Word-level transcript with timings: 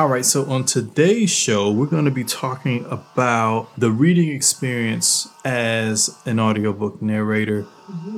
All 0.00 0.08
right, 0.08 0.24
so 0.24 0.50
on 0.50 0.64
today's 0.64 1.28
show, 1.28 1.70
we're 1.70 1.84
going 1.84 2.06
to 2.06 2.10
be 2.10 2.24
talking 2.24 2.86
about 2.86 3.68
the 3.76 3.90
reading 3.90 4.30
experience 4.30 5.28
as 5.44 6.18
an 6.24 6.40
audiobook 6.40 7.02
narrator. 7.02 7.66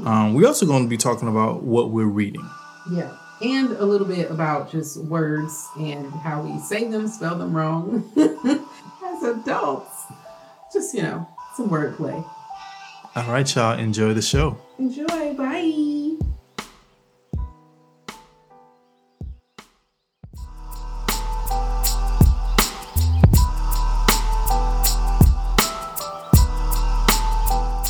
Um, 0.06 0.32
we're 0.32 0.46
also 0.46 0.64
going 0.64 0.84
to 0.84 0.88
be 0.88 0.96
talking 0.96 1.26
about 1.26 1.64
what 1.64 1.90
we're 1.90 2.04
reading. 2.04 2.48
Yeah. 2.88 3.16
And 3.40 3.72
a 3.72 3.84
little 3.84 4.06
bit 4.06 4.30
about 4.30 4.70
just 4.70 4.96
words 4.96 5.68
and 5.76 6.08
how 6.12 6.42
we 6.42 6.60
say 6.60 6.86
them, 6.86 7.08
spell 7.08 7.36
them 7.36 7.52
wrong 7.52 8.08
as 8.16 9.22
adults. 9.24 10.04
Just, 10.72 10.94
you 10.94 11.02
know, 11.02 11.28
some 11.56 11.68
wordplay. 11.68 12.24
All 13.16 13.24
right, 13.24 13.52
y'all, 13.56 13.76
enjoy 13.76 14.14
the 14.14 14.22
show. 14.22 14.56
Enjoy. 14.78 15.34
Bye. 15.34 16.21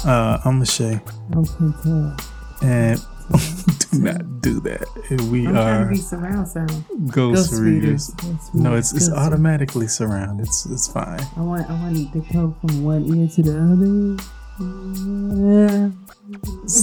Uh, 0.04 0.38
I'm 0.44 0.60
Lachey, 0.60 0.98
Okay, 1.36 2.66
and 2.66 2.98
do 3.90 3.98
not 4.00 4.40
do 4.42 4.58
that. 4.60 4.82
We 5.30 5.46
I'm 5.46 5.54
trying 5.54 5.84
to 5.84 5.90
be 5.90 5.96
surround 5.98 6.48
sound. 6.48 6.84
ghost, 7.12 7.50
Ghost 7.52 7.62
readers. 7.62 7.62
readers. 7.62 8.14
Ghost 8.16 8.54
No, 8.54 8.70
readers. 8.70 8.92
it's 8.92 8.92
it's 8.96 9.08
Ghost 9.08 9.20
automatically 9.20 9.86
surround. 9.86 10.40
It's 10.40 10.66
it's 10.66 10.88
fine. 10.90 11.20
I 11.36 11.40
want 11.42 11.70
I 11.70 11.74
want 11.74 12.12
to 12.12 12.20
go 12.32 12.54
from 12.60 12.82
one 12.82 13.04
ear 13.14 13.28
to 13.28 13.42
the 13.42 13.54
other. 13.54 14.18
Yeah. 14.60 15.90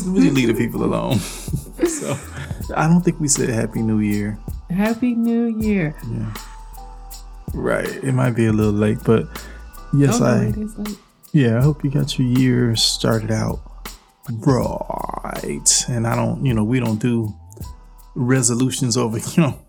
We 0.05 0.29
leave 0.29 0.47
the 0.47 0.53
people 0.53 0.83
alone. 0.83 1.17
so 1.87 2.15
I 2.75 2.87
don't 2.87 3.01
think 3.01 3.19
we 3.19 3.27
said 3.27 3.49
Happy 3.49 3.81
New 3.81 3.99
Year. 3.99 4.37
Happy 4.69 5.15
New 5.15 5.47
Year. 5.59 5.95
Yeah. 6.07 6.33
Right. 7.53 7.87
It 8.03 8.13
might 8.13 8.31
be 8.35 8.45
a 8.45 8.53
little 8.53 8.73
late, 8.73 8.99
but 9.03 9.25
yes, 9.93 10.21
oh, 10.21 10.25
no, 10.25 10.25
I 10.25 10.45
it 10.45 10.57
is 10.57 10.77
late. 10.77 10.97
Yeah, 11.33 11.57
I 11.57 11.61
hope 11.61 11.83
you 11.83 11.91
got 11.91 12.17
your 12.17 12.27
year 12.27 12.75
started 12.75 13.31
out 13.31 13.59
right. 14.29 15.85
And 15.87 16.05
I 16.07 16.15
don't, 16.15 16.45
you 16.45 16.53
know, 16.53 16.63
we 16.63 16.79
don't 16.79 16.99
do 17.01 17.33
resolutions 18.15 18.97
over, 18.97 19.17
you 19.35 19.43
know. 19.43 19.59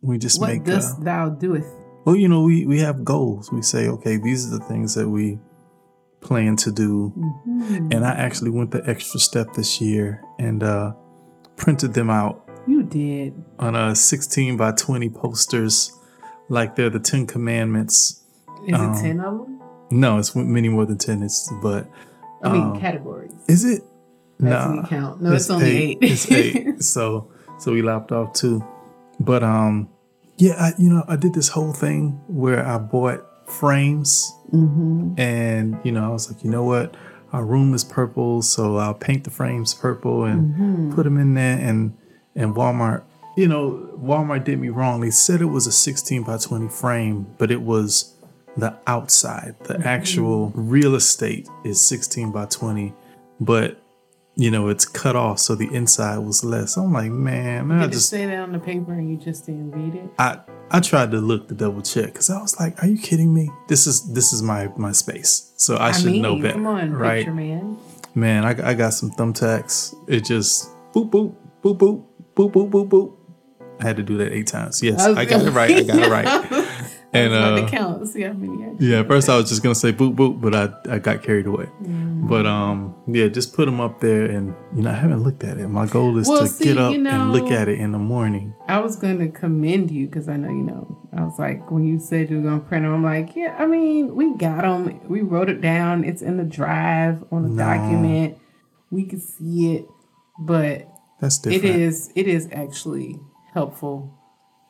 We 0.00 0.18
just 0.18 0.40
What 0.40 0.48
make 0.50 0.64
dost 0.64 0.98
uh, 1.00 1.04
thou 1.04 1.28
doeth? 1.28 1.66
well, 2.04 2.16
you 2.16 2.28
know, 2.28 2.42
we 2.42 2.66
we 2.66 2.80
have 2.80 3.04
goals. 3.04 3.52
We 3.52 3.62
say, 3.62 3.88
okay, 3.88 4.16
these 4.16 4.46
are 4.52 4.58
the 4.58 4.64
things 4.64 4.94
that 4.94 5.08
we 5.08 5.38
plan 6.20 6.56
to 6.56 6.72
do. 6.72 7.12
Mhm. 7.46 7.94
And 7.94 8.04
I 8.04 8.10
actually 8.12 8.50
went 8.50 8.70
the 8.72 8.82
extra 8.88 9.20
step 9.20 9.52
this 9.54 9.80
year 9.80 10.22
and 10.38 10.62
uh 10.62 10.92
printed 11.56 11.94
them 11.94 12.10
out 12.10 12.48
You 12.66 12.82
did. 12.82 13.34
on 13.60 13.76
a 13.76 13.94
16 13.94 14.56
by 14.56 14.72
20 14.72 15.08
posters 15.10 15.92
like 16.48 16.74
they're 16.74 16.90
the 16.90 16.98
10 16.98 17.26
commandments. 17.26 18.22
Is 18.66 18.74
Um, 18.74 18.92
it 18.94 19.00
ten 19.00 19.20
of 19.20 19.38
them? 19.38 19.60
No, 19.92 20.18
it's 20.18 20.34
many 20.34 20.68
more 20.68 20.86
than 20.86 20.98
10. 20.98 21.22
It's 21.22 21.50
but 21.62 21.88
I 22.42 22.52
mean 22.52 22.62
um, 22.62 22.80
categories. 22.80 23.32
is 23.48 23.64
it? 23.64 23.82
That's 24.40 24.66
Nah. 24.66 24.86
count. 24.86 25.22
No, 25.22 25.32
it's, 25.32 25.48
only 25.50 25.66
eight. 25.66 25.98
it's 26.00 26.30
eight. 26.30 26.82
So 26.82 27.30
so 27.58 27.72
we 27.72 27.82
lopped 27.82 28.10
off 28.12 28.32
two. 28.32 28.64
But 29.20 29.42
um 29.42 29.88
yeah, 30.36 30.54
I 30.58 30.72
you 30.78 30.90
know, 30.90 31.04
I 31.06 31.16
did 31.16 31.34
this 31.34 31.48
whole 31.48 31.72
thing 31.72 32.20
where 32.26 32.66
I 32.66 32.78
bought 32.78 33.24
frames 33.48 34.32
mm-hmm. 34.52 35.14
and 35.18 35.78
you 35.84 35.92
know, 35.92 36.04
I 36.04 36.08
was 36.08 36.32
like, 36.32 36.42
you 36.42 36.50
know 36.50 36.64
what? 36.64 36.96
Our 37.32 37.44
room 37.44 37.72
is 37.72 37.82
purple, 37.84 38.42
so 38.42 38.76
I'll 38.76 38.92
paint 38.94 39.24
the 39.24 39.30
frames 39.30 39.72
purple 39.74 40.24
and 40.24 40.54
Mm-hmm. 40.54 40.94
put 40.94 41.04
them 41.04 41.18
in 41.18 41.34
there 41.34 41.58
and 41.58 41.96
and 42.34 42.54
Walmart 42.54 43.04
you 43.36 43.48
know, 43.48 43.88
Walmart 43.96 44.44
did 44.44 44.58
me 44.58 44.68
wrong. 44.68 45.00
They 45.00 45.10
said 45.10 45.40
it 45.40 45.46
was 45.46 45.66
a 45.66 45.72
16 45.72 46.22
by 46.24 46.36
20 46.36 46.68
frame, 46.68 47.26
but 47.38 47.50
it 47.50 47.62
was 47.62 48.14
the 48.56 48.76
outside. 48.86 49.54
The 49.64 49.74
Mm-hmm. 49.74 49.82
actual 49.86 50.50
real 50.54 50.94
estate 50.94 51.48
is 51.64 51.80
16 51.80 52.32
by 52.32 52.46
20, 52.46 52.92
but 53.40 53.78
you 54.34 54.50
know, 54.50 54.68
it's 54.68 54.86
cut 54.86 55.14
off 55.14 55.38
so 55.38 55.54
the 55.54 55.68
inside 55.74 56.16
was 56.18 56.42
less. 56.42 56.76
I'm 56.78 56.90
like, 56.92 57.10
man, 57.10 57.70
I 57.70 57.80
Did 57.80 57.90
it 57.90 57.92
just 57.92 58.08
say 58.08 58.24
that 58.24 58.38
on 58.38 58.52
the 58.52 58.58
paper 58.58 58.92
and 58.94 59.10
you 59.10 59.16
just 59.18 59.44
didn't 59.46 59.70
read 59.72 59.94
it? 59.94 60.08
I 60.18 60.40
I 60.70 60.80
tried 60.80 61.10
to 61.10 61.18
look 61.18 61.48
to 61.48 61.54
double 61.54 61.82
check 61.82 62.06
because 62.06 62.30
I 62.30 62.40
was 62.40 62.58
like, 62.58 62.82
are 62.82 62.86
you 62.86 62.96
kidding 62.96 63.34
me? 63.34 63.50
This 63.68 63.86
is 63.86 64.10
this 64.14 64.32
is 64.32 64.42
my 64.42 64.70
my 64.78 64.92
space. 64.92 65.52
So 65.58 65.76
I, 65.76 65.92
should 65.92 66.12
mean, 66.12 66.22
know 66.22 66.36
better. 66.36 66.54
come 66.54 66.66
on, 66.66 66.92
right? 66.94 67.18
picture 67.18 67.34
man. 67.34 67.76
Man, 68.14 68.44
I, 68.46 68.70
I 68.70 68.74
got 68.74 68.94
some 68.94 69.10
thumbtacks. 69.10 69.94
It 70.08 70.24
just 70.24 70.70
boop 70.94 71.10
boop 71.10 71.34
boop 71.62 71.76
boop 71.78 72.04
boop 72.34 72.52
boop 72.52 72.70
boop 72.70 72.88
boop. 72.88 73.16
I 73.80 73.84
had 73.84 73.96
to 73.96 74.02
do 74.02 74.16
that 74.18 74.32
eight 74.32 74.46
times. 74.46 74.82
Yes, 74.82 75.00
I 75.02 75.20
I 75.20 75.24
got 75.26 75.42
it 75.44 75.50
right. 75.50 75.70
I 75.76 75.82
got 75.82 75.98
it 75.98 76.08
right. 76.10 76.24
And 77.14 77.32
uh, 77.34 77.60
the 77.60 77.66
count. 77.66 78.08
See 78.08 78.22
how 78.22 78.32
many. 78.32 78.74
yeah, 78.78 79.02
first 79.02 79.28
I 79.28 79.36
was 79.36 79.48
just 79.48 79.62
gonna 79.62 79.74
say 79.74 79.92
boop 79.92 80.14
boop, 80.16 80.40
but 80.40 80.54
I 80.54 80.94
I 80.94 80.98
got 80.98 81.22
carried 81.22 81.46
away. 81.46 81.66
Mm. 81.82 82.26
But 82.26 82.46
um, 82.46 82.94
yeah, 83.06 83.28
just 83.28 83.54
put 83.54 83.66
them 83.66 83.80
up 83.82 84.00
there, 84.00 84.24
and 84.24 84.54
you 84.74 84.82
know 84.82 84.90
I 84.90 84.94
haven't 84.94 85.22
looked 85.22 85.44
at 85.44 85.58
it. 85.58 85.68
My 85.68 85.84
goal 85.86 86.16
is 86.16 86.26
Well, 86.26 86.40
to 86.40 86.46
see, 86.48 86.64
get 86.64 86.78
up 86.78 86.94
you 86.94 87.06
and 87.06 87.32
look 87.32 87.50
at 87.50 87.68
it 87.68 87.78
in 87.78 87.92
the 87.92 87.98
morning. 87.98 88.54
I 88.66 88.80
was 88.80 88.96
going 88.96 89.18
to 89.18 89.28
commend 89.28 89.90
you 89.90 90.06
because 90.06 90.26
I 90.28 90.36
know 90.38 90.48
you 90.48 90.62
know. 90.62 90.98
I 91.14 91.22
was 91.24 91.38
like, 91.38 91.70
when 91.70 91.84
you 91.84 91.98
said 91.98 92.30
you 92.30 92.36
were 92.36 92.42
going 92.48 92.60
to 92.62 92.66
print 92.66 92.84
them, 92.86 92.94
I'm 92.94 93.04
like, 93.04 93.36
yeah. 93.36 93.56
I 93.58 93.66
mean, 93.66 94.14
we 94.14 94.34
got 94.36 94.62
them. 94.62 94.98
We 95.06 95.20
wrote 95.20 95.50
it 95.50 95.60
down. 95.60 96.04
It's 96.04 96.22
in 96.22 96.38
the 96.38 96.44
drive 96.44 97.22
on 97.30 97.42
the 97.42 97.48
No. 97.50 97.56
document. 97.64 98.38
We 98.90 99.04
can 99.04 99.20
see 99.20 99.74
it, 99.76 99.86
but 100.38 100.88
That's 101.20 101.44
it 101.46 101.50
different. 101.50 101.76
is 101.76 102.10
it 102.14 102.26
is 102.26 102.48
actually 102.52 103.20
helpful, 103.52 104.18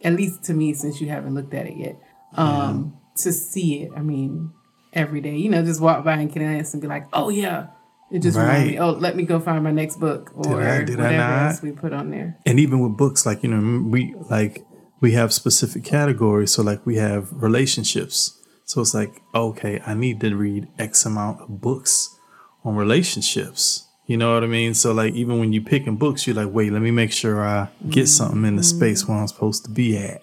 at 0.02 0.14
least 0.14 0.42
to 0.44 0.54
me, 0.54 0.74
since 0.74 1.00
you 1.00 1.08
haven't 1.08 1.34
looked 1.34 1.54
at 1.54 1.66
it 1.66 1.76
yet. 1.76 2.00
Um, 2.36 2.96
to 3.16 3.32
see 3.32 3.82
it. 3.82 3.92
I 3.96 4.00
mean, 4.00 4.52
every 4.92 5.20
day. 5.20 5.36
You 5.36 5.50
know, 5.50 5.62
just 5.64 5.80
walk 5.80 6.04
by 6.04 6.14
and 6.14 6.32
glance 6.32 6.72
and 6.72 6.80
be 6.80 6.88
like, 6.88 7.06
oh 7.12 7.28
yeah. 7.28 7.68
It 8.10 8.20
just 8.20 8.36
reminds 8.38 8.70
me. 8.72 8.78
Oh, 8.78 8.90
let 8.90 9.16
me 9.16 9.22
go 9.24 9.40
find 9.40 9.64
my 9.64 9.70
next 9.70 9.96
book 9.98 10.32
or 10.34 10.62
I- 10.62 10.84
did 10.84 11.00
I 11.00 11.04
whatever 11.04 11.16
not? 11.16 11.46
else 11.48 11.62
we 11.62 11.72
put 11.72 11.92
on 11.94 12.10
there. 12.10 12.36
and 12.44 12.60
even 12.60 12.80
with 12.80 12.96
books 12.96 13.24
like 13.24 13.42
you 13.42 13.48
know 13.48 13.88
we 13.88 14.14
like 14.28 14.66
we 15.00 15.12
have 15.12 15.32
specific 15.32 15.82
categories 15.82 16.50
so 16.52 16.62
like 16.62 16.84
we 16.84 16.96
have 16.96 17.32
relationships 17.32 18.38
so 18.66 18.82
it's 18.82 18.92
like 18.94 19.20
okay 19.34 19.80
i 19.86 19.94
need 19.94 20.20
to 20.20 20.36
read 20.36 20.68
x 20.78 21.06
amount 21.06 21.40
of 21.40 21.60
books 21.62 22.14
on 22.64 22.76
relationships 22.76 23.86
you 24.06 24.16
know 24.18 24.34
what 24.34 24.44
i 24.44 24.46
mean 24.46 24.74
so 24.74 24.92
like 24.92 25.14
even 25.14 25.38
when 25.38 25.52
you're 25.52 25.62
picking 25.62 25.96
books 25.96 26.26
you're 26.26 26.36
like 26.36 26.52
wait 26.52 26.70
let 26.72 26.82
me 26.82 26.90
make 26.90 27.12
sure 27.12 27.42
i 27.42 27.68
get 27.88 28.06
something 28.08 28.44
in 28.44 28.56
the 28.56 28.62
space 28.62 29.08
where 29.08 29.16
i'm 29.18 29.26
supposed 29.26 29.64
to 29.64 29.70
be 29.70 29.96
at 29.96 30.22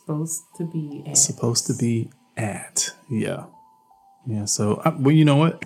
supposed 0.00 0.42
to 0.56 0.64
be 0.64 1.02
at. 1.06 1.16
supposed 1.16 1.66
to 1.66 1.74
be 1.74 2.10
at 2.36 2.90
yeah 3.10 3.44
yeah 4.26 4.44
so 4.44 4.74
uh, 4.84 4.94
well 4.98 5.14
you 5.14 5.24
know 5.24 5.36
what 5.36 5.64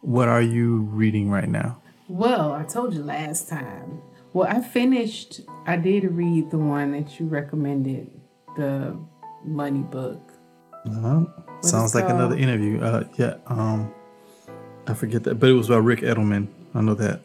what 0.00 0.28
are 0.28 0.42
you 0.42 0.82
reading 0.92 1.30
right 1.30 1.48
now 1.48 1.78
Well, 2.08 2.52
I 2.52 2.64
told 2.64 2.92
you 2.92 3.02
last 3.02 3.48
time. 3.48 4.02
Well, 4.34 4.46
I 4.48 4.60
finished. 4.60 5.40
I 5.66 5.76
did 5.76 6.04
read 6.04 6.50
the 6.50 6.58
one 6.58 6.92
that 6.92 7.18
you 7.18 7.26
recommended, 7.26 8.10
the 8.56 8.98
money 9.44 9.82
book. 9.82 10.20
Uh, 10.84 11.24
sounds 11.62 11.94
like 11.94 12.08
another 12.10 12.36
interview. 12.36 12.80
Uh, 12.82 13.04
yeah. 13.16 13.36
Um, 13.46 13.94
I 14.86 14.94
forget 14.94 15.22
that, 15.24 15.36
but 15.40 15.48
it 15.48 15.54
was 15.54 15.68
by 15.68 15.76
Ric 15.78 16.00
Edelman. 16.00 16.48
I 16.74 16.80
know 16.82 16.94
that. 16.96 17.20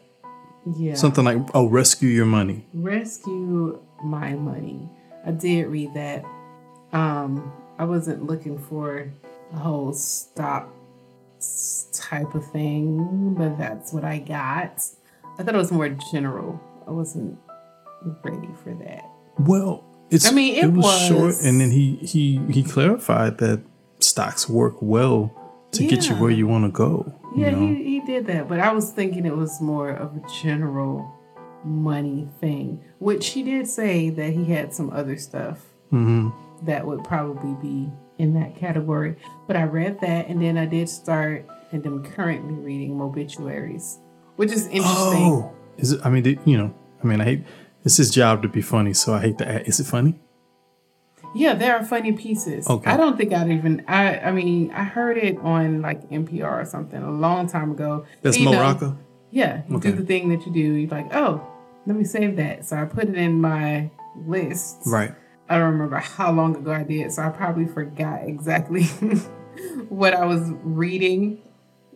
Yeah. 0.76 0.94
Something 0.94 1.24
like 1.24 1.38
"Oh, 1.52 1.66
rescue 1.68 2.08
your 2.08 2.26
money." 2.26 2.64
Rescue 2.72 3.82
my 4.04 4.34
money. 4.34 4.88
I 5.26 5.32
did 5.32 5.66
read 5.66 5.92
that. 5.94 6.24
Um, 6.92 7.52
I 7.78 7.84
wasn't 7.84 8.24
looking 8.24 8.58
for 8.58 9.10
a 9.52 9.56
whole 9.56 9.92
stop 9.92 10.72
type 11.92 12.34
of 12.34 12.44
thing, 12.50 13.34
but 13.36 13.56
that's 13.58 13.92
what 13.92 14.04
I 14.04 14.18
got. 14.18 14.82
I 15.38 15.42
thought 15.42 15.54
it 15.54 15.58
was 15.58 15.70
more 15.72 15.88
general. 16.12 16.60
I 16.86 16.90
wasn't 16.90 17.38
ready 18.24 18.48
for 18.64 18.74
that. 18.84 19.04
Well, 19.38 19.84
it's. 20.10 20.26
I 20.26 20.32
mean, 20.32 20.54
it 20.56 20.72
was, 20.72 21.06
short, 21.06 21.34
and 21.44 21.60
then 21.60 21.70
he 21.70 21.96
he 21.96 22.40
he 22.50 22.62
clarified 22.62 23.38
that 23.38 23.60
stocks 24.00 24.48
work 24.48 24.76
well 24.80 25.32
to 25.72 25.86
get 25.86 26.08
you 26.08 26.14
where 26.16 26.30
you 26.30 26.46
want 26.46 26.64
to 26.64 26.70
go. 26.70 27.12
you 27.36 27.42
Yeah, 27.44 27.50
know? 27.50 27.58
he, 27.60 27.84
he 27.84 28.00
did 28.00 28.26
that, 28.26 28.48
but 28.48 28.58
I 28.58 28.72
was 28.72 28.90
thinking 28.90 29.26
it 29.26 29.36
was 29.36 29.60
more 29.60 29.90
of 29.90 30.16
a 30.16 30.22
general 30.42 31.14
money 31.64 32.26
thing, 32.40 32.82
which 32.98 33.28
he 33.28 33.42
did 33.42 33.68
say 33.68 34.08
that 34.10 34.32
he 34.32 34.46
had 34.46 34.72
some 34.74 34.90
other 34.90 35.16
stuff 35.18 35.60
Mhm. 35.92 36.32
That 36.64 36.86
would 36.86 37.04
probably 37.04 37.54
be 37.62 37.90
in 38.18 38.34
that 38.34 38.56
category. 38.56 39.16
But 39.46 39.56
I 39.56 39.64
read 39.64 40.00
that, 40.00 40.28
and 40.28 40.40
then 40.42 40.58
I 40.58 40.66
did 40.66 40.88
start, 40.88 41.46
and 41.72 41.84
I'm 41.86 42.02
currently 42.04 42.54
reading 42.54 43.00
obituaries, 43.00 43.98
which 44.36 44.52
is 44.52 44.66
interesting. 44.66 44.84
Oh, 45.22 45.52
is 45.76 45.92
it? 45.92 46.00
I 46.04 46.10
mean, 46.10 46.22
did- 46.22 46.40
you 46.44 46.58
know, 46.58 46.74
I 47.02 47.06
mean, 47.06 47.20
I 47.20 47.24
hate. 47.24 47.44
It's 47.84 47.96
his 47.96 48.10
job 48.10 48.42
to 48.42 48.48
be 48.48 48.60
funny, 48.60 48.92
so 48.92 49.14
I 49.14 49.20
hate 49.20 49.38
to. 49.38 49.48
Add, 49.48 49.68
is 49.68 49.78
it 49.80 49.84
funny? 49.84 50.18
Yeah, 51.34 51.54
there 51.54 51.76
are 51.76 51.84
funny 51.84 52.12
pieces. 52.12 52.68
Okay. 52.68 52.90
I 52.90 52.96
don't 52.96 53.16
think 53.16 53.32
I'd 53.32 53.50
even. 53.50 53.84
I 53.86 54.18
I 54.18 54.32
mean, 54.32 54.70
I 54.72 54.82
heard 54.84 55.18
it 55.18 55.38
on 55.38 55.82
like 55.82 56.08
NPR 56.10 56.62
or 56.62 56.64
something 56.64 57.00
a 57.02 57.10
long 57.10 57.46
time 57.46 57.70
ago. 57.72 58.04
That's 58.22 58.38
You 58.38 58.46
Mo 58.46 58.52
know, 58.52 58.98
Yeah, 59.30 59.62
you 59.68 59.76
Okay. 59.76 59.90
do 59.90 59.96
the 59.98 60.04
thing 60.04 60.30
that 60.30 60.46
you 60.46 60.52
do. 60.52 60.60
You're 60.60 60.90
like, 60.90 61.14
oh, 61.14 61.46
let 61.86 61.96
me 61.96 62.04
save 62.04 62.36
that. 62.36 62.64
So 62.64 62.76
I 62.76 62.84
put 62.86 63.08
it 63.08 63.14
in 63.14 63.40
my 63.40 63.90
list. 64.26 64.78
Right. 64.86 65.12
I 65.48 65.58
don't 65.58 65.72
remember 65.72 65.96
how 65.96 66.30
long 66.32 66.56
ago 66.56 66.72
I 66.72 66.82
did, 66.82 67.12
so 67.12 67.22
I 67.22 67.30
probably 67.30 67.66
forgot 67.66 68.24
exactly 68.24 68.84
what 69.88 70.14
I 70.14 70.24
was 70.24 70.50
reading. 70.62 71.40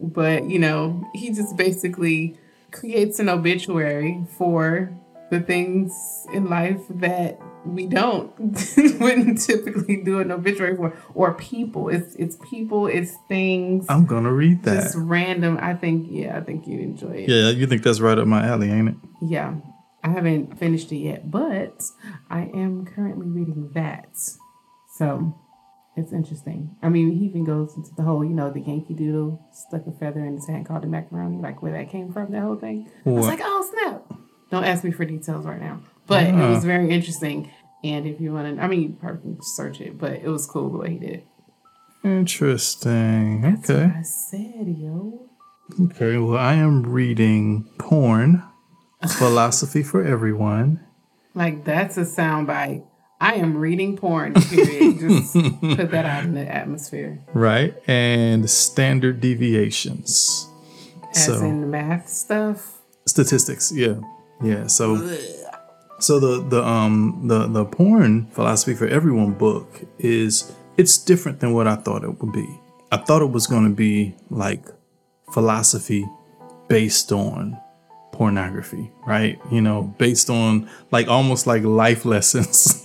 But, 0.00 0.48
you 0.48 0.58
know, 0.58 1.08
he 1.14 1.32
just 1.32 1.56
basically 1.56 2.36
creates 2.70 3.18
an 3.18 3.28
obituary 3.28 4.26
for 4.36 4.92
the 5.30 5.40
things 5.40 6.26
in 6.32 6.48
life 6.48 6.80
that 6.90 7.38
we 7.64 7.86
don't 7.86 8.32
wouldn't 9.00 9.40
typically 9.40 10.02
do 10.02 10.20
an 10.20 10.32
obituary 10.32 10.76
for 10.76 10.96
or 11.14 11.34
people. 11.34 11.88
It's 11.88 12.14
it's 12.16 12.36
people 12.50 12.86
it's 12.86 13.16
things. 13.28 13.86
I'm 13.88 14.04
gonna 14.04 14.32
read 14.32 14.64
that. 14.64 14.84
It's 14.84 14.96
random. 14.96 15.58
I 15.60 15.74
think 15.74 16.08
yeah 16.10 16.36
i 16.36 16.40
think 16.40 16.66
you 16.66 16.80
enjoy 16.80 17.12
it. 17.12 17.28
Yeah 17.28 17.50
you 17.50 17.66
think 17.66 17.82
that's 17.82 18.00
right 18.00 18.18
up 18.18 18.26
my 18.26 18.44
alley 18.44 18.70
ain't 18.70 18.88
it? 18.88 18.94
Yeah 19.22 19.54
i 20.02 20.08
haven't 20.08 20.58
finished 20.58 20.90
it 20.92 20.98
yet 20.98 21.30
but 21.30 21.82
i 22.30 22.42
am 22.54 22.84
currently 22.84 23.26
reading 23.26 23.70
that 23.74 24.16
so 24.94 25.38
it's 25.96 26.12
interesting 26.12 26.74
i 26.82 26.88
mean 26.88 27.12
he 27.12 27.24
even 27.24 27.44
goes 27.44 27.76
into 27.76 27.90
the 27.96 28.02
whole 28.02 28.24
you 28.24 28.34
know 28.34 28.50
the 28.50 28.60
yankee 28.60 28.94
doodle 28.94 29.44
stuck 29.52 29.86
a 29.86 29.92
feather 29.92 30.24
in 30.24 30.34
his 30.34 30.46
hand 30.46 30.66
called 30.66 30.84
a 30.84 30.86
macaroni 30.86 31.38
like 31.38 31.62
where 31.62 31.72
that 31.72 31.90
came 31.90 32.12
from 32.12 32.32
that 32.32 32.40
whole 32.40 32.56
thing 32.56 32.90
what? 33.04 33.12
i 33.12 33.16
was 33.16 33.26
like 33.26 33.40
oh 33.42 33.70
snap 33.70 34.18
don't 34.50 34.64
ask 34.64 34.84
me 34.84 34.90
for 34.90 35.04
details 35.04 35.46
right 35.46 35.60
now 35.60 35.80
but 36.06 36.26
uh-huh. 36.26 36.42
it 36.42 36.48
was 36.50 36.64
very 36.64 36.90
interesting. 36.90 37.50
And 37.84 38.06
if 38.06 38.20
you 38.20 38.32
want 38.32 38.56
to, 38.56 38.62
I 38.62 38.68
mean, 38.68 38.82
you 38.82 38.96
probably 39.00 39.22
can 39.22 39.38
search 39.42 39.80
it, 39.80 39.98
but 39.98 40.12
it 40.12 40.28
was 40.28 40.46
cool 40.46 40.70
the 40.70 40.78
way 40.78 40.90
he 40.90 40.98
did. 40.98 41.10
it. 41.10 41.26
Interesting. 42.04 43.40
That's 43.40 43.70
okay. 43.70 43.92
I 43.96 44.02
said, 44.02 44.66
yo. 44.78 45.28
Okay, 45.80 46.18
well, 46.18 46.38
I 46.38 46.54
am 46.54 46.82
reading 46.82 47.68
Porn 47.78 48.42
Philosophy 49.18 49.82
for 49.82 50.04
Everyone. 50.04 50.80
Like, 51.34 51.64
that's 51.64 51.96
a 51.96 52.02
soundbite. 52.02 52.84
I 53.20 53.34
am 53.34 53.56
reading 53.56 53.96
porn, 53.96 54.34
period. 54.34 54.98
Just 55.00 55.34
put 55.34 55.90
that 55.92 56.04
out 56.04 56.24
in 56.24 56.34
the 56.34 56.44
atmosphere. 56.44 57.20
Right. 57.32 57.74
And 57.88 58.50
standard 58.50 59.20
deviations. 59.20 60.48
As 61.14 61.26
so, 61.26 61.34
in 61.34 61.70
math 61.70 62.08
stuff? 62.08 62.80
Statistics, 63.06 63.72
yeah. 63.72 64.00
Yeah. 64.42 64.66
So. 64.66 65.16
So 66.00 66.18
the 66.18 66.42
the 66.42 66.66
um 66.66 67.28
the 67.28 67.46
the 67.46 67.64
porn 67.64 68.26
philosophy 68.32 68.74
for 68.74 68.88
everyone 68.88 69.34
book 69.34 69.82
is 70.00 70.52
it's 70.76 70.98
different 70.98 71.38
than 71.38 71.52
what 71.52 71.68
I 71.68 71.76
thought 71.76 72.02
it 72.02 72.20
would 72.20 72.32
be. 72.32 72.60
I 72.90 72.96
thought 72.96 73.22
it 73.22 73.30
was 73.30 73.46
going 73.46 73.64
to 73.64 73.74
be 73.74 74.16
like 74.28 74.66
philosophy 75.32 76.04
based 76.66 77.12
on 77.12 77.56
pornography, 78.12 78.90
right? 79.06 79.40
You 79.50 79.60
know, 79.60 79.94
based 79.98 80.30
on 80.30 80.68
like 80.90 81.08
almost 81.08 81.46
like 81.46 81.62
life 81.64 82.04
lessons 82.14 82.82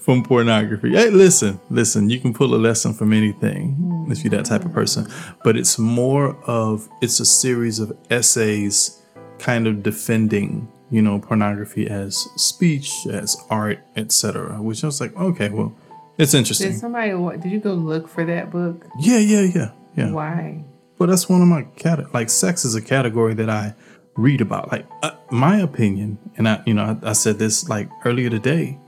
from 0.00 0.22
pornography. 0.24 0.92
Hey, 0.92 1.10
listen, 1.10 1.60
listen, 1.70 2.10
you 2.10 2.18
can 2.20 2.34
pull 2.34 2.54
a 2.54 2.56
lesson 2.56 2.94
from 2.94 3.12
anything 3.12 4.06
if 4.10 4.24
you're 4.24 4.30
that 4.30 4.46
type 4.46 4.64
of 4.64 4.72
person, 4.72 5.06
but 5.44 5.56
it's 5.56 5.78
more 5.78 6.36
of 6.46 6.88
it's 7.00 7.20
a 7.20 7.26
series 7.26 7.78
of 7.78 7.96
essays 8.10 9.00
kind 9.38 9.66
of 9.66 9.82
defending 9.82 10.68
you 10.90 11.00
know, 11.00 11.20
pornography 11.20 11.88
as 11.88 12.16
speech, 12.36 13.06
as 13.06 13.36
art, 13.48 13.78
etc. 13.96 14.60
Which 14.60 14.82
I 14.82 14.88
was 14.88 15.00
like, 15.00 15.16
okay, 15.16 15.48
well, 15.48 15.74
it's 16.18 16.34
interesting. 16.34 16.72
Did 16.72 16.80
somebody? 16.80 17.38
Did 17.38 17.52
you 17.52 17.60
go 17.60 17.72
look 17.72 18.08
for 18.08 18.24
that 18.26 18.50
book? 18.50 18.86
Yeah, 18.98 19.18
yeah, 19.18 19.42
yeah, 19.42 19.70
yeah. 19.96 20.10
Why? 20.10 20.64
Well, 20.98 21.08
that's 21.08 21.28
one 21.28 21.40
of 21.40 21.48
my 21.48 21.62
cat. 21.76 22.12
Like, 22.12 22.28
sex 22.28 22.64
is 22.64 22.74
a 22.74 22.82
category 22.82 23.34
that 23.34 23.48
I 23.48 23.74
read 24.20 24.40
about. 24.40 24.70
Like, 24.70 24.86
uh, 25.02 25.12
my 25.30 25.58
opinion, 25.58 26.18
and 26.36 26.48
I, 26.48 26.62
you 26.66 26.74
know, 26.74 26.98
I, 27.02 27.10
I 27.10 27.12
said 27.12 27.38
this 27.38 27.68
like 27.68 27.88
earlier 28.04 28.30
today, 28.30 28.78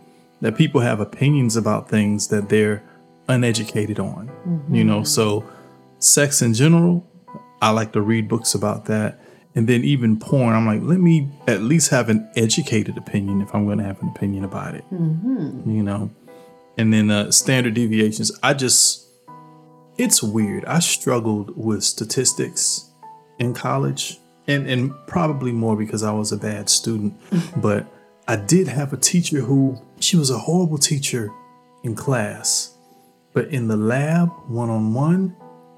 that 0.41 0.57
people 0.57 0.81
have 0.81 1.01
opinions 1.01 1.57
about 1.57 1.89
things 1.89 2.29
that 2.29 2.49
they're 2.49 2.83
uneducated 3.29 3.99
on. 3.99 4.29
Mm-hmm. 4.29 4.75
You 4.75 4.85
know, 4.85 5.05
so 5.05 5.45
sex 5.99 6.43
in 6.43 6.55
general, 6.55 7.07
I 7.61 7.71
like 7.71 7.93
to 7.93 8.01
read 8.01 8.29
books 8.29 8.55
about 8.55 8.87
that 8.87 9.23
and 9.55 9.69
then 9.69 9.85
even 9.85 10.19
porn 10.19 10.55
i'm 10.55 10.67
like 10.67 10.81
let 10.83 11.01
me 11.01 11.29
at 11.47 11.63
least 11.63 11.91
have 11.91 12.09
an 12.09 12.29
educated 12.37 12.97
opinion 12.97 13.41
if 13.41 13.55
i'm 13.55 13.67
going 13.67 13.79
to 13.79 13.85
have 13.85 14.01
an 14.03 14.09
opinion 14.09 14.45
about 14.45 14.75
it 14.75 14.85
mm-hmm. 14.93 15.71
you 15.71 15.83
know 15.83 16.11
and 16.79 16.93
then 16.93 17.11
uh, 17.11 17.31
standard 17.31 17.75
deviations 17.75 18.33
i 18.43 18.55
just 18.55 19.07
it's 19.99 20.23
weird 20.23 20.65
i 20.67 20.79
struggled 20.79 21.57
with 21.57 21.83
statistics 21.83 22.91
in 23.39 23.53
college 23.55 24.19
and 24.47 24.69
and 24.69 24.93
probably 25.07 25.53
more 25.53 25.77
because 25.77 26.03
i 26.03 26.13
was 26.13 26.33
a 26.33 26.37
bad 26.37 26.69
student 26.69 27.19
mm-hmm. 27.31 27.61
but 27.61 27.87
i 28.29 28.37
did 28.37 28.69
have 28.69 28.93
a 28.93 28.97
teacher 28.97 29.41
who 29.41 29.77
she 30.01 30.17
was 30.17 30.31
a 30.31 30.39
horrible 30.39 30.79
teacher 30.79 31.31
in 31.85 31.95
class 31.95 32.77
but 33.33 33.49
in 33.49 33.69
the 33.69 33.77
lab 33.77 34.29
one-on-one 34.49 35.35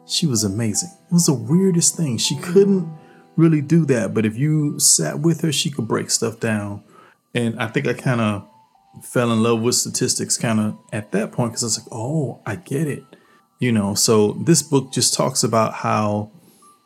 she 0.07 0.27
was 0.27 0.45
amazing 0.45 0.91
it 1.11 1.13
was 1.13 1.27
the 1.27 1.35
weirdest 1.35 1.97
thing 1.97 2.19
she 2.19 2.35
mm-hmm. 2.35 2.53
couldn't 2.53 2.99
really 3.37 3.61
do 3.61 3.85
that. 3.87 4.15
But 4.15 4.27
if 4.27 4.37
you 4.37 4.79
sat 4.79 5.21
with 5.21 5.41
her, 5.43 5.53
she 5.53 5.71
could 5.71 5.89
break 5.89 6.11
stuff 6.11 6.41
down. 6.41 6.83
And 7.35 7.59
I 7.61 7.67
think 7.67 7.87
I 7.87 7.95
kind 7.95 8.21
of 8.21 8.49
fell 9.03 9.33
in 9.33 9.43
love 9.43 9.61
with 9.61 9.75
statistics 9.75 10.37
kind 10.37 10.61
of 10.61 10.79
at 10.93 11.13
that 11.13 11.33
point 11.33 11.53
because 11.53 11.65
I 11.65 11.67
was 11.67 11.79
like, 11.79 11.89
oh, 11.93 12.41
I 12.47 12.57
get 12.57 12.87
it. 12.87 13.05
You 13.59 13.73
know, 13.73 13.95
so 13.95 14.33
this 14.33 14.63
book 14.63 14.93
just 14.93 15.15
talks 15.15 15.43
about 15.43 15.75
how 15.75 16.31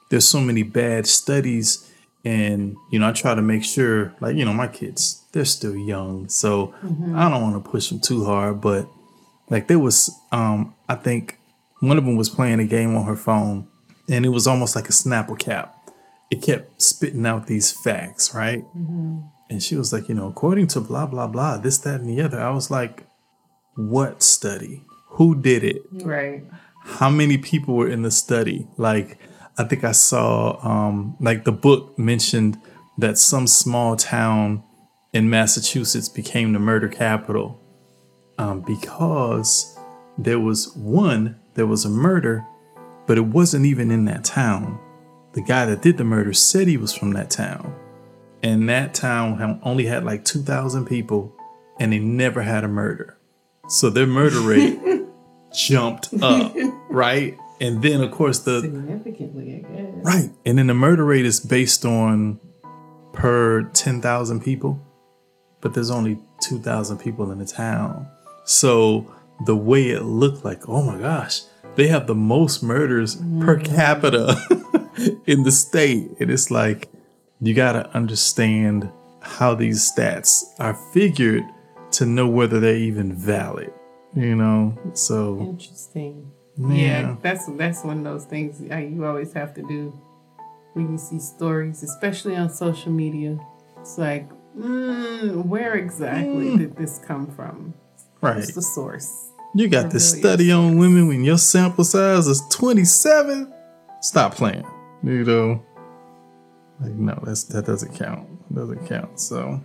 there's 0.09 0.27
so 0.27 0.41
many 0.41 0.63
bad 0.63 1.07
studies. 1.07 1.91
And, 2.25 2.77
you 2.91 2.99
know, 2.99 3.09
I 3.09 3.13
try 3.13 3.35
to 3.35 3.43
make 3.43 3.65
sure, 3.65 4.15
like, 4.21 4.37
you 4.37 4.45
know, 4.45 4.53
my 4.53 4.67
kids, 4.67 5.25
they're 5.33 5.45
still 5.45 5.77
young. 5.77 6.29
So 6.29 6.75
mm-hmm. 6.85 7.17
I 7.17 7.31
don't 7.31 7.43
want 7.43 7.63
to 7.63 7.71
push 7.71 7.89
them 7.89 8.01
too 8.01 8.25
hard. 8.25 8.61
But, 8.61 8.89
like, 9.49 9.69
there 9.69 9.79
was, 9.79 10.11
um, 10.33 10.75
I 10.89 10.95
think 10.97 11.39
one 11.81 11.97
of 11.97 12.05
them 12.05 12.17
was 12.17 12.29
playing 12.29 12.61
a 12.61 12.65
game 12.65 12.97
on 12.97 13.05
her 13.07 13.17
phone 13.17 13.69
and 14.11 14.27
it 14.27 14.31
was 14.31 14.47
almost 14.47 14.75
like 14.75 14.89
a 14.89 14.93
Snapple 14.93 15.39
cap 15.39 15.79
it 16.31 16.43
kept 16.43 16.81
spitting 16.81 17.27
out 17.27 17.47
these 17.47 17.73
facts, 17.73 18.35
right? 18.35 18.65
Mm-hmm. 18.77 19.21
And 19.51 19.63
she 19.63 19.77
was 19.77 19.93
like, 19.93 20.09
you 20.09 20.15
know, 20.15 20.29
according 20.29 20.67
to 20.69 20.81
blah, 20.81 21.07
blah, 21.07 21.27
blah, 21.27 21.57
this, 21.57 21.79
that, 21.79 22.01
and 22.01 22.09
the 22.09 22.23
other. 22.23 22.41
I 22.41 22.51
was 22.51 22.71
like, 22.71 23.07
what 23.77 24.23
study? 24.23 24.85
Who 25.13 25.41
did 25.41 25.65
it? 25.65 25.83
Right. 25.91 26.45
How 26.83 27.09
many 27.09 27.39
people 27.39 27.75
were 27.75 27.89
in 27.89 28.03
the 28.03 28.11
study? 28.11 28.67
Like, 28.77 29.19
I 29.59 29.65
think 29.65 29.85
I 29.85 29.93
saw, 29.93 30.59
um, 30.67 31.17
like, 31.21 31.45
the 31.45 31.53
book 31.53 31.99
mentioned 31.99 32.61
that 32.97 33.19
some 33.19 33.47
small 33.47 33.97
town 33.97 34.63
in 35.13 35.29
Massachusetts 35.29 36.09
became 36.09 36.53
the 36.53 36.59
murder 36.59 36.89
capital 36.89 37.61
um, 38.39 38.61
because 38.61 39.77
there 40.17 40.39
was 40.39 40.75
one, 40.77 41.41
there 41.55 41.67
was 41.67 41.85
a 41.85 41.91
murder, 41.91 42.47
but 43.07 43.19
it 43.19 43.27
wasn't 43.27 43.67
even 43.67 43.91
in 43.91 44.05
that 44.05 44.25
town 44.25 44.79
the 45.33 45.45
guy 45.45 45.67
that 45.67 45.83
did 45.83 45.97
the 45.97 46.05
murder 46.05 46.33
said 46.33 46.67
he 46.67 46.77
was 46.77 46.93
from 46.93 47.13
that 47.13 47.31
town. 47.31 47.75
And 48.43 48.69
that 48.69 48.95
town 48.95 49.61
only 49.63 49.87
had 49.87 50.05
like 50.05 50.25
2,000 50.25 50.85
people 50.87 51.35
and 51.79 51.93
they 51.93 51.99
never 51.99 52.43
had 52.43 52.65
a 52.65 52.69
murder. 52.69 53.17
So 53.69 53.91
their 53.91 54.07
murder 54.07 54.41
rate 54.41 54.81
jumped 55.55 56.09
up, 56.23 56.55
right? 56.89 57.39
And 57.61 57.83
then, 57.83 58.03
of 58.03 58.11
course, 58.11 58.41
the. 58.41 58.61
Significantly, 58.61 59.57
I 59.57 59.73
guess. 59.73 59.95
Right. 60.05 60.31
And 60.47 60.59
then 60.59 60.69
the 60.69 60.75
murder 60.75 61.05
rate 61.05 61.27
is 61.27 61.41
based 61.41 61.85
on 61.85 62.41
per 63.13 63.65
10,000 63.75 64.41
people, 64.41 64.81
but 65.61 65.75
there's 65.75 65.91
only 65.91 66.19
2,000 66.43 66.99
people 66.99 67.33
in 67.33 67.39
the 67.39 67.47
town. 67.47 68.09
So 68.45 69.13
the 69.45 69.57
way 69.57 69.91
it 69.91 70.03
looked 70.03 70.45
like, 70.45 70.69
oh 70.69 70.83
my 70.83 70.99
gosh, 70.99 71.43
they 71.75 71.89
have 71.89 72.07
the 72.07 72.15
most 72.15 72.63
murders 72.63 73.17
mm. 73.17 73.45
per 73.45 73.59
capita 73.59 74.37
in 75.27 75.43
the 75.43 75.53
state. 75.53 76.11
And 76.21 76.31
it's 76.31 76.51
like, 76.51 76.89
you 77.41 77.55
got 77.55 77.73
to 77.73 77.89
understand 77.95 78.91
how 79.21 79.55
these 79.55 79.91
stats 79.91 80.43
are 80.59 80.75
figured 80.93 81.45
to 81.93 82.07
know 82.07 82.29
whether 82.29 82.61
they're 82.61 82.77
even 82.77 83.13
valid, 83.13 83.73
you 84.15 84.35
know? 84.35 84.77
So 84.95 85.41
interesting. 85.41 86.33
Yeah, 86.59 86.75
yeah 86.75 87.17
that's 87.23 87.47
that's 87.57 87.85
one 87.85 87.99
of 87.99 88.05
those 88.05 88.25
things 88.25 88.61
you 88.61 89.05
always 89.05 89.33
have 89.33 89.55
to 89.55 89.63
do 89.63 89.99
when 90.73 90.93
you 90.93 90.99
see 90.99 91.19
stories, 91.19 91.83
especially 91.83 92.37
on 92.37 92.51
social 92.51 92.93
media. 92.93 93.39
It's 93.81 93.99
like, 93.99 94.29
mm, 94.57 95.45
where 95.45 95.75
exactly 95.75 96.47
mm. 96.47 96.59
did 96.59 96.77
this 96.77 96.99
come 96.99 97.27
from? 97.27 97.75
Right. 98.21 98.37
What's 98.37 98.55
the 98.55 98.63
source? 98.63 99.31
You 99.55 99.69
got 99.69 99.91
this 99.91 100.19
study 100.19 100.53
on 100.53 100.79
women 100.79 101.09
when 101.09 101.25
your 101.25 101.39
sample 101.39 101.85
size 101.85 102.27
is 102.27 102.43
27. 102.51 103.53
Stop 104.01 104.35
playing. 104.35 104.67
You 105.03 105.25
know, 105.25 105.65
like 106.81 106.93
no, 106.93 107.19
that's 107.25 107.45
that 107.45 107.67
doesn't 107.67 107.95
count. 107.95 108.29
It 108.51 108.55
doesn't 108.55 108.87
count. 108.87 109.19
So, 109.21 109.63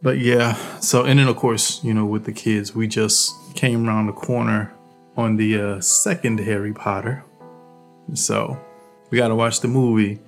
but 0.00 0.18
yeah. 0.18 0.54
So 0.78 1.04
and 1.04 1.18
then 1.18 1.28
of 1.28 1.36
course, 1.36 1.82
you 1.84 1.92
know, 1.92 2.06
with 2.06 2.24
the 2.24 2.32
kids, 2.32 2.74
we 2.74 2.86
just 2.86 3.32
came 3.54 3.88
around 3.88 4.06
the 4.06 4.12
corner 4.12 4.72
on 5.16 5.36
the 5.36 5.60
uh, 5.60 5.80
second 5.80 6.38
Harry 6.40 6.72
Potter. 6.72 7.24
So 8.14 8.58
we 9.10 9.18
got 9.18 9.28
to 9.28 9.34
watch 9.34 9.60
the 9.60 9.68
movie 9.68 10.20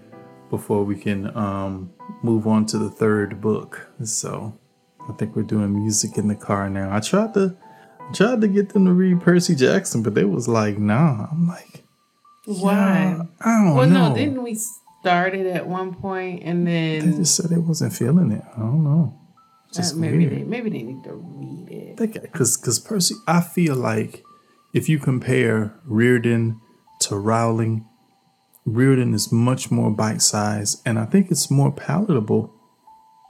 before 0.51 0.85
we 0.85 0.97
can 0.97 1.37
um, 1.37 1.93
move 2.23 2.47
on 2.47 2.67
to 2.67 2.79
the 2.79 2.91
third 2.91 3.41
book. 3.41 3.91
So 4.05 4.59
I 5.09 5.13
think 5.15 5.35
we're 5.37 5.43
doing 5.43 5.73
music 5.75 6.17
in 6.19 6.29
the 6.29 6.35
car 6.37 6.69
now. 6.71 6.95
I 6.95 7.01
tried 7.01 7.35
to 7.35 7.57
tried 8.13 8.41
to 8.43 8.49
get 8.49 8.71
them 8.71 8.85
to 8.85 8.93
read 8.93 9.21
Percy 9.21 9.55
Jackson, 9.55 10.03
but 10.03 10.15
they 10.15 10.25
was 10.25 10.47
like, 10.49 10.79
nah. 10.79 11.27
I'm 11.31 11.49
like, 11.49 11.85
Why? 12.45 13.19
I 13.41 13.65
don't 13.65 13.75
Well, 13.75 13.87
know. 13.89 14.09
no, 14.11 14.15
didn't 14.15 14.43
we 14.43 14.55
start 15.01 15.35
it 15.35 15.47
at 15.47 15.67
one 15.67 15.95
point 15.95 16.43
and 16.45 16.67
then 16.67 17.11
they 17.11 17.17
just 17.19 17.35
said 17.37 17.51
they 17.51 17.59
wasn't 17.59 17.93
feeling 17.93 18.31
it. 18.33 18.43
I 18.55 18.59
don't 18.61 18.85
know. 18.85 19.19
Just 19.73 19.95
uh, 19.95 19.99
maybe 19.99 20.19
weird. 20.29 20.33
they 20.33 20.45
maybe 20.45 20.71
they 20.71 20.83
need 20.83 21.03
to 21.05 21.15
read 21.15 21.69
it. 21.71 21.97
because 21.97 22.57
because 22.57 22.79
Percy, 22.79 23.15
I 23.27 23.41
feel 23.41 23.75
like 23.75 24.23
if 24.75 24.89
you 24.89 24.99
compare 24.99 25.81
Riordan 25.85 26.61
to 27.01 27.17
Rowling, 27.17 27.87
Riordan 28.67 29.15
is 29.15 29.33
much 29.33 29.71
more 29.71 29.91
bite 29.91 30.21
sized, 30.21 30.83
and 30.85 30.99
I 30.99 31.07
think 31.07 31.31
it's 31.31 31.51
more 31.51 31.73
palatable, 31.73 32.53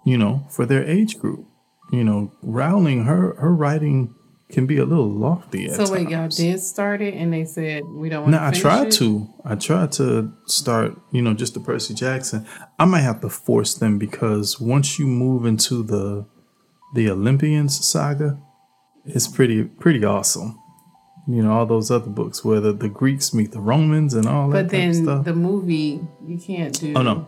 you 0.05 0.17
know, 0.17 0.47
for 0.49 0.65
their 0.65 0.85
age 0.85 1.19
group. 1.19 1.47
You 1.93 2.03
know, 2.03 2.33
Rowling, 2.43 3.05
her 3.05 3.35
her 3.37 3.55
writing 3.55 4.15
can 4.51 4.67
be 4.67 4.79
a 4.79 4.85
little 4.85 5.11
lofty. 5.11 5.67
At 5.67 5.73
So 5.75 5.93
wait, 5.93 6.09
y'all 6.09 6.29
did 6.29 6.61
start 6.61 7.03
it 7.03 7.15
and 7.15 7.33
they 7.33 7.45
said 7.45 7.85
we 7.85 8.09
don't 8.09 8.23
want 8.23 8.33
No, 8.33 8.43
I 8.43 8.51
tried 8.53 8.93
to. 8.93 9.29
I 9.45 9.55
tried 9.57 9.93
to 9.93 10.33
start, 10.47 10.97
you 11.13 11.21
know, 11.23 11.35
just 11.35 11.55
the 11.55 11.61
Percy 11.61 11.93
Jackson. 11.95 12.47
I 12.79 12.85
might 12.85 13.01
have 13.01 13.21
to 13.21 13.29
force 13.29 13.75
them 13.75 13.99
because 13.99 14.61
once 14.61 14.99
you 14.99 15.07
move 15.07 15.45
into 15.45 15.83
the 15.83 16.27
the 16.95 17.11
Olympians 17.11 17.85
saga, 17.85 18.39
it's 19.05 19.29
pretty 19.29 19.65
pretty 19.65 20.05
awesome. 20.05 20.59
You 21.27 21.43
know, 21.43 21.53
all 21.53 21.65
those 21.67 21.91
other 21.91 22.11
books 22.11 22.45
where 22.45 22.61
the, 22.61 22.73
the 22.73 22.89
Greeks 22.89 23.33
meet 23.33 23.53
the 23.53 23.61
Romans 23.61 24.13
and 24.13 24.27
all 24.27 24.49
that 24.51 24.65
But 24.65 24.71
then 24.71 24.93
stuff. 24.95 25.25
the 25.25 25.35
movie 25.35 26.01
you 26.27 26.39
can't 26.39 26.79
do. 26.79 26.93
oh 26.97 27.03
no, 27.03 27.27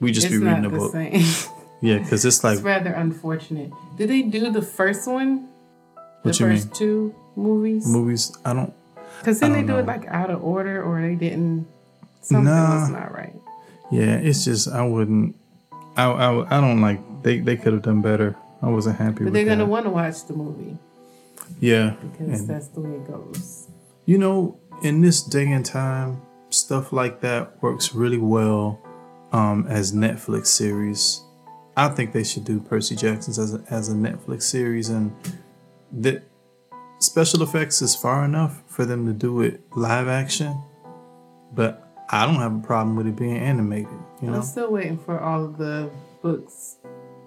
we 0.00 0.12
just 0.12 0.30
be 0.30 0.38
reading 0.38 0.62
the 0.62 0.68
the 0.68 0.76
book. 0.78 0.94
Yeah, 1.82 1.98
because 1.98 2.24
it's 2.28 2.44
like 2.44 2.54
it's 2.54 2.62
rather 2.62 2.92
unfortunate. 2.92 3.72
Did 3.96 4.10
they 4.10 4.22
do 4.22 4.50
the 4.52 4.62
first 4.62 5.08
one? 5.08 5.48
The 6.22 6.28
What 6.30 6.36
first 6.36 6.66
mean? 6.66 6.74
two 6.74 7.14
movies? 7.34 7.86
movies. 7.86 8.36
I 8.44 8.52
don't. 8.52 8.72
Because 9.18 9.40
then 9.40 9.52
I 9.52 9.54
they 9.56 9.60
don't 9.66 9.76
do 9.76 9.78
it 9.78 9.86
like 9.86 10.06
out 10.06 10.30
of 10.30 10.44
order, 10.44 10.82
or 10.82 11.02
they 11.02 11.14
didn't. 11.16 11.66
Something 12.20 12.44
Nah. 12.44 12.80
was 12.80 12.90
not 12.90 13.12
right. 13.12 13.34
Yeah, 13.90 14.16
it's 14.18 14.44
just 14.44 14.68
I 14.68 14.82
wouldn't. 14.86 15.34
I 15.96 16.04
I, 16.06 16.58
I 16.58 16.60
don't 16.60 16.80
like. 16.80 17.00
They 17.24 17.40
they 17.40 17.56
could 17.56 17.72
have 17.72 17.82
done 17.82 18.02
better. 18.02 18.36
I 18.62 18.68
wasn't 18.68 18.98
happy 18.98 19.24
But 19.24 19.32
they're 19.32 19.44
that. 19.44 19.50
gonna 19.58 19.66
want 19.66 19.84
to 19.86 19.90
watch 19.90 20.24
the 20.26 20.34
movie 20.34 20.78
yeah, 21.60 21.96
because 22.02 22.40
and- 22.40 22.48
that's 22.48 22.68
the 22.68 22.80
way 22.80 22.96
it 22.96 23.06
goes. 23.06 23.68
You 24.04 24.18
know, 24.18 24.60
in 24.82 25.00
this 25.00 25.22
day 25.22 25.50
and 25.50 25.64
time, 25.64 26.22
stuff 26.50 26.92
like 26.92 27.20
that 27.22 27.60
works 27.62 27.94
really 27.94 28.18
well 28.18 28.80
um, 29.32 29.66
as 29.68 29.92
Netflix 29.92 30.46
series. 30.46 31.22
I 31.76 31.88
think 31.88 32.12
they 32.12 32.24
should 32.24 32.44
do 32.44 32.60
Percy 32.60 32.96
Jackson's 32.96 33.38
as 33.38 33.54
a, 33.54 33.62
as 33.68 33.88
a 33.88 33.94
Netflix 33.94 34.42
series, 34.42 34.88
and 34.88 35.14
the 35.92 36.22
special 37.00 37.42
effects 37.42 37.82
is 37.82 37.94
far 37.94 38.24
enough 38.24 38.62
for 38.66 38.84
them 38.84 39.06
to 39.06 39.12
do 39.12 39.40
it 39.42 39.60
live 39.76 40.08
action. 40.08 40.62
But 41.52 41.86
I 42.10 42.24
don't 42.26 42.36
have 42.36 42.54
a 42.54 42.60
problem 42.60 42.96
with 42.96 43.06
it 43.06 43.16
being 43.16 43.36
animated. 43.36 43.88
You 44.22 44.30
know, 44.30 44.36
I'm 44.36 44.42
still 44.42 44.70
waiting 44.72 44.98
for 44.98 45.20
all 45.20 45.44
of 45.44 45.58
the 45.58 45.90
books. 46.22 46.76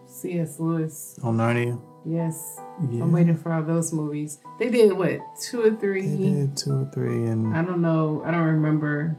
C.S. 0.07 0.59
Lewis. 0.59 1.19
on 1.21 1.37
Narnia. 1.37 1.79
Yes, 2.05 2.59
Yeah, 2.89 3.03
I'm 3.03 3.11
waiting 3.11 3.35
for 3.37 3.51
all 3.51 3.61
those 3.63 3.91
movies. 3.93 4.39
They 4.57 4.69
did 4.69 4.93
what 4.93 5.19
two 5.41 5.61
or 5.61 5.75
three? 5.75 6.07
they 6.07 6.31
did 6.41 6.57
two 6.57 6.71
or 6.81 6.91
three, 6.93 7.25
and 7.25 7.55
I 7.55 7.61
don't 7.63 7.81
know. 7.81 8.23
I 8.25 8.31
don't 8.31 8.45
remember 8.47 9.17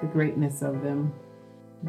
the 0.00 0.06
greatness 0.06 0.60
of 0.62 0.82
them, 0.82 1.12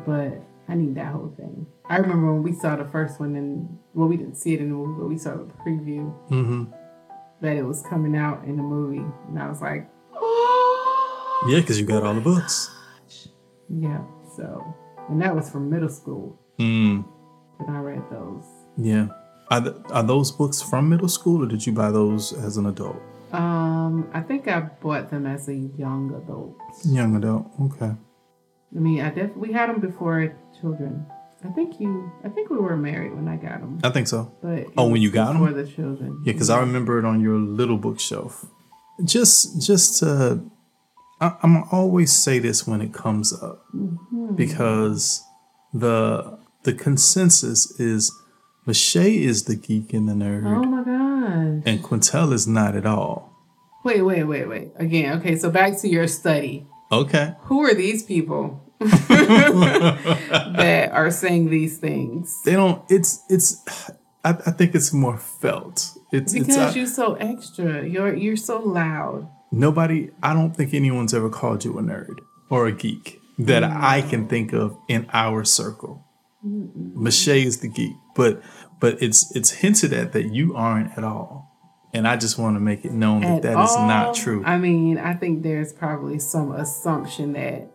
but 0.05 0.41
I 0.67 0.75
need 0.75 0.95
that 0.95 1.07
whole 1.13 1.33
thing. 1.35 1.67
I 1.89 1.97
remember 1.97 2.33
when 2.33 2.43
we 2.43 2.53
saw 2.53 2.75
the 2.75 2.85
first 2.85 3.19
one, 3.19 3.35
and 3.35 3.77
well, 3.93 4.07
we 4.07 4.15
didn't 4.17 4.35
see 4.35 4.53
it 4.53 4.61
in 4.61 4.69
the 4.69 4.75
movie, 4.75 4.99
but 5.01 5.07
we 5.09 5.17
saw 5.17 5.31
the 5.35 5.43
preview 5.65 6.13
mm-hmm. 6.29 6.65
that 7.41 7.57
it 7.57 7.63
was 7.63 7.81
coming 7.83 8.15
out 8.15 8.43
in 8.45 8.55
the 8.55 8.63
movie, 8.63 9.03
and 9.27 9.37
I 9.39 9.49
was 9.49 9.61
like, 9.61 9.89
yeah, 11.47 11.59
because 11.59 11.79
you 11.79 11.85
got 11.85 12.03
all 12.03 12.13
the 12.13 12.21
books. 12.21 12.69
yeah. 13.69 14.01
So, 14.37 14.63
and 15.09 15.21
that 15.21 15.35
was 15.35 15.49
from 15.49 15.69
middle 15.69 15.89
school, 15.89 16.39
Mm. 16.59 17.03
and 17.59 17.69
I 17.77 17.79
read 17.79 18.03
those. 18.11 18.45
Yeah. 18.77 19.07
Are, 19.51 19.61
th- 19.61 19.75
are 19.91 20.03
those 20.03 20.31
books 20.31 20.61
from 20.61 20.89
middle 20.89 21.07
school 21.09 21.43
or 21.43 21.47
did 21.47 21.65
you 21.65 21.73
buy 21.73 21.91
those 21.91 22.33
as 22.33 22.57
an 22.57 22.67
adult? 22.67 22.97
Um, 23.31 24.09
I 24.13 24.21
think 24.21 24.47
I 24.47 24.59
bought 24.61 25.09
them 25.09 25.25
as 25.25 25.47
a 25.49 25.55
young 25.55 26.13
adult. 26.23 26.55
Young 26.85 27.15
adult. 27.15 27.47
Okay. 27.61 27.91
I 28.75 28.79
mean, 28.79 29.01
I 29.01 29.09
def 29.09 29.35
we 29.35 29.51
had 29.51 29.69
them 29.69 29.79
before 29.79 30.35
children. 30.61 31.05
I 31.43 31.49
think 31.49 31.79
you, 31.79 32.11
I 32.23 32.29
think 32.29 32.49
we 32.49 32.57
were 32.57 32.75
married 32.75 33.15
when 33.15 33.27
I 33.27 33.37
got 33.37 33.61
them, 33.61 33.79
I 33.83 33.89
think 33.91 34.07
so. 34.07 34.31
but 34.41 34.65
Oh, 34.77 34.89
when 34.89 35.01
you 35.01 35.09
got 35.09 35.35
'em? 35.35 35.41
before 35.43 35.53
the 35.63 35.65
children. 35.67 36.21
Yeah, 36.25 36.33
because 36.33 36.49
I 36.49 36.59
remember 36.59 36.99
it 36.99 37.05
on 37.05 37.21
your 37.21 37.37
little 37.37 37.77
bookshelf. 37.77 38.45
Just, 39.05 39.65
just 39.65 39.99
to, 39.99 40.43
I, 41.21 41.35
I'm 41.41 41.63
always 41.71 42.11
say 42.11 42.39
this 42.39 42.67
when 42.67 42.81
it 42.81 42.93
comes 42.93 43.31
up 43.41 43.65
because 44.35 45.23
the 45.73 46.37
the 46.63 46.73
consensus 46.73 47.71
is 47.79 48.11
Lachey 48.67 49.21
is 49.21 49.45
the 49.45 49.55
geek 49.55 49.93
and 49.93 50.07
the 50.07 50.13
nerd, 50.13 50.45
Oh 50.45 50.63
my 50.63 50.83
gosh. 50.83 51.63
and 51.65 51.83
Quintel 51.83 52.33
is 52.33 52.47
not 52.47 52.75
at 52.75 52.85
all. 52.85 53.33
Wait, 53.83 54.01
wait, 54.01 54.23
wait, 54.25 54.47
wait. 54.47 54.71
Again, 54.75 55.17
okay, 55.19 55.37
so 55.37 55.49
back 55.49 55.77
to 55.79 55.87
your 55.87 56.07
study. 56.07 56.67
Okay. 56.91 57.33
Who 57.43 57.61
are 57.63 57.73
these 57.73 58.03
people 58.03 58.61
that 58.79 60.89
are 60.91 61.11
saying 61.11 61.49
these 61.49 61.77
things? 61.77 62.35
They 62.45 62.53
don't. 62.53 62.83
It's 62.89 63.23
it's. 63.29 63.63
I, 64.23 64.31
I 64.31 64.51
think 64.51 64.75
it's 64.75 64.91
more 64.91 65.17
felt. 65.17 65.91
It's 66.11 66.33
Because 66.33 66.47
it's. 66.49 66.57
uh, 66.57 66.73
you're 66.75 66.87
so 66.87 67.13
extra. 67.15 67.87
You're 67.87 68.13
you're 68.15 68.35
so 68.37 68.59
loud. 68.59 69.29
Nobody, 69.51 70.11
I 70.21 70.33
don't 70.33 70.55
think 70.55 70.73
anyone's 70.75 71.13
ever 71.13 71.29
called 71.29 71.65
you 71.65 71.77
a 71.79 71.81
nerd 71.81 72.19
or 72.51 72.67
a 72.67 72.71
geek 72.71 73.19
that 73.39 73.63
I 73.63 74.03
can 74.03 74.27
think 74.27 74.53
of 74.53 74.77
in 74.87 75.07
our 75.11 75.43
circle. 75.43 76.05
Mm-hmm. 76.45 77.03
Mache 77.03 77.27
is 77.45 77.59
the 77.59 77.67
geek, 77.67 77.93
but 78.15 78.41
but 78.79 79.01
it's 79.01 79.35
it's 79.35 79.51
hinted 79.51 79.91
at 79.93 80.13
that 80.13 80.31
you 80.33 80.55
aren't 80.55 80.97
at 80.97 81.03
all, 81.03 81.51
and 81.93 82.07
I 82.07 82.15
just 82.15 82.37
want 82.39 82.55
to 82.55 82.59
make 82.61 82.85
it 82.85 82.91
known 82.93 83.21
that 83.21 83.37
At 83.37 83.41
that 83.43 83.63
is 83.63 83.71
all, 83.71 83.87
not 83.87 84.15
true. 84.15 84.43
I 84.45 84.57
mean, 84.57 84.97
I 84.97 85.13
think 85.13 85.43
there's 85.43 85.73
probably 85.73 86.17
some 86.19 86.51
assumption 86.53 87.33
that 87.33 87.71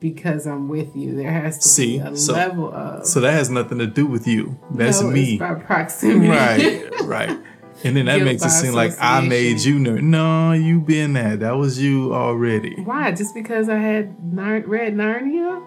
because 0.00 0.46
I'm 0.46 0.68
with 0.68 0.94
you, 0.94 1.16
there 1.16 1.30
has 1.32 1.56
to 1.60 1.68
See, 1.68 1.98
be 1.98 2.04
a 2.04 2.14
so- 2.16 2.34
level 2.34 2.72
of 2.74 3.06
so 3.06 3.20
that 3.20 3.32
has 3.32 3.48
nothing 3.48 3.78
to 3.78 3.86
do 3.86 4.04
with 4.06 4.26
you. 4.26 4.58
That's 4.72 5.00
No, 5.00 5.08
me, 5.10 5.32
It's 5.34 5.40
by 5.40 5.54
proximity. 5.54 6.28
right? 6.28 6.90
Right. 7.04 7.38
And 7.82 7.96
then 7.96 8.06
that 8.06 8.16
Guilt 8.18 8.26
makes 8.26 8.44
it 8.44 8.50
seem 8.50 8.72
like 8.72 8.92
I 9.00 9.20
made 9.26 9.60
you 9.60 9.74
nerd. 9.76 10.00
No, 10.02 10.52
you 10.52 10.80
been 10.80 11.12
that. 11.14 11.40
That 11.40 11.56
was 11.56 11.78
you 11.78 12.14
already. 12.14 12.76
Why? 12.82 13.12
Just 13.12 13.34
because 13.34 13.68
I 13.68 13.76
had 13.76 14.22
Nar- 14.32 14.62
read 14.66 14.94
Narnia? 14.94 15.62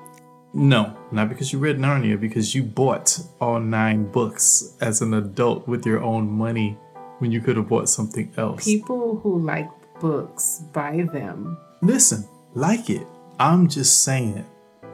No, 0.54 0.98
not 1.12 1.30
because 1.30 1.52
you 1.54 1.60
read 1.60 1.78
Narnia, 1.78 2.20
because 2.20 2.56
you 2.56 2.64
bought 2.64 3.20
all 3.40 3.60
nine 3.60 4.10
books 4.12 4.76
as 4.82 5.02
an 5.02 5.14
adult 5.14 5.68
with 5.68 5.86
your 5.86 6.02
own 6.02 6.30
money 6.30 6.78
when 7.20 7.32
you 7.32 7.42
could 7.42 7.58
have 7.58 7.68
bought 7.68 7.90
something 7.90 8.32
else. 8.38 8.66
People 8.66 9.20
who 9.20 9.40
like 9.40 9.70
books 10.00 10.64
buy 10.74 11.08
them. 11.14 11.58
Listen, 11.82 12.28
like 12.54 12.90
it. 12.90 13.06
I'm 13.40 13.68
just 13.68 14.04
saying. 14.04 14.46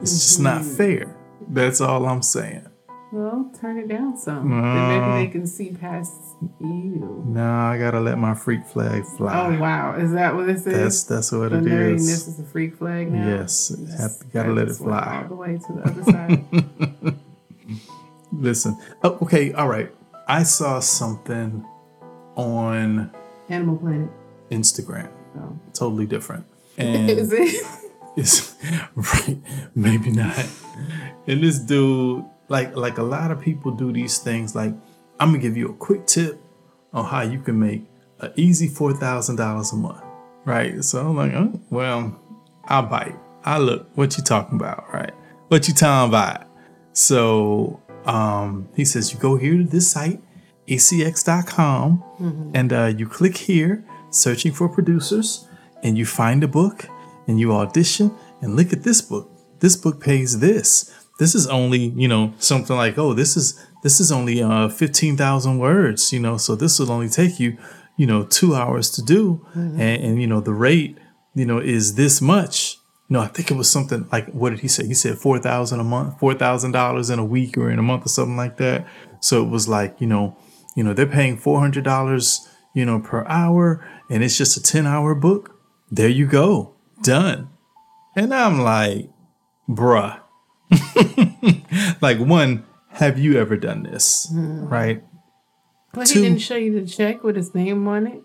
It's 0.01 0.11
just 0.11 0.39
not 0.39 0.61
mm-hmm. 0.61 0.75
fair. 0.75 1.17
That's 1.49 1.81
all 1.81 2.05
I'm 2.07 2.21
saying. 2.21 2.67
Well, 3.13 3.51
turn 3.61 3.77
it 3.77 3.87
down 3.87 4.17
some. 4.17 4.49
Then 4.49 4.87
maybe 4.87 5.25
they 5.27 5.31
can 5.31 5.45
see 5.45 5.69
past 5.69 6.15
you. 6.59 7.23
Nah, 7.27 7.69
I 7.69 7.77
gotta 7.77 7.99
let 7.99 8.17
my 8.17 8.33
freak 8.33 8.65
flag 8.65 9.05
fly. 9.05 9.39
Oh 9.55 9.59
wow, 9.59 9.95
is 9.95 10.13
that 10.13 10.33
what 10.33 10.47
this 10.47 10.63
That's 10.63 10.95
is? 10.95 11.05
that's 11.05 11.31
what 11.31 11.51
the 11.51 11.59
it 11.59 11.67
is. 11.93 12.09
is 12.09 12.39
a 12.39 12.43
freak 12.43 12.75
flag 12.75 13.11
now. 13.11 13.27
Yes, 13.27 13.71
have, 13.99 14.13
gotta 14.33 14.51
let 14.51 14.67
it 14.67 14.77
fly. 14.77 15.21
all 15.21 15.29
the 15.29 15.35
way 15.35 15.59
to 15.59 15.73
the 15.73 15.81
other 15.83 16.03
side. 16.05 17.15
Listen. 18.31 18.79
Oh, 19.03 19.19
okay, 19.21 19.53
all 19.53 19.67
right. 19.67 19.91
I 20.27 20.41
saw 20.41 20.79
something 20.79 21.63
on 22.35 23.11
Animal 23.47 23.77
Planet. 23.77 24.09
Instagram. 24.49 25.11
Oh. 25.37 25.59
Totally 25.73 26.07
different. 26.07 26.45
And 26.79 27.11
is 27.11 27.31
it? 27.31 27.63
It's 28.15 28.55
right, 28.95 29.37
maybe 29.75 30.11
not. 30.11 30.37
And 31.25 31.41
this 31.43 31.57
dude, 31.57 32.23
like 32.53 32.75
like 32.75 32.99
a 32.99 33.03
lot 33.03 33.31
of 33.31 33.41
people 33.41 33.71
do 33.71 33.91
these 33.91 34.19
things. 34.19 34.55
Like 34.55 34.73
I'm 35.19 35.29
gonna 35.29 35.39
give 35.39 35.57
you 35.57 35.69
a 35.69 35.73
quick 35.73 36.05
tip 36.05 36.39
on 36.93 37.03
how 37.03 37.23
you 37.23 37.39
can 37.39 37.59
make 37.59 37.81
an 38.19 38.31
easy 38.35 38.67
four 38.67 38.93
thousand 38.93 39.37
dollars 39.37 39.73
a 39.73 39.75
month. 39.75 40.03
Right. 40.45 40.83
So 40.83 40.99
I'm 40.99 41.15
like, 41.15 41.33
oh, 41.33 41.59
well, 41.71 42.19
I'll 42.65 42.85
bite. 42.85 43.17
I 43.43 43.57
look. 43.57 43.89
What 43.95 44.17
you 44.17 44.23
talking 44.23 44.55
about? 44.55 44.85
Right. 44.93 45.13
What 45.47 45.67
you 45.67 45.73
talking 45.73 46.09
about? 46.09 46.47
So 46.93 47.81
um, 48.05 48.69
he 48.75 48.85
says 48.85 49.11
you 49.11 49.19
go 49.19 49.35
here 49.35 49.57
to 49.57 49.63
this 49.63 49.89
site, 49.89 50.21
acx.com, 50.67 52.03
and 52.53 52.71
uh, 52.71 52.93
you 52.95 53.07
click 53.07 53.35
here, 53.35 53.83
searching 54.11 54.51
for 54.51 54.69
producers, 54.69 55.47
and 55.81 55.97
you 55.97 56.05
find 56.05 56.43
a 56.43 56.47
book, 56.47 56.87
and 57.27 57.39
you 57.39 57.51
audition, 57.53 58.13
and 58.41 58.55
look 58.55 58.71
at 58.71 58.83
this 58.83 59.01
book. 59.01 59.31
This 59.59 59.75
book 59.75 59.99
pays 59.99 60.39
this. 60.39 60.93
This 61.19 61.35
is 61.35 61.47
only, 61.47 61.89
you 61.95 62.07
know, 62.07 62.33
something 62.39 62.75
like, 62.75 62.97
oh, 62.97 63.13
this 63.13 63.37
is 63.37 63.63
this 63.83 63.99
is 63.99 64.11
only 64.11 64.41
uh 64.41 64.69
15,000 64.69 65.59
words, 65.59 66.11
you 66.11 66.19
know, 66.19 66.37
so 66.37 66.55
this 66.55 66.79
will 66.79 66.91
only 66.91 67.09
take 67.09 67.39
you, 67.39 67.57
you 67.97 68.07
know, 68.07 68.23
two 68.23 68.55
hours 68.55 68.89
to 68.91 69.01
do. 69.01 69.45
And, 69.53 70.03
and, 70.03 70.21
you 70.21 70.27
know, 70.27 70.41
the 70.41 70.53
rate, 70.53 70.97
you 71.35 71.45
know, 71.45 71.59
is 71.59 71.95
this 71.95 72.21
much. 72.21 72.77
No, 73.09 73.19
I 73.19 73.27
think 73.27 73.51
it 73.51 73.57
was 73.57 73.69
something 73.69 74.07
like, 74.11 74.27
what 74.31 74.51
did 74.51 74.61
he 74.61 74.67
say? 74.67 74.87
He 74.87 74.93
said 74.95 75.17
4,000 75.17 75.79
a 75.79 75.83
month, 75.83 76.19
$4,000 76.19 77.13
in 77.13 77.19
a 77.19 77.25
week 77.25 77.57
or 77.57 77.69
in 77.69 77.77
a 77.77 77.83
month 77.83 78.05
or 78.05 78.09
something 78.09 78.37
like 78.37 78.57
that. 78.57 78.87
So 79.19 79.43
it 79.43 79.49
was 79.49 79.67
like, 79.67 79.99
you 80.01 80.07
know, 80.07 80.35
you 80.75 80.83
know, 80.83 80.93
they're 80.93 81.05
paying 81.05 81.37
$400, 81.37 82.37
you 82.73 82.85
know, 82.85 82.99
per 82.99 83.25
hour 83.27 83.85
and 84.09 84.23
it's 84.23 84.37
just 84.37 84.57
a 84.57 84.63
10 84.63 84.87
hour 84.87 85.13
book. 85.13 85.59
There 85.91 86.09
you 86.09 86.25
go. 86.25 86.73
Done. 87.03 87.49
And 88.15 88.33
I'm 88.33 88.61
like, 88.61 89.09
bruh. 89.69 90.22
like 92.01 92.19
one, 92.19 92.65
have 92.89 93.17
you 93.19 93.37
ever 93.39 93.57
done 93.57 93.83
this? 93.83 94.27
Hmm. 94.31 94.65
Right? 94.67 95.03
But 95.93 96.07
Two- 96.07 96.21
he 96.21 96.27
didn't 96.29 96.41
show 96.41 96.55
you 96.55 96.79
the 96.79 96.87
check 96.87 97.23
with 97.23 97.35
his 97.35 97.53
name 97.55 97.87
on 97.87 98.07
it. 98.07 98.21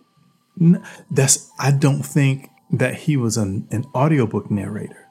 N- 0.61 0.83
That's 1.11 1.51
I 1.59 1.71
don't 1.71 2.03
think 2.03 2.51
that 2.71 2.95
he 2.95 3.17
was 3.17 3.37
an, 3.37 3.69
an 3.71 3.85
audiobook 3.95 4.51
narrator. 4.51 5.07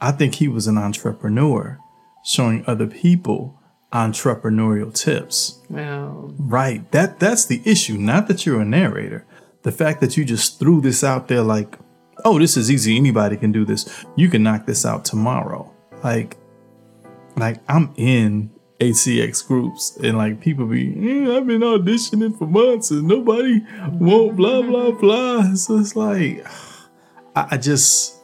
I 0.00 0.12
think 0.12 0.36
he 0.36 0.48
was 0.48 0.66
an 0.66 0.78
entrepreneur 0.78 1.78
showing 2.24 2.64
other 2.66 2.86
people 2.86 3.58
entrepreneurial 3.92 4.92
tips. 4.92 5.62
Well, 5.70 6.34
Right. 6.38 6.90
That 6.92 7.18
that's 7.18 7.46
the 7.46 7.62
issue. 7.64 7.96
Not 7.96 8.28
that 8.28 8.44
you're 8.44 8.60
a 8.60 8.64
narrator. 8.64 9.26
The 9.62 9.72
fact 9.72 10.00
that 10.00 10.16
you 10.16 10.24
just 10.24 10.58
threw 10.58 10.80
this 10.80 11.02
out 11.02 11.28
there 11.28 11.42
like, 11.42 11.78
oh, 12.24 12.38
this 12.38 12.56
is 12.56 12.70
easy. 12.70 12.96
Anybody 12.96 13.36
can 13.36 13.52
do 13.52 13.64
this. 13.64 14.04
You 14.16 14.28
can 14.28 14.42
knock 14.42 14.66
this 14.66 14.84
out 14.86 15.04
tomorrow. 15.04 15.72
Like, 16.04 16.36
like 17.36 17.58
I'm 17.68 17.92
in 17.96 18.50
ACX 18.80 19.46
groups 19.46 19.96
and 20.02 20.18
like 20.18 20.40
people 20.40 20.66
be, 20.66 20.84
"Yeah, 20.84 21.36
I've 21.36 21.46
been 21.46 21.62
auditioning 21.62 22.36
for 22.36 22.46
months 22.46 22.90
and 22.90 23.06
nobody 23.06 23.62
won't 23.92 24.36
blah 24.36 24.62
blah 24.62 24.90
blah. 24.92 25.54
So 25.54 25.78
it's 25.78 25.96
like, 25.96 26.46
I, 27.34 27.48
I 27.52 27.56
just, 27.56 28.16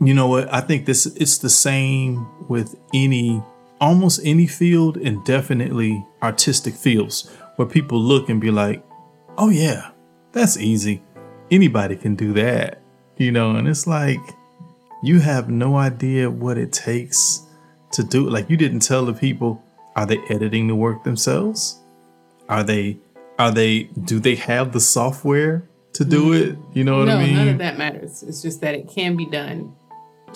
you 0.00 0.14
know 0.14 0.28
what? 0.28 0.52
I 0.52 0.60
think 0.60 0.86
this 0.86 1.06
it's 1.06 1.38
the 1.38 1.50
same 1.50 2.26
with 2.48 2.76
any 2.94 3.42
almost 3.80 4.20
any 4.24 4.46
field 4.46 4.96
and 4.96 5.24
definitely 5.24 6.04
artistic 6.22 6.74
fields 6.74 7.30
where 7.56 7.68
people 7.68 8.00
look 8.00 8.28
and 8.28 8.40
be 8.40 8.50
like, 8.50 8.84
"Oh 9.36 9.50
yeah, 9.50 9.90
that's 10.32 10.56
easy. 10.56 11.02
Anybody 11.50 11.96
can 11.96 12.14
do 12.14 12.32
that." 12.34 12.82
You 13.16 13.32
know, 13.32 13.54
and 13.54 13.68
it's 13.68 13.86
like 13.86 14.20
you 15.02 15.20
have 15.20 15.50
no 15.50 15.76
idea 15.76 16.30
what 16.30 16.56
it 16.56 16.72
takes 16.72 17.46
to 17.92 18.02
do. 18.02 18.28
Like 18.28 18.48
you 18.50 18.56
didn't 18.56 18.80
tell 18.80 19.04
the 19.04 19.12
people, 19.14 19.62
are 19.96 20.06
they 20.06 20.18
editing 20.28 20.68
the 20.68 20.74
work 20.74 21.04
themselves? 21.04 21.80
Are 22.48 22.62
they 22.64 22.98
are 23.38 23.50
they 23.50 23.84
do 24.04 24.20
they 24.20 24.34
have 24.36 24.72
the 24.72 24.80
software 24.80 25.68
to 25.94 26.04
do 26.04 26.32
it? 26.32 26.56
You 26.72 26.84
know 26.84 26.98
what 26.98 27.06
no, 27.06 27.16
I 27.16 27.24
mean? 27.24 27.34
none 27.36 27.48
of 27.48 27.58
that 27.58 27.78
matters. 27.78 28.22
It's 28.22 28.42
just 28.42 28.60
that 28.60 28.74
it 28.74 28.88
can 28.88 29.16
be 29.16 29.26
done. 29.26 29.74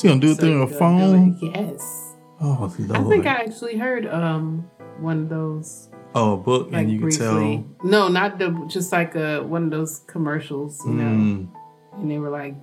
You 0.02 0.08
gonna 0.10 0.20
do 0.20 0.30
it 0.30 0.34
So 0.36 0.40
through 0.40 0.58
your 0.58 0.66
phone? 0.66 1.38
Yes. 1.40 2.14
Oh 2.40 2.72
Lord. 2.78 2.90
I 2.90 3.08
think 3.08 3.26
I 3.26 3.34
actually 3.44 3.78
heard 3.78 4.06
um 4.06 4.68
one 4.98 5.22
of 5.22 5.28
those 5.28 5.88
oh, 6.14 6.34
a 6.34 6.36
book, 6.36 6.70
like 6.72 6.82
and 6.82 6.92
you 6.92 7.00
briefly. 7.00 7.26
can 7.26 7.76
tell. 7.80 7.90
No, 7.90 8.08
not 8.08 8.38
the 8.38 8.50
just 8.68 8.92
like 8.92 9.14
a 9.14 9.42
one 9.42 9.64
of 9.64 9.70
those 9.70 10.00
commercials, 10.06 10.80
you 10.86 10.92
know. 10.92 11.04
Mm, 11.04 11.48
And 11.94 12.10
they 12.10 12.18
were 12.18 12.30
like 12.30 12.54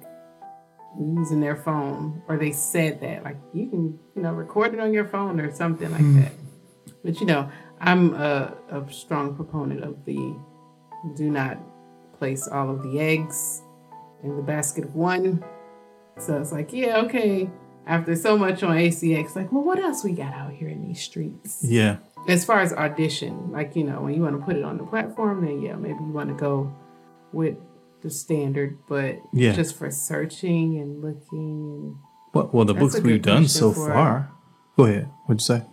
using 1.00 1.39
their 1.39 1.55
phone, 1.55 2.21
or 2.27 2.38
they 2.38 2.51
said 2.51 3.00
that 3.01 3.24
like 3.24 3.38
you 3.53 3.69
can 3.69 4.00
you 4.15 4.21
know 4.21 4.33
record 4.33 4.74
it 4.74 4.79
on 4.79 4.93
your 4.93 5.05
phone 5.05 5.39
or 5.39 5.51
something 5.53 5.89
like 5.91 6.01
Hmm. 6.01 6.21
that. 6.21 6.31
But 7.03 7.19
you 7.19 7.25
know, 7.25 7.50
I'm 7.79 8.13
a, 8.13 8.55
a 8.69 8.91
strong 8.91 9.36
proponent 9.36 9.83
of 9.83 10.05
the 10.05 10.36
do 11.15 11.29
not 11.31 11.57
place 12.19 12.48
all 12.48 12.69
of 12.69 12.83
the 12.83 13.00
eggs 13.00 13.62
in 14.24 14.36
the 14.36 14.43
basket 14.43 14.83
of 14.83 14.95
one. 14.95 15.43
So 16.19 16.39
it's 16.39 16.51
like, 16.51 16.71
yeah, 16.73 16.97
okay. 17.06 17.49
After 17.88 18.15
so 18.15 18.38
much 18.38 18.62
on 18.62 18.77
ACX, 18.77 19.36
like, 19.36 19.51
well, 19.51 19.63
what 19.63 19.80
else 19.80 20.04
we 20.04 20.12
got 20.12 20.34
out 20.36 20.51
here 20.54 20.67
in 20.69 20.88
these 20.88 21.01
streets? 21.01 21.60
yeah. 21.63 21.97
as 22.27 22.45
far 22.45 22.60
as 22.60 22.71
audition, 22.73 23.51
like 23.51 23.75
you 23.75 23.84
know, 23.84 24.01
when 24.01 24.13
you 24.13 24.21
want 24.21 24.39
to 24.39 24.45
put 24.45 24.56
it 24.56 24.63
on 24.63 24.77
the 24.77 24.84
platform, 24.84 25.43
then 25.43 25.60
yeah, 25.62 25.75
maybe 25.75 25.95
you 25.99 26.12
want 26.12 26.30
to 26.30 26.36
go 26.36 26.71
with 27.34 27.58
the 28.02 28.10
standard. 28.10 28.78
But 28.88 29.18
Yeah. 29.34 29.54
just 29.54 29.76
for 29.76 29.90
searching 29.92 30.78
and 30.80 31.02
looking, 31.02 31.98
Well, 32.34 32.50
well 32.54 32.66
the 32.66 32.74
books 32.74 33.00
we've 33.02 33.22
done 33.22 33.48
so 33.48 33.72
far. 33.72 34.32
Go 34.78 34.86
ahead. 34.86 35.10
What'd 35.26 35.42
you 35.42 35.46
say? 35.46 35.66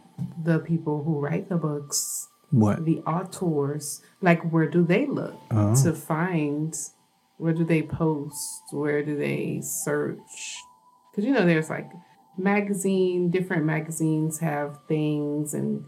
the 0.43 0.59
people 0.59 1.05
who 1.05 1.21
write 1.21 1.49
the 1.49 1.57
books, 1.57 2.27
What? 2.51 2.85
the 2.85 2.99
authors, 3.03 4.03
like 4.21 4.43
where 4.53 4.67
do 4.69 4.83
they 4.85 5.07
look 5.07 5.37
Oh. 5.53 5.75
to 5.85 5.93
find? 5.93 6.75
Where 7.37 7.53
do 7.53 7.64
they 7.64 7.83
post? 7.83 8.62
Where 8.73 9.05
do 9.05 9.17
they 9.17 9.61
search? 9.62 10.57
Because 11.12 11.25
you 11.25 11.33
know, 11.33 11.47
there's 11.47 11.71
like 11.71 11.88
magazine, 12.37 13.31
different 13.31 13.64
magazines 13.64 14.41
have 14.41 14.79
things, 14.88 15.55
and 15.55 15.85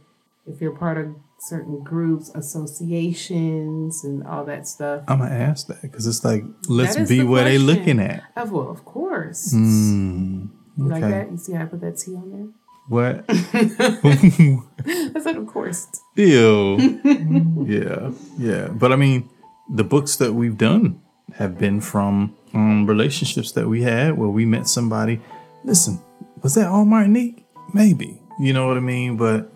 if 0.46 0.60
you're 0.60 0.76
part 0.76 0.96
of 0.98 1.06
certain 1.40 1.82
groups, 1.82 2.30
associations, 2.34 4.04
and 4.04 4.24
all 4.26 4.44
that 4.44 4.66
stuff. 4.68 5.02
I'm 5.08 5.18
gonna 5.18 5.34
ask 5.34 5.66
that 5.68 5.82
because 5.82 6.06
it's 6.06 6.24
like 6.24 6.44
let's 6.68 6.96
be 7.08 7.20
the 7.20 7.22
where 7.24 7.44
they 7.44 7.58
looking 7.58 7.98
at. 8.00 8.22
Oh, 8.36 8.44
well, 8.46 8.70
of 8.70 8.84
course. 8.84 9.52
Mm, 9.54 10.50
You 10.76 10.84
like 10.84 11.02
that? 11.02 11.30
You 11.30 11.36
see 11.38 11.52
how 11.52 11.62
I 11.62 11.66
put 11.66 11.80
that 11.80 11.98
T 11.98 12.14
on 12.14 12.30
there. 12.30 12.48
What? 12.88 13.24
I 13.28 15.20
said, 15.20 15.36
of 15.36 15.46
course. 15.46 15.86
Ew. 16.16 16.76
yeah, 17.66 18.10
yeah. 18.36 18.68
But 18.68 18.92
I 18.92 18.96
mean, 18.96 19.30
the 19.72 19.84
books 19.84 20.16
that 20.16 20.34
we've 20.34 20.58
done 20.58 21.00
have 21.36 21.56
been 21.58 21.80
from 21.80 22.36
um, 22.52 22.86
relationships 22.86 23.52
that 23.52 23.68
we 23.68 23.82
had 23.82 24.18
where 24.18 24.28
we 24.28 24.44
met 24.44 24.68
somebody. 24.68 25.20
Listen, 25.64 26.00
was 26.42 26.54
that 26.54 26.66
all 26.66 26.84
Martinique? 26.84 27.46
Maybe. 27.72 28.20
You 28.40 28.52
know 28.52 28.66
what 28.66 28.76
I 28.76 28.80
mean? 28.80 29.16
But 29.16 29.52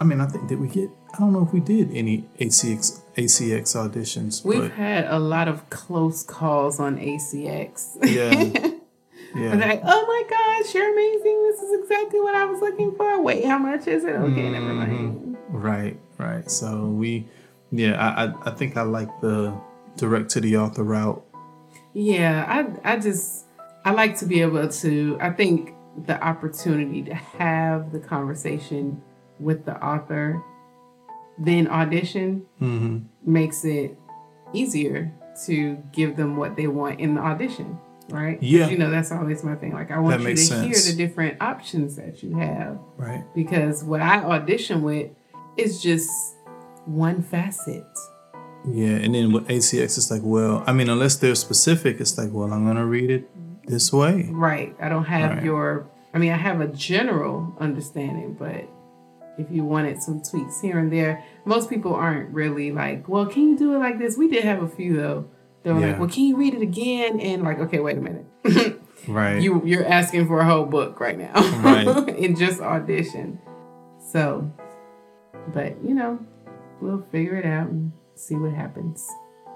I 0.00 0.04
mean, 0.04 0.20
I 0.20 0.26
think 0.26 0.48
did 0.48 0.60
we 0.60 0.68
get? 0.68 0.90
I 1.14 1.18
don't 1.18 1.32
know 1.32 1.42
if 1.42 1.52
we 1.52 1.60
did 1.60 1.90
any 1.92 2.24
ACX 2.38 3.00
ACX 3.16 3.74
auditions. 3.74 4.44
We've 4.44 4.70
had 4.72 5.06
a 5.06 5.18
lot 5.18 5.48
of 5.48 5.68
close 5.70 6.22
calls 6.22 6.78
on 6.78 6.98
ACX. 6.98 7.96
yeah, 8.04 8.30
And 8.30 8.80
yeah. 9.34 9.54
like, 9.54 9.82
oh 9.84 10.06
my 10.06 10.24
gosh, 10.28 10.74
you're 10.74 10.92
amazing. 10.92 11.42
This 11.44 11.60
is 11.60 11.82
exactly 11.82 12.20
what 12.20 12.34
I 12.34 12.44
was 12.44 12.60
looking 12.60 12.94
for. 12.94 13.20
Wait, 13.20 13.44
how 13.44 13.58
much 13.58 13.86
is 13.86 14.04
it? 14.04 14.10
Okay, 14.10 14.50
never 14.50 14.66
mm-hmm. 14.66 14.76
mind. 14.76 15.36
Right, 15.48 15.98
right. 16.18 16.48
So 16.50 16.86
we, 16.86 17.26
yeah, 17.72 17.94
I, 17.94 18.26
I, 18.26 18.34
I 18.46 18.50
think 18.54 18.76
I 18.76 18.82
like 18.82 19.08
the 19.20 19.58
direct 19.96 20.30
to 20.30 20.40
the 20.40 20.56
author 20.58 20.84
route. 20.84 21.24
Yeah, 21.94 22.44
I 22.46 22.92
I 22.92 22.98
just 22.98 23.46
I 23.84 23.92
like 23.92 24.16
to 24.18 24.26
be 24.26 24.42
able 24.42 24.68
to 24.68 25.18
I 25.20 25.30
think 25.30 25.74
the 26.06 26.22
opportunity 26.22 27.02
to 27.02 27.14
have 27.14 27.92
the 27.92 27.98
conversation 27.98 29.02
with 29.40 29.64
the 29.64 29.76
author 29.84 30.42
then 31.38 31.68
audition 31.68 32.42
Mm-hmm. 32.60 32.98
makes 33.32 33.64
it 33.64 33.96
easier 34.52 35.12
to 35.46 35.76
give 35.92 36.16
them 36.16 36.36
what 36.36 36.56
they 36.56 36.66
want 36.66 36.98
in 37.00 37.14
the 37.14 37.20
audition, 37.20 37.78
right? 38.10 38.42
Yeah. 38.42 38.68
You 38.68 38.78
know, 38.78 38.90
that's 38.90 39.12
always 39.12 39.44
my 39.44 39.54
thing. 39.54 39.72
Like 39.72 39.90
I 39.90 39.98
want 40.00 40.22
That 40.22 40.28
you 40.30 40.34
to 40.36 40.58
makes 40.60 40.84
hear 40.86 40.92
the 40.92 40.96
different 40.96 41.40
options 41.40 41.96
that 41.96 42.22
you 42.22 42.36
have. 42.38 42.78
Right. 42.96 43.22
because 43.34 43.84
what 43.84 44.00
I 44.00 44.16
audition 44.22 44.82
with 44.82 45.10
is 45.56 45.80
just 45.82 46.10
one 46.86 47.22
facet. 47.22 47.84
Yeah, 48.68 48.96
and 48.96 49.14
then 49.14 49.32
with 49.32 49.46
ACX, 49.48 49.96
it's 49.96 50.10
like, 50.10 50.22
well, 50.24 50.64
I 50.66 50.72
mean, 50.72 50.88
unless 50.90 51.16
they're 51.16 51.34
specific, 51.36 52.00
it's 52.00 52.18
like, 52.18 52.30
well, 52.32 52.52
I'm 52.52 52.66
gonna 52.66 52.84
read 52.86 53.10
it 53.10 53.28
this 53.66 53.92
way. 53.92 54.28
Right. 54.32 54.74
I 54.80 54.88
don't 54.88 55.04
have 55.04 55.30
Right. 55.36 55.44
your 55.44 55.86
I 56.14 56.18
mean 56.18 56.32
I 56.32 56.36
have 56.36 56.60
a 56.60 56.66
general 56.68 57.54
understanding, 57.60 58.34
but 58.38 58.64
if 59.38 59.46
you 59.50 59.64
wanted 59.64 60.02
some 60.02 60.20
tweaks 60.22 60.60
here 60.60 60.78
and 60.78 60.92
there, 60.92 61.24
most 61.44 61.70
people 61.70 61.94
aren't 61.94 62.30
really 62.34 62.72
like, 62.72 63.08
well, 63.08 63.24
can 63.26 63.48
you 63.48 63.56
do 63.56 63.74
it 63.74 63.78
like 63.78 63.98
this? 63.98 64.16
We 64.18 64.28
did 64.28 64.44
have 64.44 64.62
a 64.62 64.68
few 64.68 64.96
though. 64.96 65.30
They 65.62 65.72
were 65.72 65.80
Yeah. 65.80 65.86
like, 65.88 65.98
well, 66.00 66.08
can 66.08 66.24
you 66.24 66.36
read 66.36 66.54
it 66.54 66.62
again? 66.62 67.20
And 67.20 67.42
like, 67.42 67.58
okay, 67.60 67.78
wait 67.80 67.96
a 67.96 68.00
minute. 68.00 68.26
Right. 69.06 69.40
you 69.40 69.62
you're 69.64 69.86
asking 69.86 70.26
for 70.26 70.40
a 70.40 70.44
whole 70.44 70.66
book 70.66 71.00
right 71.00 71.16
now. 71.16 71.32
Right. 71.62 72.08
in 72.18 72.36
just 72.36 72.60
audition. 72.60 73.38
So 74.12 74.50
but 75.54 75.82
you 75.82 75.94
know, 75.94 76.18
we'll 76.82 77.02
figure 77.10 77.36
it 77.36 77.46
out 77.46 77.68
and 77.68 77.92
see 78.16 78.34
what 78.34 78.52
happens. 78.52 79.06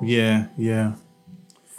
yeah, 0.00 0.46
yeah. 0.56 0.94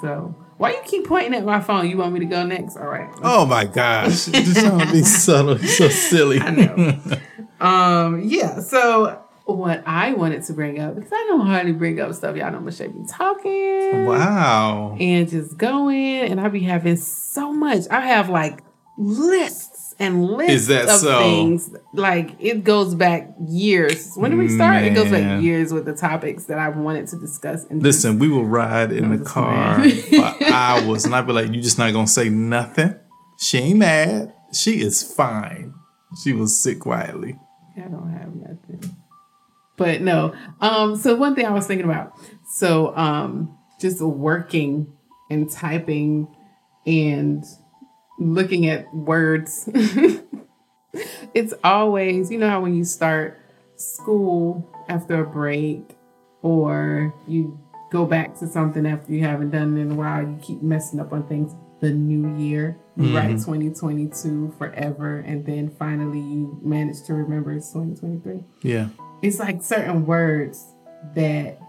So 0.02 0.36
why 0.58 0.72
you 0.72 0.82
keep 0.86 1.08
pointing 1.08 1.34
at 1.34 1.46
my 1.46 1.62
phone? 1.62 1.90
You 1.90 1.98
want 1.98 2.14
me 2.14 2.20
to 2.20 2.26
go 2.26 2.46
next? 2.46 2.78
All 2.78 2.86
right. 2.88 3.10
Oh 3.24 3.46
my 3.46 3.66
gosh, 3.66 4.26
this 4.26 4.62
sounds 4.62 4.92
be 4.92 5.02
subtle, 5.02 5.58
so 5.58 5.88
silly. 5.88 6.40
I 6.42 6.50
know. 6.52 7.00
Um, 7.60 8.22
yeah, 8.22 8.60
so 8.60 9.22
what 9.46 9.84
I 9.86 10.14
wanted 10.14 10.44
to 10.44 10.54
bring 10.54 10.80
up, 10.80 10.96
because 10.96 11.12
I 11.12 11.26
don't 11.28 11.46
hardly 11.46 11.74
bring 11.74 12.00
up 12.00 12.14
stuff, 12.14 12.36
y'all 12.36 12.52
know 12.52 12.60
Michelle 12.60 12.90
be 12.90 13.06
talking 13.08 14.06
wow. 14.06 14.98
and 15.00 15.30
just 15.30 15.58
going, 15.58 16.22
and 16.22 16.40
I 16.40 16.48
be 16.50 16.62
having 16.62 16.98
so 16.98 17.54
much. 17.54 17.84
I 17.90 18.02
have 18.02 18.30
like 18.30 18.64
lists 18.98 19.74
lists 19.94 20.02
and 20.02 20.26
lists 20.26 20.54
Is 20.54 20.68
that 20.68 20.90
of 20.90 21.00
so? 21.00 21.20
things. 21.20 21.76
Like 21.94 22.36
it 22.40 22.64
goes 22.64 22.96
back 22.96 23.34
years. 23.48 24.14
When 24.16 24.32
did 24.32 24.40
we 24.40 24.50
start? 24.50 24.84
It 24.84 24.94
goes 24.94 25.12
back 25.12 25.42
years 25.42 25.74
with 25.74 25.86
the 25.86 25.94
topics 25.94 26.46
that 26.46 26.60
I 26.60 26.70
wanted 26.70 27.08
to 27.08 27.20
discuss. 27.20 27.66
And 27.66 27.82
Listen, 27.82 28.20
we 28.20 28.28
will 28.28 28.46
ride 28.46 28.92
in 28.92 29.16
the 29.16 29.24
car 29.24 29.80
mad. 29.80 30.38
for 30.38 30.46
hours, 30.54 31.06
and 31.06 31.16
I'd 31.16 31.28
be 31.28 31.34
like, 31.34 31.52
"You 31.52 31.62
just 31.62 31.78
not 31.78 31.92
gonna 31.94 32.08
say 32.08 32.30
nothing? 32.30 32.96
She 33.38 33.58
ain't 33.58 33.80
mad. 33.80 34.34
She 34.54 34.82
is 34.82 35.04
fine. 35.04 35.74
She 36.22 36.34
will 36.34 36.48
sit 36.48 36.80
quietly." 36.80 37.40
I 37.76 37.82
don't 37.82 38.12
have 38.12 38.36
nothing. 38.36 38.96
But 39.78 40.02
no. 40.02 40.34
Um, 40.62 40.96
so 40.96 41.16
one 41.16 41.36
thing 41.36 41.46
I 41.46 41.52
was 41.52 41.66
thinking 41.66 41.86
about. 41.86 42.14
So 42.48 42.96
um 42.96 43.58
just 43.80 44.02
working 44.02 44.94
and 45.30 45.50
typing 45.52 46.28
and 46.86 47.44
looking 48.20 48.68
at 48.68 48.94
words. 48.94 49.68
it's 51.34 51.54
always, 51.64 52.32
you 52.32 52.38
know 52.38 52.50
how 52.50 52.62
when 52.62 52.76
you 52.76 52.84
start 52.84 53.40
school 53.76 54.70
after 54.88 55.22
a 55.22 55.26
break 55.26 55.98
or 56.42 57.14
you 57.28 57.60
go 57.92 58.06
back 58.06 58.38
to 58.40 58.48
something 58.48 58.86
after 58.86 59.12
you 59.12 59.22
haven't 59.22 59.50
done 59.50 59.78
it 59.78 59.82
in 59.82 59.92
a 59.92 59.96
while, 59.96 60.22
you 60.22 60.38
keep 60.42 60.62
messing 60.62 61.00
up 61.00 61.12
on 61.12 61.28
things. 61.28 61.54
The 61.84 61.92
new 61.92 62.34
year, 62.38 62.78
you 62.96 63.14
write 63.14 63.32
2022 63.32 64.54
forever, 64.58 65.18
and 65.20 65.46
then 65.46 65.70
finally 65.78 66.22
you 66.22 66.58
manage 66.64 67.04
to 67.08 67.14
remember 67.14 67.52
it's 67.52 67.74
2023 67.74 68.42
Yeah. 68.62 68.88
it's 69.22 69.38
like 69.38 69.62
certain 69.62 70.06
words 70.06 70.66
that 71.14 71.60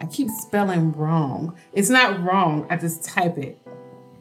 I 0.00 0.06
keep 0.06 0.28
spelling 0.28 0.90
wrong. 0.90 1.56
It's 1.72 1.88
not 1.88 2.20
wrong. 2.20 2.66
I 2.68 2.78
just 2.78 3.04
type 3.04 3.38
it. 3.38 3.60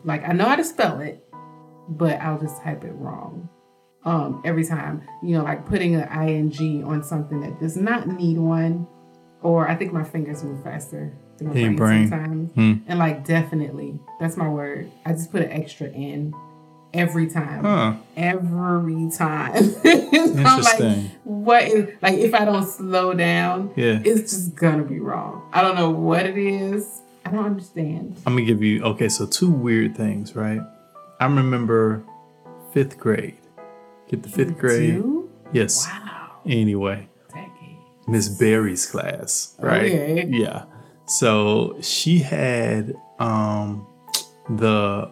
Like 0.03 0.21
I 0.23 0.33
know 0.33 0.45
how 0.45 0.55
to 0.55 0.63
spell 0.63 0.99
it, 0.99 1.25
but 1.89 2.21
I'll 2.21 2.39
just 2.39 2.61
type 2.61 2.83
it 2.83 2.93
wrong. 2.93 3.49
Um, 4.05 4.43
every 4.45 4.65
time, 4.65 5.01
you 5.23 5.35
know, 5.35 5.43
like 5.43 5.65
putting 5.65 5.95
an 5.95 6.07
ing 6.29 6.83
on 6.83 7.03
something 7.03 7.41
that 7.41 7.59
does 7.59 7.75
not 7.75 8.07
need 8.07 8.37
one, 8.37 8.85
or 9.41 9.67
I 9.67 9.75
think 9.75 9.91
my 9.93 10.03
fingers 10.03 10.43
move 10.43 10.63
faster 10.63 11.11
than 11.37 11.47
my 11.47 11.53
brain, 11.53 11.75
brain. 11.75 12.09
sometimes. 12.09 12.51
Hmm. 12.53 12.73
And 12.87 12.99
like 12.99 13.25
definitely, 13.25 13.99
that's 14.19 14.37
my 14.37 14.47
word. 14.49 14.91
I 15.05 15.13
just 15.13 15.31
put 15.31 15.41
an 15.43 15.51
extra 15.51 15.87
in 15.87 16.33
every 16.93 17.27
time 17.27 17.63
Huh. 17.63 17.93
every 18.15 19.09
time. 19.11 19.53
I'm 19.83 19.83
like, 19.83 20.13
Interesting. 20.13 21.11
what 21.23 21.63
is 21.63 21.89
like 22.01 22.17
if 22.17 22.33
I 22.33 22.45
don't 22.45 22.65
slow 22.67 23.13
down, 23.13 23.71
Yeah. 23.75 23.99
it's 24.03 24.31
just 24.31 24.55
gonna 24.55 24.83
be 24.83 24.99
wrong. 24.99 25.47
I 25.53 25.61
don't 25.61 25.75
know 25.75 25.89
what 25.89 26.25
it 26.25 26.37
is. 26.37 27.01
I 27.25 27.29
don't 27.31 27.45
understand. 27.45 28.15
I'm 28.25 28.33
gonna 28.35 28.45
give 28.45 28.63
you 28.63 28.83
okay. 28.83 29.09
So 29.09 29.25
two 29.25 29.49
weird 29.51 29.95
things, 29.97 30.35
right? 30.35 30.61
I 31.19 31.25
remember 31.25 32.03
fifth 32.73 32.97
grade. 32.97 33.35
Get 34.09 34.23
the 34.23 34.29
fifth 34.29 34.57
grade. 34.57 34.93
Two? 35.01 35.29
Yes. 35.51 35.85
Wow. 35.87 36.37
Anyway, 36.45 37.09
Miss 38.07 38.29
Barry's 38.29 38.85
class, 38.85 39.53
right? 39.59 39.91
Okay. 39.91 40.27
Yeah. 40.29 40.63
So 41.07 41.77
she 41.81 42.19
had 42.19 42.95
um 43.19 43.87
the 44.49 45.09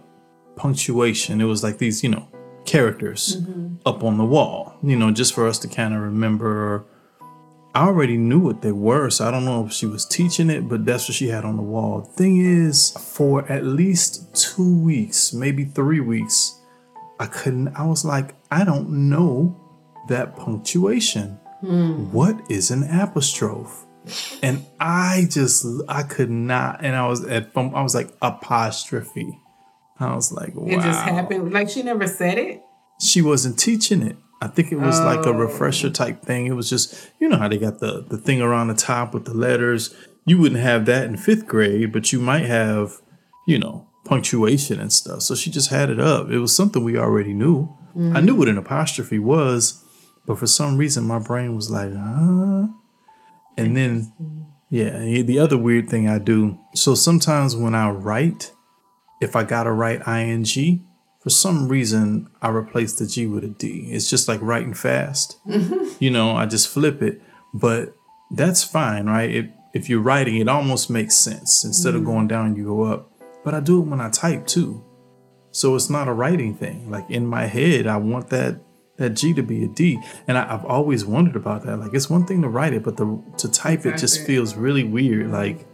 punctuation. 0.55 1.41
It 1.41 1.45
was 1.45 1.63
like 1.63 1.77
these, 1.77 2.03
you 2.03 2.09
know, 2.09 2.27
characters 2.65 3.37
up 3.85 4.03
on 4.03 4.17
the 4.17 4.25
wall, 4.25 4.75
you 4.81 4.95
know, 4.95 5.11
just 5.11 5.33
for 5.33 5.47
us 5.47 5.59
to 5.59 5.67
kind 5.67 5.93
of 5.93 6.01
remember. 6.01 6.85
I 7.73 7.87
already 7.87 8.15
knew 8.15 8.39
what 8.39 8.61
they 8.61 8.71
were, 8.71 9.09
so 9.09 9.27
I 9.27 9.31
don't 9.31 9.43
know 9.43 9.65
if 9.65 9.73
she 9.73 9.85
was 9.85 10.05
teaching 10.05 10.49
it, 10.49 10.69
but 10.69 10.85
that's 10.85 11.09
what 11.09 11.15
she 11.15 11.27
had 11.27 11.43
on 11.43 11.57
the 11.57 11.61
wall. 11.61 12.01
Thing 12.01 12.37
is, 12.37 12.91
for 12.91 13.45
at 13.51 13.65
least 13.65 14.33
two 14.33 14.79
weeks, 14.79 15.33
maybe 15.33 15.65
three 15.65 15.99
weeks, 15.99 16.57
I 17.19 17.25
couldn't, 17.25 17.75
I 17.75 17.85
was 17.85 18.05
like, 18.05 18.33
I 18.49 18.63
don't 18.63 19.09
know 19.09 19.59
that 20.07 20.37
punctuation. 20.37 21.37
What 22.13 22.49
is 22.49 22.71
an 22.71 22.83
apostrophe? 22.83 23.85
And 24.41 24.65
I 24.79 25.27
just 25.29 25.65
I 25.87 26.03
could 26.03 26.29
not, 26.29 26.83
and 26.83 26.95
I 26.95 27.07
was 27.07 27.23
at 27.25 27.51
I 27.55 27.81
was 27.81 27.95
like 27.95 28.11
apostrophe. 28.21 29.39
I 29.99 30.13
was 30.15 30.31
like, 30.31 30.53
wow. 30.55 30.67
It 30.67 30.81
just 30.81 31.01
happened. 31.01 31.53
Like 31.53 31.69
she 31.69 31.83
never 31.83 32.07
said 32.07 32.37
it. 32.37 32.61
She 33.01 33.21
wasn't 33.21 33.57
teaching 33.57 34.01
it. 34.01 34.17
I 34.41 34.47
think 34.47 34.71
it 34.71 34.79
was 34.79 34.99
like 34.99 35.25
a 35.25 35.29
Oh. 35.29 35.33
refresher 35.33 35.89
type 35.89 36.21
thing. 36.21 36.45
It 36.45 36.53
was 36.53 36.69
just 36.69 37.11
you 37.19 37.29
know 37.29 37.37
how 37.37 37.47
they 37.47 37.57
got 37.57 37.79
the 37.79 38.05
the 38.07 38.17
thing 38.17 38.41
around 38.41 38.67
the 38.67 38.73
top 38.75 39.13
with 39.13 39.25
the 39.25 39.33
letters. 39.33 39.95
You 40.25 40.39
wouldn't 40.39 40.61
have 40.61 40.85
that 40.85 41.05
in 41.05 41.17
fifth 41.17 41.45
grade, 41.45 41.91
but 41.91 42.11
you 42.11 42.19
might 42.19 42.45
have, 42.45 42.99
you 43.47 43.59
know, 43.59 43.87
punctuation 44.05 44.79
and 44.79 44.91
stuff. 44.91 45.21
So 45.21 45.35
she 45.35 45.51
just 45.51 45.69
had 45.69 45.89
it 45.89 45.99
up. 45.99 46.29
It 46.29 46.39
was 46.39 46.55
something 46.55 46.83
we 46.83 46.97
already 46.97 47.33
knew. 47.33 47.75
I 47.95 48.19
knew 48.19 48.35
mm. 48.35 48.39
what 48.39 48.47
an 48.49 48.57
apostrophe 48.57 49.19
was, 49.19 49.81
but 50.25 50.37
for 50.37 50.47
some 50.47 50.77
reason 50.77 51.05
my 51.05 51.19
brain 51.19 51.55
was 51.55 51.71
like, 51.71 51.93
huh? 51.93 52.67
And 53.57 53.75
then 53.75 54.11
yeah, 54.69 55.21
the 55.21 55.39
other 55.39 55.57
weird 55.57 55.89
thing 55.89 56.07
I 56.09 56.19
do. 56.19 56.59
So 56.73 56.95
sometimes 56.95 57.55
when 57.55 57.75
I 57.75 57.89
write, 57.89 58.51
if 59.21 59.35
I 59.35 59.43
gotta 59.43 59.71
write 59.71 60.07
ing, 60.07 60.85
for 61.21 61.29
some 61.29 61.67
reason 61.67 62.29
I 62.41 62.49
replace 62.49 62.93
the 62.93 63.07
G 63.07 63.25
with 63.25 63.43
a 63.43 63.47
D. 63.47 63.89
It's 63.91 64.09
just 64.09 64.27
like 64.27 64.41
writing 64.41 64.73
fast. 64.73 65.37
you 65.99 66.11
know, 66.11 66.35
I 66.35 66.45
just 66.45 66.67
flip 66.67 67.01
it. 67.01 67.21
But 67.53 67.95
that's 68.31 68.63
fine, 68.63 69.05
right? 69.07 69.29
If 69.29 69.45
if 69.73 69.89
you're 69.89 70.01
writing, 70.01 70.37
it 70.37 70.47
almost 70.47 70.89
makes 70.89 71.15
sense. 71.15 71.63
Instead 71.63 71.95
of 71.95 72.01
mm. 72.01 72.05
going 72.05 72.27
down, 72.27 72.55
you 72.55 72.65
go 72.65 72.83
up. 72.83 73.11
But 73.43 73.53
I 73.53 73.59
do 73.59 73.81
it 73.81 73.87
when 73.87 74.01
I 74.01 74.09
type 74.09 74.47
too. 74.47 74.83
So 75.51 75.75
it's 75.75 75.89
not 75.89 76.07
a 76.07 76.13
writing 76.13 76.55
thing. 76.55 76.91
Like 76.91 77.09
in 77.09 77.25
my 77.25 77.45
head, 77.45 77.87
I 77.87 77.97
want 77.97 78.29
that 78.29 78.61
that 78.97 79.11
G 79.11 79.33
to 79.33 79.43
be 79.43 79.63
a 79.65 79.67
D, 79.67 79.99
and 80.27 80.37
I, 80.37 80.53
I've 80.53 80.65
always 80.65 81.05
wondered 81.05 81.35
about 81.35 81.63
that. 81.63 81.77
Like 81.77 81.93
it's 81.93 82.09
one 82.09 82.25
thing 82.25 82.41
to 82.43 82.49
write 82.49 82.73
it, 82.73 82.83
but 82.83 82.97
the 82.97 83.21
to 83.37 83.51
type 83.51 83.85
it 83.85 83.97
just 83.97 84.21
it. 84.21 84.25
feels 84.25 84.55
really 84.55 84.83
weird. 84.83 85.31
Like 85.31 85.67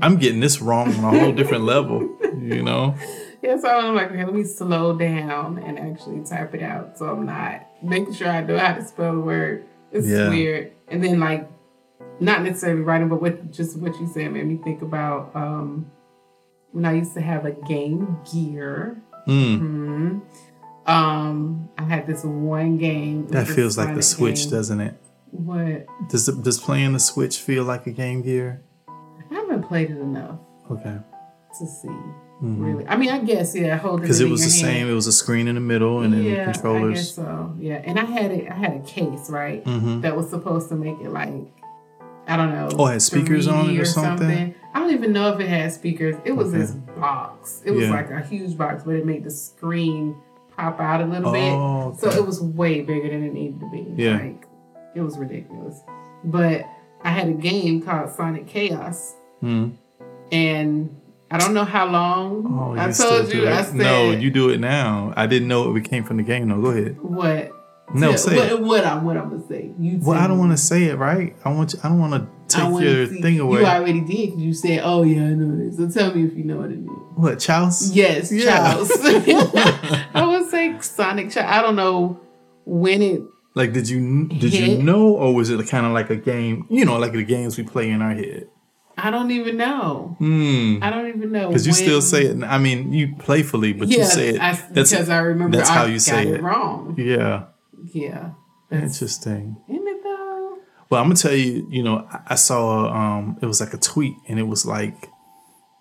I'm 0.00 0.16
getting 0.16 0.40
this 0.40 0.60
wrong 0.62 0.94
on 1.04 1.14
a 1.14 1.18
whole 1.18 1.32
different 1.32 1.64
level. 1.64 2.00
You 2.38 2.62
know? 2.62 2.94
Yeah, 3.42 3.58
so 3.58 3.66
I'm 3.68 3.96
like, 3.96 4.12
okay, 4.12 4.24
let 4.24 4.32
me 4.32 4.44
slow 4.44 4.96
down 4.96 5.58
and 5.58 5.76
actually 5.76 6.20
type 6.24 6.54
it 6.54 6.62
out. 6.62 6.96
So 6.96 7.06
I'm 7.06 7.26
not 7.26 7.66
making 7.82 8.14
sure 8.14 8.28
I 8.28 8.40
know 8.40 8.56
how 8.56 8.74
to 8.74 8.84
spell 8.84 9.14
the 9.14 9.20
word. 9.20 9.64
It's 9.90 10.06
Yeah. 10.06 10.28
weird. 10.28 10.70
And 10.86 11.02
then 11.02 11.18
like 11.18 11.50
not 12.20 12.42
necessarily 12.44 12.82
writing, 12.82 13.08
but 13.08 13.20
what 13.20 13.50
just 13.50 13.76
what 13.80 13.98
you 14.00 14.06
said 14.06 14.30
made 14.30 14.46
me 14.46 14.58
think 14.62 14.80
about 14.82 15.34
um 15.34 15.90
when 16.70 16.84
I 16.84 16.92
used 16.92 17.14
to 17.14 17.20
have 17.20 17.44
a 17.44 17.50
Game 17.50 18.16
Gear. 18.32 19.02
Mm, 19.26 19.58
hmm 19.58 20.18
Um, 20.86 21.68
I 21.78 21.84
had 21.84 22.06
this 22.06 22.24
one 22.24 22.76
game. 22.78 23.26
that 23.28 23.46
feels 23.46 23.78
like 23.78 23.94
the 23.94 24.02
Switch, 24.02 24.42
game. 24.42 24.50
doesn't 24.50 24.80
it? 24.80 24.94
What? 25.30 25.86
Does 26.08 26.26
the, 26.26 26.32
does 26.32 26.58
playing 26.60 26.92
the 26.92 27.00
Switch 27.00 27.38
feel 27.38 27.64
like 27.64 27.86
a 27.86 27.90
Game 27.92 28.22
Gear? 28.22 28.62
I 28.88 29.34
haven't 29.34 29.62
played 29.62 29.90
it 29.90 29.98
enough 29.98 30.38
Okay, 30.70 30.98
to 31.58 31.66
see. 31.66 31.88
Really, 32.44 32.84
I 32.88 32.96
mean, 32.96 33.10
I 33.10 33.20
guess 33.20 33.54
yeah, 33.54 33.76
holding 33.76 34.02
because 34.02 34.20
it 34.20 34.28
was 34.28 34.40
the 34.40 34.66
hand. 34.66 34.78
same. 34.78 34.88
It 34.88 34.94
was 34.94 35.06
a 35.06 35.12
screen 35.12 35.46
in 35.46 35.54
the 35.54 35.60
middle, 35.60 36.00
and 36.00 36.12
then 36.12 36.24
yeah, 36.24 36.50
the 36.50 36.68
I 36.68 36.88
guess 36.92 37.14
so. 37.14 37.54
Yeah, 37.56 37.74
and 37.84 38.00
I 38.00 38.04
had 38.04 38.32
it. 38.32 38.50
I 38.50 38.54
had 38.54 38.72
a 38.72 38.80
case 38.80 39.30
right 39.30 39.64
Mhm. 39.64 40.02
that 40.02 40.16
was 40.16 40.28
supposed 40.28 40.68
to 40.70 40.74
make 40.74 40.98
it 41.00 41.10
like 41.10 41.32
I 42.26 42.36
don't 42.36 42.50
know. 42.50 42.68
Oh, 42.78 42.86
it 42.88 42.92
had 42.94 43.02
speakers 43.02 43.46
on 43.46 43.66
it 43.70 43.74
3D 43.74 43.80
or 43.80 43.84
something? 43.84 44.54
I 44.74 44.78
don't 44.80 44.90
even 44.92 45.12
know 45.12 45.32
if 45.34 45.40
it 45.40 45.48
had 45.48 45.72
speakers. 45.72 46.16
It 46.24 46.32
was 46.32 46.48
Okay. 46.48 46.58
this 46.58 46.70
box. 46.72 47.62
It 47.64 47.70
was 47.72 47.84
Yeah. 47.84 47.90
like 47.92 48.10
a 48.10 48.20
huge 48.20 48.56
box, 48.58 48.82
but 48.84 48.94
it 48.96 49.06
made 49.06 49.22
the 49.24 49.30
screen 49.30 50.16
pop 50.56 50.80
out 50.80 51.00
a 51.00 51.04
little 51.04 51.28
Oh, 51.34 51.90
bit. 51.90 52.00
So 52.00 52.10
it 52.10 52.26
was 52.26 52.40
way 52.40 52.80
bigger 52.82 53.08
than 53.08 53.24
it 53.24 53.32
needed 53.32 53.60
to 53.60 53.70
be. 53.70 53.86
Yeah. 53.96 54.18
Like 54.18 54.46
it 54.94 55.00
was 55.00 55.18
ridiculous. 55.18 55.80
But 56.24 56.64
I 57.02 57.10
had 57.10 57.28
a 57.28 57.32
game 57.32 57.82
called 57.82 58.10
Sonic 58.10 58.46
Chaos, 58.46 59.14
Mm. 59.42 59.72
and 60.30 60.96
I 61.30 61.38
don't 61.38 61.54
know 61.54 61.64
how 61.64 61.86
long. 61.86 62.46
Oh, 62.76 62.78
I 62.80 62.92
told 62.92 63.32
you. 63.32 63.46
it? 63.46 63.52
I 63.52 63.62
said 63.62 63.74
no, 63.76 64.10
you 64.10 64.30
do 64.30 64.50
it 64.50 64.58
now. 64.60 65.12
I 65.16 65.26
didn't 65.26 65.48
know 65.48 65.74
it 65.74 65.84
came 65.84 66.04
from 66.04 66.18
the 66.18 66.22
game. 66.22 66.48
No, 66.48 66.60
go 66.60 66.68
ahead. 66.70 66.96
what. 67.00 67.52
No, 67.94 68.16
say 68.16 68.36
what, 68.36 68.48
it. 68.52 68.60
what 68.62 68.84
I'm 68.86 69.04
what 69.04 69.16
I'm 69.18 69.28
gonna 69.30 69.46
say. 69.48 69.70
You 69.78 69.98
Well, 70.02 70.18
I 70.18 70.26
don't 70.26 70.38
want 70.38 70.52
to 70.52 70.56
say 70.56 70.84
it, 70.84 70.96
right? 70.96 71.36
I 71.44 71.52
want 71.52 71.74
you. 71.74 71.80
I 71.82 71.88
don't 71.88 71.98
want 71.98 72.14
to 72.14 72.26
take 72.52 72.80
your 72.84 73.06
see- 73.06 73.20
thing 73.22 73.40
away. 73.40 73.60
You 73.60 73.66
already 73.66 74.00
did. 74.00 74.38
you 74.40 74.52
said, 74.54 74.80
"Oh 74.84 75.02
yeah, 75.02 75.22
I 75.22 75.30
know 75.30 75.56
this." 75.56 75.76
So 75.76 75.88
tell 75.88 76.14
me 76.14 76.24
if 76.24 76.34
you 76.36 76.44
know 76.44 76.58
what 76.58 76.70
it 76.70 76.78
is. 76.78 76.88
what, 77.14 77.38
Chouse? 77.38 77.90
Yes, 77.92 78.30
Yeah. 78.32 78.44
Charles. 78.74 78.90
I 80.14 80.24
would 80.26 80.50
say 80.50 80.78
Sonic. 80.80 81.30
Child. 81.30 81.46
I 81.46 81.62
don't 81.62 81.76
know 81.76 82.20
when 82.64 83.02
it. 83.02 83.22
Like, 83.54 83.72
did 83.72 83.88
you 83.88 84.28
did 84.28 84.54
you 84.54 84.82
know, 84.82 85.08
or 85.14 85.34
was 85.34 85.50
it 85.50 85.66
kind 85.68 85.84
of 85.84 85.92
like 85.92 86.08
a 86.10 86.16
game? 86.16 86.66
You 86.70 86.84
know, 86.86 86.98
like 86.98 87.12
the 87.12 87.24
games 87.24 87.58
we 87.58 87.64
play 87.64 87.90
in 87.90 88.00
our 88.00 88.14
head. 88.14 88.48
I 88.96 89.10
don't 89.10 89.30
even 89.30 89.56
know. 89.56 90.16
Hmm. 90.18 90.78
I 90.82 90.90
don't 90.90 91.08
even 91.08 91.32
know 91.32 91.48
Because 91.48 91.66
you 91.66 91.72
still 91.72 92.02
say 92.02 92.26
it. 92.26 92.42
I 92.44 92.58
mean, 92.58 92.92
you 92.92 93.14
playfully, 93.18 93.72
but 93.72 93.88
Yeah, 93.88 93.98
you 93.98 94.04
say 94.04 94.28
it. 94.34 94.40
I, 94.40 94.52
that's 94.70 94.90
because 94.90 95.08
I 95.08 95.18
remember 95.18 95.56
that's 95.56 95.70
I 95.70 95.74
how 95.74 95.84
you 95.86 95.98
say 95.98 96.28
it 96.28 96.34
it. 96.36 96.42
wrong. 96.42 96.94
yeah. 96.98 97.46
Yeah, 97.92 98.30
that's 98.70 98.82
Interesting. 99.00 99.56
isn't 99.68 99.88
it 99.88 100.01
Well, 100.92 101.00
I'm 101.00 101.06
gonna 101.08 101.16
tell 101.16 101.32
you. 101.32 101.66
You 101.70 101.82
know, 101.82 102.06
I, 102.26 102.34
saw 102.34 102.92
um, 102.92 103.38
it 103.40 103.46
was 103.46 103.62
like 103.62 103.72
a 103.72 103.78
tweet, 103.78 104.14
and 104.28 104.38
it 104.38 104.42
was 104.42 104.66
like, 104.66 105.08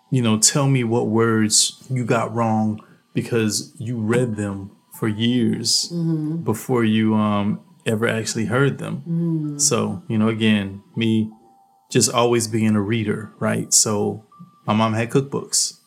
you 0.09 0.21
know, 0.21 0.39
tell 0.39 0.69
me 0.69 0.85
what 0.85 1.07
words 1.07 1.85
you 1.89 2.05
got 2.05 2.33
wrong 2.33 2.79
because 3.13 3.75
you 3.77 3.99
read 3.99 4.37
them 4.37 4.71
for 4.97 5.09
years 5.09 5.91
before 6.45 6.85
you 6.85 7.13
um 7.13 7.59
ever 7.85 8.07
actually 8.07 8.45
heard 8.45 8.77
them. 8.77 9.03
So, 9.59 10.01
you 10.07 10.17
know, 10.17 10.29
again, 10.29 10.81
me 10.95 11.29
just 11.89 12.09
always 12.09 12.47
being 12.47 12.77
a 12.77 12.81
reader, 12.81 13.33
right? 13.37 13.73
So 13.73 14.25
my 14.65 14.73
mom 14.73 14.93
had 14.93 15.09
cookbooks. 15.09 15.79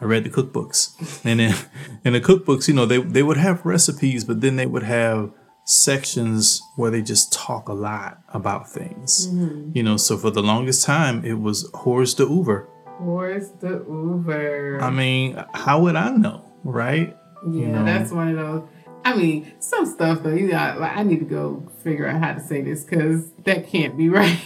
I 0.00 0.04
read 0.04 0.22
the 0.22 0.30
cookbooks. 0.30 0.94
And 1.24 1.40
then 1.40 1.56
in 2.04 2.12
the 2.12 2.20
cookbooks, 2.20 2.68
you 2.68 2.74
know, 2.74 2.86
they, 2.86 2.98
they 2.98 3.24
would 3.24 3.38
have 3.38 3.66
recipes, 3.66 4.22
but 4.22 4.40
then 4.40 4.54
they 4.54 4.66
would 4.66 4.84
have 4.84 5.32
sections 5.68 6.62
where 6.76 6.90
they 6.90 7.02
just 7.02 7.30
talk 7.30 7.68
a 7.68 7.72
lot 7.74 8.22
about 8.32 8.68
things. 8.68 9.28
Mm-hmm. 9.28 9.72
You 9.74 9.82
know, 9.82 9.96
so 9.98 10.16
for 10.16 10.30
the 10.30 10.42
longest 10.42 10.84
time 10.84 11.24
it 11.24 11.34
was 11.34 11.70
Horst 11.74 12.16
de 12.16 12.24
Uber. 12.24 12.68
Where's 13.00 13.50
the 13.60 13.84
Uber? 13.86 14.80
I 14.82 14.90
mean, 14.90 15.42
how 15.54 15.82
would 15.82 15.94
I 15.94 16.10
know, 16.10 16.44
right? 16.64 17.16
yeah, 17.48 17.68
know. 17.68 17.84
that's 17.84 18.10
one 18.10 18.28
of 18.30 18.36
those. 18.36 18.68
I 19.04 19.14
mean, 19.14 19.52
some 19.60 19.86
stuff 19.86 20.22
though. 20.22 20.34
You 20.34 20.48
know, 20.48 20.76
like 20.80 20.96
I 20.96 21.02
need 21.02 21.20
to 21.20 21.26
go 21.26 21.70
figure 21.84 22.08
out 22.08 22.20
how 22.20 22.34
to 22.34 22.40
say 22.40 22.62
this 22.62 22.84
because 22.84 23.30
that 23.44 23.68
can't 23.68 23.96
be 23.96 24.08
right. 24.08 24.40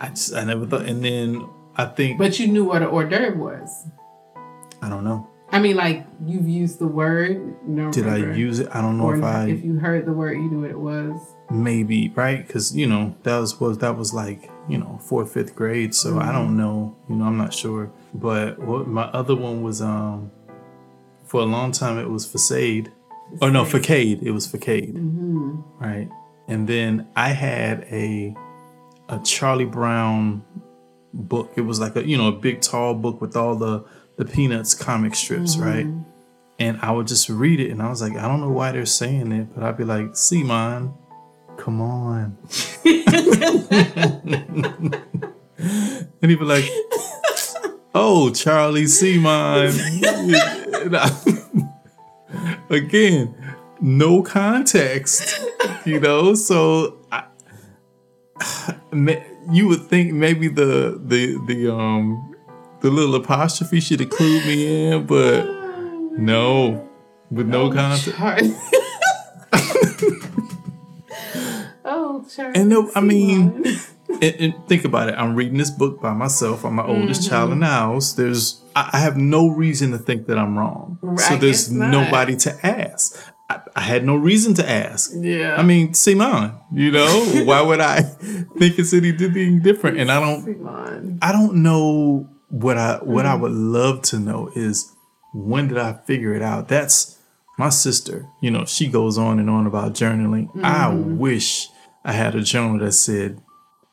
I 0.00 0.08
just 0.10 0.34
I 0.34 0.44
never 0.44 0.64
thought 0.64 0.86
and 0.86 1.04
then 1.04 1.46
I 1.76 1.86
think 1.86 2.18
but 2.18 2.38
you 2.38 2.46
knew 2.46 2.64
what 2.64 2.82
an 2.82 2.88
hors 2.88 3.08
d'oeuvre 3.08 3.36
was. 3.36 3.86
I 4.80 4.88
don't 4.88 5.04
know. 5.04 5.29
I 5.52 5.58
mean, 5.58 5.76
like 5.76 6.06
you've 6.24 6.48
used 6.48 6.78
the 6.78 6.86
word. 6.86 7.56
Don't 7.66 7.90
Did 7.90 8.06
I 8.06 8.34
use 8.34 8.60
it? 8.60 8.68
I 8.72 8.80
don't 8.80 8.98
know 8.98 9.04
or 9.04 9.16
if 9.16 9.22
I 9.24 9.46
if 9.48 9.64
you 9.64 9.78
heard 9.78 10.06
the 10.06 10.12
word, 10.12 10.34
you 10.34 10.48
knew 10.50 10.60
what 10.60 10.70
it 10.70 10.78
was. 10.78 11.20
maybe 11.50 12.10
right? 12.14 12.46
Because 12.46 12.76
you 12.76 12.86
know 12.86 13.16
that 13.24 13.38
was 13.38 13.58
was 13.58 13.78
that 13.78 13.96
was 13.96 14.14
like 14.14 14.48
you 14.68 14.78
know 14.78 14.98
fourth 15.02 15.32
fifth 15.34 15.56
grade 15.56 15.94
so 15.94 16.20
i 16.20 16.30
don't 16.30 16.56
know. 16.56 16.96
You 17.08 17.16
know 17.16 17.24
i'm 17.24 17.36
not 17.36 17.52
sure. 17.52 17.90
But 18.14 18.58
what 18.58 18.86
my 18.86 19.04
other 19.04 19.34
one 19.34 19.62
was 19.62 19.82
um 19.82 20.30
for 21.24 21.40
a 21.40 21.44
long 21.44 21.72
time 21.72 21.98
it 21.98 22.08
was 22.08 22.26
facade. 22.26 22.92
Or 23.40 23.50
no 23.50 23.64
facade. 23.64 24.22
It 24.22 24.30
was 24.32 24.46
facade. 24.46 24.94
Mm-hmm. 24.94 25.60
right. 25.78 26.08
And 26.46 26.68
then 26.68 27.08
i 27.16 27.30
had 27.30 27.84
a 27.90 28.34
a 29.08 29.18
charlie 29.24 29.64
brown 29.64 30.44
book. 31.12 31.52
It 31.56 31.62
was 31.62 31.80
like 31.80 31.96
a 31.96 32.06
you 32.06 32.16
know 32.16 32.28
a 32.28 32.32
big 32.32 32.60
tall 32.60 32.94
book 32.94 33.20
with 33.20 33.36
all 33.36 33.56
the 33.56 33.84
the 34.20 34.24
peanuts 34.24 34.74
comic 34.74 35.14
strips 35.14 35.56
right 35.56 35.86
and 36.58 36.78
i 36.82 36.90
would 36.90 37.06
just 37.06 37.28
read 37.28 37.58
it 37.58 37.70
and 37.70 37.82
i 37.82 37.88
was 37.88 38.02
like 38.02 38.16
i 38.16 38.28
don't 38.28 38.40
know 38.40 38.50
why 38.50 38.70
they're 38.70 38.86
saying 38.86 39.32
it 39.32 39.48
but 39.54 39.64
i'd 39.64 39.76
be 39.76 39.84
like 39.84 40.14
see 40.14 40.42
mine 40.42 40.92
come 41.56 41.80
on 41.80 42.36
and 46.22 46.30
he'd 46.30 46.38
be 46.38 46.44
like, 46.44 46.64
"Oh, 47.94 48.30
Charlie 48.30 48.86
Seaman." 48.86 49.70
Again, 52.70 53.34
no 53.80 54.22
context, 54.22 55.40
you 55.84 56.00
know. 56.00 56.34
So 56.34 56.98
I, 57.10 57.24
you 59.50 59.68
would 59.68 59.82
think 59.82 60.12
maybe 60.12 60.48
the 60.48 61.00
the 61.02 61.42
the 61.46 61.74
um 61.74 62.29
the 62.80 62.90
little 62.90 63.14
apostrophe 63.14 63.80
should 63.80 64.00
have 64.00 64.10
clued 64.10 64.46
me 64.46 64.86
in, 64.88 65.06
but 65.06 65.44
no, 66.18 66.88
with 67.30 67.46
no 67.46 67.70
context. 67.70 68.16
Charlie. 68.16 68.56
oh, 71.84 72.26
Charlie. 72.34 72.60
And 72.60 72.68
no, 72.68 72.90
I 72.94 73.00
mean, 73.00 73.64
and, 74.08 74.34
and 74.38 74.68
think 74.68 74.84
about 74.84 75.08
it. 75.08 75.14
I'm 75.16 75.34
reading 75.34 75.58
this 75.58 75.70
book 75.70 76.00
by 76.00 76.12
myself. 76.12 76.64
I'm 76.64 76.74
my 76.74 76.86
oldest 76.86 77.28
child 77.28 77.52
in 77.52 77.60
the 77.60 77.66
house. 77.66 78.12
There's, 78.14 78.62
I, 78.74 78.90
I 78.94 78.98
have 79.00 79.16
no 79.16 79.48
reason 79.48 79.92
to 79.92 79.98
think 79.98 80.26
that 80.26 80.38
I'm 80.38 80.58
wrong. 80.58 80.98
Right, 81.02 81.18
so 81.20 81.36
there's 81.36 81.70
nobody 81.70 82.36
to 82.36 82.66
ask. 82.66 83.32
I, 83.48 83.60
I 83.76 83.80
had 83.80 84.04
no 84.04 84.16
reason 84.16 84.54
to 84.54 84.68
ask. 84.68 85.10
yeah. 85.14 85.56
I 85.56 85.62
mean, 85.62 85.94
Simon, 85.94 86.54
you 86.72 86.90
know, 86.90 87.24
why 87.44 87.60
would 87.60 87.80
I 87.80 88.02
think 88.02 88.78
it's 88.78 88.92
anything 88.92 89.60
different? 89.60 89.98
And 89.98 90.10
I 90.10 90.20
don't, 90.20 90.44
Simon. 90.44 91.18
I 91.20 91.32
don't 91.32 91.56
know 91.56 92.28
what 92.50 92.76
I 92.78 92.96
what 93.02 93.24
Mm-hmm. 93.24 93.32
I 93.32 93.34
would 93.36 93.52
love 93.52 94.02
to 94.02 94.18
know 94.18 94.50
is 94.54 94.92
when 95.32 95.68
did 95.68 95.78
I 95.78 95.94
figure 96.04 96.34
it 96.34 96.42
out? 96.42 96.68
That's 96.68 97.18
my 97.58 97.68
sister. 97.70 98.26
You 98.42 98.50
know, 98.50 98.64
she 98.64 98.88
goes 98.88 99.16
on 99.18 99.38
and 99.38 99.48
on 99.50 99.66
about 99.66 99.94
journaling. 99.94 100.48
I 100.62 100.86
Mm-hmm. 100.90 101.18
wish 101.18 101.68
I 102.04 102.12
had 102.12 102.34
a 102.34 102.42
journal 102.42 102.78
that 102.80 102.92
said, 102.92 103.40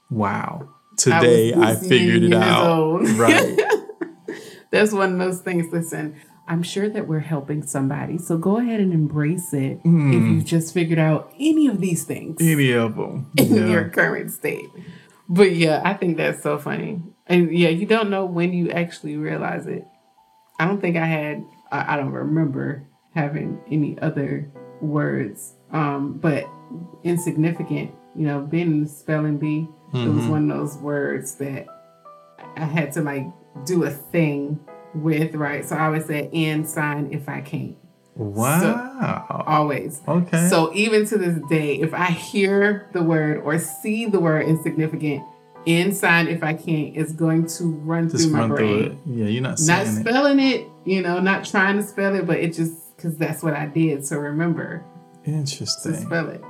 "Wow, 0.09 0.69
today 0.97 1.53
I, 1.53 1.73
this 1.75 1.87
figured 1.87 2.23
it 2.23 2.33
out." 2.33 3.01
Right. 3.17 3.59
That's 4.71 4.91
one 4.91 5.13
of 5.13 5.19
those 5.19 5.39
things. 5.41 5.71
Listen, 5.71 6.15
I'm 6.47 6.61
sure 6.63 6.89
that 6.89 7.07
we're 7.07 7.19
helping 7.19 7.63
somebody. 7.63 8.17
So 8.17 8.37
go 8.37 8.57
ahead 8.57 8.79
and 8.79 8.93
embrace 8.93 9.53
it 9.53 9.79
Hmm. 9.79 10.11
if 10.13 10.23
you've 10.23 10.45
just 10.45 10.73
figured 10.73 10.99
out 10.99 11.31
any 11.39 11.67
of 11.67 11.79
these 11.79 12.03
things 12.03 12.37
Any 12.41 12.71
of 12.73 12.95
them. 12.95 13.31
in 13.37 13.53
Yeah. 13.55 13.65
your 13.67 13.89
current 13.89 14.31
state. 14.31 14.65
But 15.29 15.55
yeah, 15.55 15.81
I 15.85 15.93
think 15.93 16.17
that's 16.17 16.41
so 16.43 16.57
funny. 16.57 17.01
And 17.29 17.51
yeah, 17.51 17.69
you 17.69 17.85
don't 17.85 18.09
know 18.09 18.25
when 18.25 18.53
you 18.53 18.69
actually 18.71 19.17
realize 19.17 19.67
it. 19.67 19.85
I 20.59 20.65
don't 20.65 20.79
think 20.81 20.97
I 20.97 21.05
had, 21.05 21.43
I, 21.71 21.93
I 21.93 21.97
don't 21.97 22.11
remember 22.11 22.87
having 23.13 23.59
any 23.69 23.97
other 23.99 24.49
words. 24.81 25.53
Um, 25.71 26.13
but 26.13 26.45
insignificant, 27.03 27.91
you 28.15 28.25
know, 28.25 28.41
being 28.41 28.67
in 28.67 28.83
the 28.83 28.89
spelling 28.89 29.37
bee, 29.37 29.67
it 29.93 30.09
was 30.09 30.25
Mhm. 30.25 30.29
one 30.29 30.51
of 30.51 30.57
those 30.57 30.77
words 30.77 31.35
that 31.35 31.67
I 32.57 32.65
had 32.65 32.91
to 32.93 33.01
like 33.01 33.25
do 33.65 33.83
a 33.83 33.89
thing 33.89 34.59
with, 34.95 35.35
right? 35.35 35.63
So 35.65 35.75
I 35.75 35.85
always 35.85 36.05
say 36.05 36.29
and 36.33 36.67
sign 36.67 37.09
if 37.11 37.29
I 37.29 37.41
can't. 37.41 37.75
Wow. 38.15 39.43
Always. 39.45 40.01
okay. 40.07 40.47
So 40.49 40.73
even 40.73 41.05
to 41.07 41.17
this 41.17 41.37
day, 41.49 41.75
if 41.75 41.93
I 41.93 42.05
hear 42.07 42.89
the 42.93 43.03
word 43.03 43.41
or 43.43 43.59
see 43.59 44.05
the 44.05 44.19
word 44.19 44.47
insignificant 44.47 45.23
in 45.67 45.93
sign, 45.93 46.27
if 46.29 46.41
I 46.43 46.53
can't, 46.53 46.95
it's 46.95 47.11
going 47.11 47.45
to 47.57 47.65
run 47.65 48.09
just 48.09 48.23
through 48.23 48.33
my 48.33 48.39
run 48.39 48.49
brain. 48.49 48.83
through 48.83 48.91
it. 48.91 48.97
Yeah, 49.05 49.25
you're 49.25 49.41
not 49.43 49.49
Not 49.51 49.59
saying 49.59 49.97
it. 49.97 49.99
spelling 50.01 50.39
it, 50.39 50.67
you 50.85 51.01
know, 51.01 51.19
not 51.19 51.43
trying 51.45 51.75
to 51.77 51.83
spell 51.83 52.15
it, 52.15 52.25
but 52.25 52.37
it 52.37 52.53
just 52.53 52.95
because 52.95 53.17
that's 53.17 53.43
what 53.43 53.53
I 53.53 53.65
did. 53.67 54.05
So 54.05 54.17
remember 54.17 54.83
to 55.25 55.29
Interesting. 55.31 55.93
spell 55.95 56.29
it. 56.29 56.41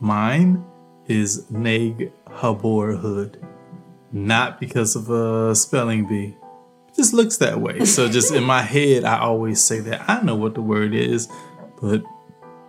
Mine 0.00 0.64
is 1.08 1.50
Neg 1.50 2.12
Habor 2.28 2.98
Hood. 2.98 3.44
Not 4.12 4.60
because 4.60 4.94
of 4.94 5.10
a 5.10 5.54
spelling 5.56 6.06
bee. 6.06 6.36
It 6.88 6.94
just 6.96 7.12
looks 7.12 7.38
that 7.38 7.60
way. 7.60 7.84
So 7.84 8.08
just 8.18 8.32
in 8.32 8.44
my 8.44 8.62
head, 8.62 9.04
I 9.04 9.18
always 9.18 9.60
say 9.60 9.80
that. 9.80 10.08
I 10.08 10.22
know 10.22 10.36
what 10.36 10.54
the 10.54 10.62
word 10.62 10.94
is, 10.94 11.28
but 11.82 12.04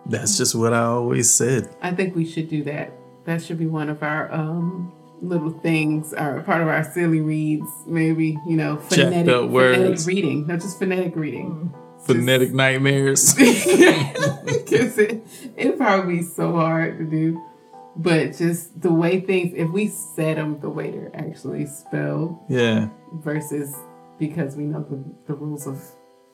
that's 0.07 0.35
just 0.35 0.55
what 0.55 0.73
I 0.73 0.81
always 0.85 1.31
said. 1.31 1.75
I 1.83 1.91
think 1.91 2.15
we 2.15 2.25
should 2.25 2.49
do 2.49 2.63
that. 2.63 2.91
That 3.25 3.43
should 3.43 3.59
be 3.59 3.67
one 3.67 3.89
of 3.89 4.01
our 4.03 4.31
um 4.31 4.91
little 5.29 5.51
things, 5.51 6.13
are 6.13 6.41
part 6.41 6.61
of 6.61 6.67
our 6.67 6.83
silly 6.83 7.21
reads, 7.21 7.67
maybe, 7.85 8.37
you 8.47 8.55
know, 8.55 8.77
phonetic, 8.77 9.33
up 9.33 9.49
phonetic 9.49 10.05
reading. 10.05 10.47
not 10.47 10.61
just 10.61 10.79
phonetic 10.79 11.15
reading. 11.15 11.71
Mm. 11.73 12.05
Phonetic 12.05 12.53
nightmares. 12.53 13.35
Because 14.45 14.97
it, 14.99 15.25
it'd 15.55 15.77
probably 15.77 16.17
be 16.17 16.23
so 16.23 16.51
hard 16.53 16.99
to 16.99 17.05
do. 17.05 17.41
But 17.95 18.35
just 18.35 18.79
the 18.79 18.91
way 18.91 19.21
things, 19.21 19.53
if 19.55 19.69
we 19.71 19.87
said 19.87 20.37
them 20.37 20.59
the 20.59 20.69
way 20.69 20.91
they're 20.91 21.11
actually 21.15 21.65
spelled 21.65 22.37
yeah. 22.49 22.89
versus 23.13 23.75
because 24.19 24.55
we 24.55 24.63
know 24.63 24.85
the, 24.89 25.03
the 25.27 25.33
rules 25.33 25.65
of 25.65 25.81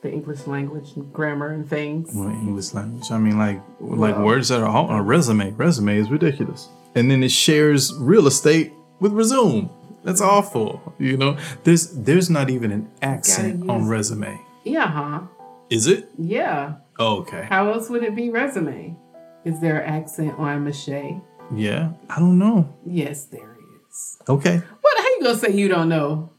the 0.01 0.11
English 0.11 0.47
language 0.47 0.93
and 0.95 1.11
grammar 1.13 1.53
and 1.53 1.69
things. 1.69 2.11
Well, 2.13 2.29
English 2.29 2.73
language. 2.73 3.11
I 3.11 3.17
mean, 3.17 3.37
like 3.37 3.61
like 3.79 4.15
Well- 4.15 4.25
words 4.25 4.49
that 4.49 4.61
are 4.61 4.67
on 4.67 4.89
a 4.99 5.03
resume. 5.03 5.51
Resume 5.51 5.97
is 5.97 6.09
ridiculous. 6.09 6.67
And 6.95 7.09
then 7.09 7.23
it 7.23 7.31
shares 7.31 7.93
real 7.97 8.27
estate 8.27 8.73
with 9.01 9.11
resume. 9.11 9.69
That's 10.03 10.21
awful. 10.21 10.93
You 10.97 11.17
know, 11.17 11.37
there's 11.63 11.89
there's 11.91 12.29
not 12.29 12.49
even 12.49 12.71
an 12.71 12.89
accent 13.01 13.69
on 13.69 13.87
resume. 13.87 14.39
Yeah, 14.63 14.87
huh? 14.87 15.21
Is 15.69 15.87
it? 15.87 16.09
Yeah. 16.17 16.75
Oh, 16.97 17.17
okay. 17.19 17.45
How 17.49 17.71
else 17.71 17.89
would 17.89 18.03
it 18.03 18.15
be 18.15 18.29
resume? 18.29 18.95
Is 19.43 19.59
there 19.59 19.79
an 19.81 19.93
accent 19.93 20.37
on 20.39 20.63
mache? 20.63 21.21
Yeah. 21.53 21.93
I 22.09 22.19
don't 22.19 22.37
know. 22.39 22.73
Yes, 22.85 23.25
there 23.25 23.57
is. 23.89 24.17
Okay. 24.29 24.57
What? 24.57 24.97
How 24.97 25.03
you 25.09 25.19
gonna 25.23 25.37
say 25.37 25.51
you 25.51 25.67
don't 25.67 25.89
know? 25.89 26.31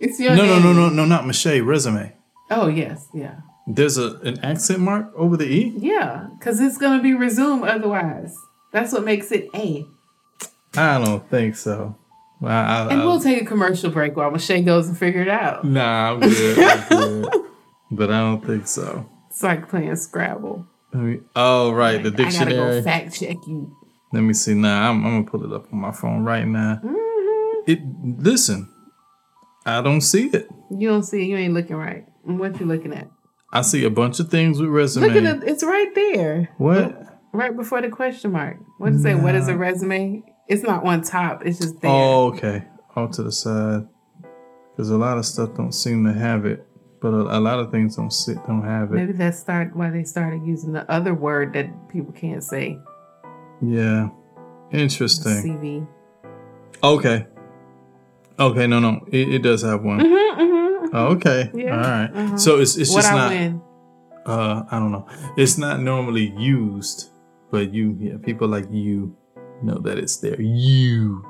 It's 0.00 0.18
your 0.20 0.34
No, 0.36 0.46
no, 0.46 0.58
no, 0.60 0.72
no, 0.72 0.88
no, 0.88 1.04
not 1.04 1.26
mache. 1.26 1.60
Resume. 1.60 2.14
Oh 2.50 2.66
yes, 2.68 3.06
yeah, 3.12 3.40
There's 3.66 3.98
a 3.98 4.16
an 4.20 4.38
accent 4.40 4.80
mark 4.80 5.12
over 5.14 5.36
the 5.36 5.44
e. 5.44 5.74
yeah. 5.76 6.28
Because 6.38 6.60
it's 6.60 6.78
gonna 6.78 7.02
be 7.02 7.12
resume 7.14 7.62
otherwise. 7.64 8.34
That's 8.72 8.92
what 8.92 9.04
makes 9.04 9.30
it 9.32 9.48
a. 9.54 9.86
I 10.78 11.04
don't 11.04 11.28
think 11.30 11.56
so. 11.56 11.96
I, 12.42 12.46
I, 12.46 12.88
And 12.92 13.00
we'll 13.04 13.20
take 13.20 13.42
a 13.42 13.44
commercial 13.44 13.90
break 13.90 14.16
while 14.16 14.30
Mache 14.30 14.64
goes 14.64 14.88
and 14.88 14.96
figure 14.96 15.22
it 15.22 15.28
out. 15.28 15.64
nah, 15.64 16.12
I'm 16.12 16.20
good. 16.20 16.58
I'm 16.58 16.88
good. 16.88 17.28
but 17.90 18.10
I 18.10 18.18
don't 18.20 18.44
think 18.46 18.66
so. 18.66 19.08
It's 19.28 19.42
like 19.42 19.68
playing 19.68 19.96
Scrabble. 19.96 20.66
Me, 20.92 21.18
oh, 21.36 21.72
right, 21.72 22.02
the 22.02 22.10
dictionary. 22.10 22.54
I 22.54 22.56
gotta 22.56 22.72
go 22.76 22.82
fact 22.82 23.14
check 23.20 23.36
you. 23.46 23.76
Let 24.12 24.20
me 24.20 24.32
see. 24.32 24.54
Nah, 24.54 24.88
I'm, 24.88 25.04
I'm 25.04 25.22
gonna 25.22 25.30
pull 25.30 25.44
it 25.44 25.54
up 25.54 25.70
on 25.72 25.80
my 25.80 25.92
phone 25.92 26.24
right 26.24 26.46
now. 26.46 26.80
Mhm. 26.82 27.62
It. 27.66 27.80
Listen, 28.18 28.72
I 29.66 29.82
don't 29.82 30.00
see 30.00 30.28
it. 30.28 30.48
You 30.70 30.88
don't 30.88 31.02
see. 31.02 31.24
You 31.26 31.36
ain't 31.36 31.52
looking 31.54 31.76
right. 31.76 32.06
What 32.22 32.58
you 32.58 32.66
looking 32.66 32.94
at? 32.94 33.10
I 33.52 33.62
see 33.62 33.84
a 33.84 33.90
bunch 33.90 34.18
of 34.20 34.30
things 34.30 34.60
with 34.60 34.70
resume. 34.70 35.08
Look 35.08 35.16
at 35.16 35.42
it. 35.42 35.48
It's 35.48 35.62
right 35.62 35.94
there. 35.94 36.48
What? 36.56 37.02
Right 37.32 37.54
before 37.54 37.82
the 37.82 37.90
question 37.90 38.32
mark. 38.32 38.56
What 38.78 38.92
does 38.92 39.00
it 39.00 39.02
say? 39.02 39.14
What 39.14 39.34
is 39.34 39.48
a 39.48 39.56
resume? 39.56 40.22
It's 40.48 40.62
not 40.62 40.84
on 40.84 41.02
top. 41.02 41.44
It's 41.44 41.58
just 41.58 41.80
there. 41.80 41.90
Oh, 41.90 42.32
okay. 42.32 42.64
All 42.96 43.08
to 43.08 43.22
the 43.22 43.32
side. 43.32 43.86
Because 44.72 44.90
a 44.90 44.96
lot 44.96 45.18
of 45.18 45.26
stuff 45.26 45.54
don't 45.54 45.72
seem 45.72 46.04
to 46.04 46.12
have 46.12 46.46
it, 46.46 46.64
but 47.02 47.08
a, 47.08 47.38
a 47.38 47.40
lot 47.40 47.58
of 47.58 47.70
things 47.70 47.96
don't 47.96 48.12
sit 48.12 48.36
don't 48.46 48.62
have 48.62 48.92
it. 48.92 48.94
Maybe 48.94 49.12
that's 49.12 49.38
start 49.38 49.74
why 49.74 49.90
they 49.90 50.04
started 50.04 50.46
using 50.46 50.72
the 50.72 50.88
other 50.90 51.14
word 51.14 51.52
that 51.54 51.88
people 51.88 52.12
can't 52.12 52.42
say. 52.42 52.78
Yeah. 53.60 54.08
Interesting. 54.72 55.42
CV. 55.42 55.86
Okay. 56.82 57.26
Okay. 58.38 58.66
No, 58.66 58.78
no. 58.78 59.04
It, 59.10 59.28
it 59.34 59.38
does 59.42 59.62
have 59.62 59.82
one. 59.82 59.98
Mm-hmm, 60.00 60.40
mm-hmm. 60.42 60.96
Oh, 60.96 61.06
okay. 61.16 61.50
Yeah, 61.54 61.74
All 61.74 61.80
right. 61.82 62.10
uh-huh. 62.14 62.36
So 62.38 62.60
it's 62.60 62.76
it's 62.76 62.90
What 62.90 63.02
just 63.02 63.12
I 63.12 63.16
not. 63.16 63.30
win. 63.30 63.62
Uh, 64.24 64.62
I 64.70 64.78
don't 64.78 64.92
know. 64.92 65.06
It's 65.36 65.58
not 65.58 65.80
normally 65.80 66.32
used, 66.36 67.10
but 67.50 67.72
you, 67.72 67.96
yeah, 67.98 68.16
people 68.22 68.46
like 68.46 68.66
you 68.70 69.16
know 69.62 69.78
that 69.78 69.98
it's 69.98 70.16
there. 70.18 70.40
You. 70.40 71.24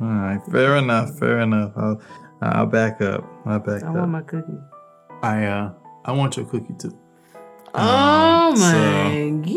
All 0.00 0.06
right. 0.08 0.40
Fair 0.50 0.76
enough. 0.76 1.18
Fair 1.18 1.40
enough. 1.40 1.72
I'll 1.76 2.00
I'll 2.42 2.66
back 2.66 3.00
up. 3.00 3.24
I'll 3.46 3.58
back 3.60 3.82
I 3.82 3.86
up. 3.88 3.96
I 3.96 3.98
want 4.00 4.10
my 4.10 4.22
cookie. 4.22 4.58
I 5.22 5.44
uh 5.46 5.72
I 6.04 6.12
want 6.12 6.36
your 6.36 6.46
cookie 6.46 6.74
too. 6.78 6.96
Oh 7.74 8.50
Um, 8.50 8.56
so- 8.56 8.72
my 8.72 9.30
god. 9.44 9.54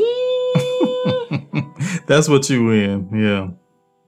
That's 2.07 2.29
what 2.29 2.49
you 2.49 2.65
win, 2.65 3.09
yeah. 3.13 3.49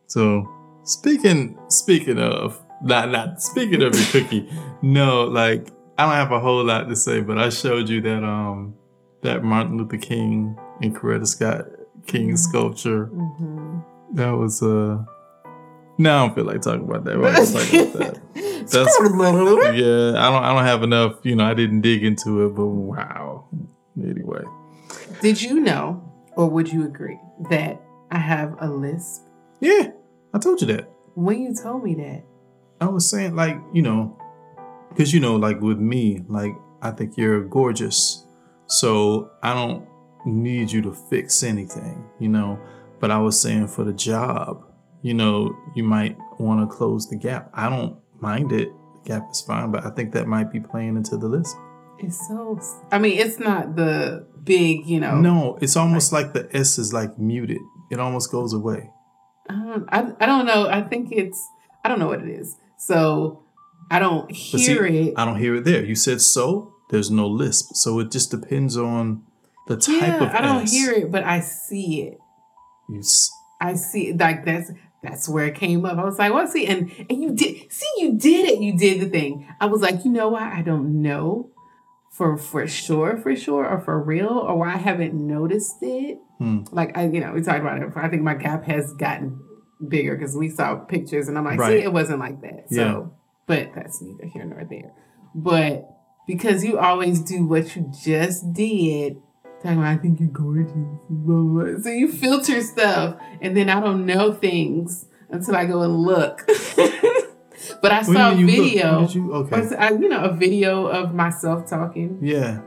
So 0.08 0.48
speaking 0.84 1.58
speaking 1.68 2.18
of 2.20 2.60
not 2.82 3.10
not 3.12 3.42
speaking 3.42 3.82
of 3.84 3.94
your 3.94 4.06
cookie, 4.24 4.50
no, 4.82 5.26
like 5.26 5.68
I 5.98 6.06
don't 6.06 6.14
have 6.16 6.32
a 6.32 6.40
whole 6.40 6.64
lot 6.64 6.88
to 6.90 6.96
say, 6.96 7.22
but 7.22 7.38
I 7.38 7.50
showed 7.50 7.90
you 7.90 8.02
that 8.02 8.24
um 8.24 8.74
that 9.22 9.44
Martin 9.44 9.78
Luther 9.78 9.98
King 9.98 10.58
and 10.82 10.96
Coretta 10.96 11.28
Scott 11.28 11.66
King 12.10 12.36
sculpture. 12.38 13.06
hmm 13.06 13.80
That 14.14 14.32
was 14.32 14.62
uh 14.62 15.04
now 15.98 16.24
I 16.24 16.28
don't 16.28 16.36
feel 16.36 16.46
like 16.46 16.62
talking 16.62 16.84
about 16.90 17.04
that. 17.06 17.16
Talking 17.16 17.96
about 17.96 18.14
that. 18.14 18.22
That's 18.70 19.00
yeah, 19.78 20.14
I 20.16 20.30
don't 20.32 20.44
I 20.44 20.54
don't 20.54 20.64
have 20.66 20.84
enough, 20.84 21.20
you 21.24 21.36
know, 21.36 21.44
I 21.44 21.54
didn't 21.54 21.82
dig 21.82 22.04
into 22.04 22.46
it, 22.46 22.56
but 22.56 22.68
wow. 22.68 23.46
Anyway. 23.98 24.44
Did 25.22 25.42
you 25.42 25.60
know, 25.60 26.02
or 26.38 26.50
would 26.50 26.72
you 26.72 26.86
agree, 26.86 27.20
that 27.50 27.82
I 28.12 28.18
have 28.18 28.56
a 28.62 28.70
lisp? 28.70 29.24
Yeah, 29.60 29.92
I 30.34 30.40
told 30.40 30.62
you 30.62 30.68
that. 30.68 30.90
When 31.16 31.42
you 31.42 31.54
told 31.54 31.84
me 31.84 31.96
that, 31.96 32.24
I 32.80 32.86
was 32.88 33.10
saying, 33.10 33.36
like, 33.36 33.58
you 33.74 33.82
know, 33.82 34.18
because, 34.90 35.14
you 35.14 35.20
know, 35.20 35.36
like 35.36 35.60
with 35.60 35.80
me, 35.80 36.24
like, 36.30 36.54
I 36.82 36.92
think 36.92 37.18
you're 37.18 37.44
gorgeous. 37.44 38.24
So 38.68 39.32
I 39.44 39.54
don't 39.54 39.89
need 40.26 40.72
you 40.72 40.82
to 40.84 40.94
fix 40.94 41.44
anything, 41.44 42.10
you 42.20 42.30
know. 42.30 42.60
But 43.00 43.12
I 43.12 43.20
was 43.20 43.42
saying 43.42 43.68
for 43.68 43.84
the 43.84 43.94
job, 43.94 44.66
you 45.02 45.14
know, 45.14 45.56
you 45.76 45.84
might 45.84 46.18
want 46.40 46.70
to 46.70 46.76
close 46.76 47.08
the 47.08 47.16
gap. 47.16 47.50
I 47.54 47.70
don't 47.70 47.98
mind 48.20 48.52
it. 48.52 48.70
The 49.04 49.10
gap 49.10 49.30
is 49.32 49.42
fine, 49.42 49.72
but 49.72 49.86
I 49.86 49.92
think 49.92 50.14
that 50.14 50.28
might 50.28 50.52
be 50.52 50.60
playing 50.60 50.98
into 50.98 51.18
the 51.18 51.28
list. 51.28 51.56
it's 52.00 52.28
so. 52.28 52.60
I 52.92 53.00
mean, 53.00 53.18
it's 53.18 53.40
not 53.40 53.76
the 53.76 54.28
big, 54.44 54.86
you 54.86 55.00
know. 55.00 55.20
No, 55.20 55.58
it's 55.62 55.76
almost 55.76 56.12
like 56.12 56.34
the 56.34 56.50
S 56.56 56.78
is 56.78 56.94
like 56.94 57.18
muted. 57.18 57.62
It 57.92 58.00
almost 58.00 58.32
goes 58.32 58.54
away. 58.54 58.92
Um, 59.50 59.88
I, 59.90 60.14
I 60.20 60.26
don't 60.26 60.46
know. 60.46 60.68
I 60.68 60.82
think 60.82 61.12
it's. 61.12 61.42
I 61.84 61.90
don't 61.90 62.00
know 62.00 62.08
what 62.08 62.22
it 62.22 62.30
is. 62.30 62.58
So 62.78 63.44
I 63.90 64.00
don't 64.00 64.30
hear 64.32 64.88
see, 64.88 65.10
it. 65.10 65.14
I 65.18 65.26
don't 65.26 65.40
hear 65.40 65.56
it 65.56 65.64
there. 65.64 65.84
You 65.84 65.96
said 65.96 66.22
so. 66.22 66.74
There's 66.90 67.12
no 67.12 67.28
lisp, 67.28 67.76
so 67.76 68.00
it 68.00 68.12
just 68.12 68.32
depends 68.32 68.76
on 68.76 69.24
the 69.70 69.78
type 69.78 70.02
yeah, 70.02 70.24
of 70.24 70.30
I 70.36 70.42
don't 70.42 70.64
S. 70.64 70.72
hear 70.74 70.92
it, 70.92 71.10
but 71.12 71.24
I 71.24 71.40
see 71.40 72.02
it. 72.02 72.18
You 72.90 73.00
s- 73.00 73.32
I 73.62 73.76
see 73.76 74.12
like 74.14 74.44
that's 74.44 74.72
that's 75.02 75.30
where 75.30 75.46
it 75.46 75.56
came 75.56 75.86
up. 75.86 75.98
I 75.98 76.04
was 76.04 76.20
like, 76.20 76.34
well, 76.34 76.46
see, 76.48 76.66
and 76.66 76.92
and 77.10 77.22
you 77.24 77.32
did 77.34 77.72
see 77.72 77.88
you 78.00 78.18
did 78.18 78.50
it. 78.50 78.60
You 78.62 78.78
did 78.78 79.00
the 79.00 79.06
thing. 79.10 79.48
I 79.62 79.68
was 79.68 79.82
like, 79.82 80.04
you 80.04 80.12
know 80.12 80.28
what? 80.30 80.44
I 80.44 80.62
don't 80.62 81.02
know 81.02 81.52
for 82.12 82.36
for 82.38 82.68
sure, 82.68 83.16
for 83.18 83.36
sure, 83.36 83.66
or 83.66 83.80
for 83.80 84.02
real, 84.02 84.28
or 84.30 84.58
why 84.58 84.74
I 84.74 84.78
haven't 84.78 85.14
noticed 85.14 85.78
it. 85.82 86.18
Hmm. 86.40 86.64
Like 86.72 86.98
I, 86.98 87.08
you 87.08 87.20
know, 87.22 87.32
we 87.34 87.42
talked 87.42 87.60
about 87.62 87.82
it. 87.82 87.90
I 87.96 88.10
think 88.10 88.24
my 88.24 88.34
gap 88.36 88.64
has 88.66 88.92
gotten 88.94 89.40
bigger 89.88 90.16
because 90.18 90.36
we 90.36 90.50
saw 90.50 90.76
pictures, 90.76 91.28
and 91.30 91.38
I'm 91.38 91.46
like, 91.46 91.60
Right. 91.60 91.80
see, 91.80 91.84
it 91.84 91.94
wasn't 91.94 92.20
like 92.20 92.42
that. 92.42 92.66
So, 92.72 92.76
Yeah. 92.82 93.04
but 93.46 93.70
that's 93.76 94.02
neither 94.02 94.26
here 94.26 94.46
nor 94.46 94.66
there. 94.66 94.92
But 95.36 95.88
because 96.28 96.64
you 96.66 96.80
always 96.80 97.22
do 97.22 97.46
what 97.46 97.76
you 97.76 97.92
just 98.04 98.52
did. 98.54 99.18
Talking 99.62 99.78
about, 99.80 99.88
I 99.92 99.98
think 99.98 100.20
you're 100.20 100.30
gorgeous. 100.30 100.72
blah, 101.10 101.42
blah. 101.66 101.82
So 101.82 101.90
you 101.90 102.12
filter 102.12 102.62
stuff, 102.62 103.18
and 103.42 103.56
then 103.58 103.70
I 103.70 103.80
don't 103.82 104.06
know 104.06 104.32
things 104.34 105.06
until 105.30 105.56
I 105.56 105.66
go 105.66 105.82
and 105.82 105.98
look. 105.98 106.46
but 107.82 107.92
I 107.92 108.02
saw 108.04 108.32
a 108.32 108.36
you 108.36 108.46
mean 108.46 108.56
you 108.56 108.62
look? 108.84 109.10
video, 109.10 109.10
you- 109.10 109.34
okay. 109.34 109.76
I- 109.76 109.92
you 109.92 110.08
know, 110.08 110.24
a 110.24 110.34
video 110.34 110.88
of 110.88 111.14
myself 111.14 111.70
talking 111.70 112.20
Yeah, 112.22 112.62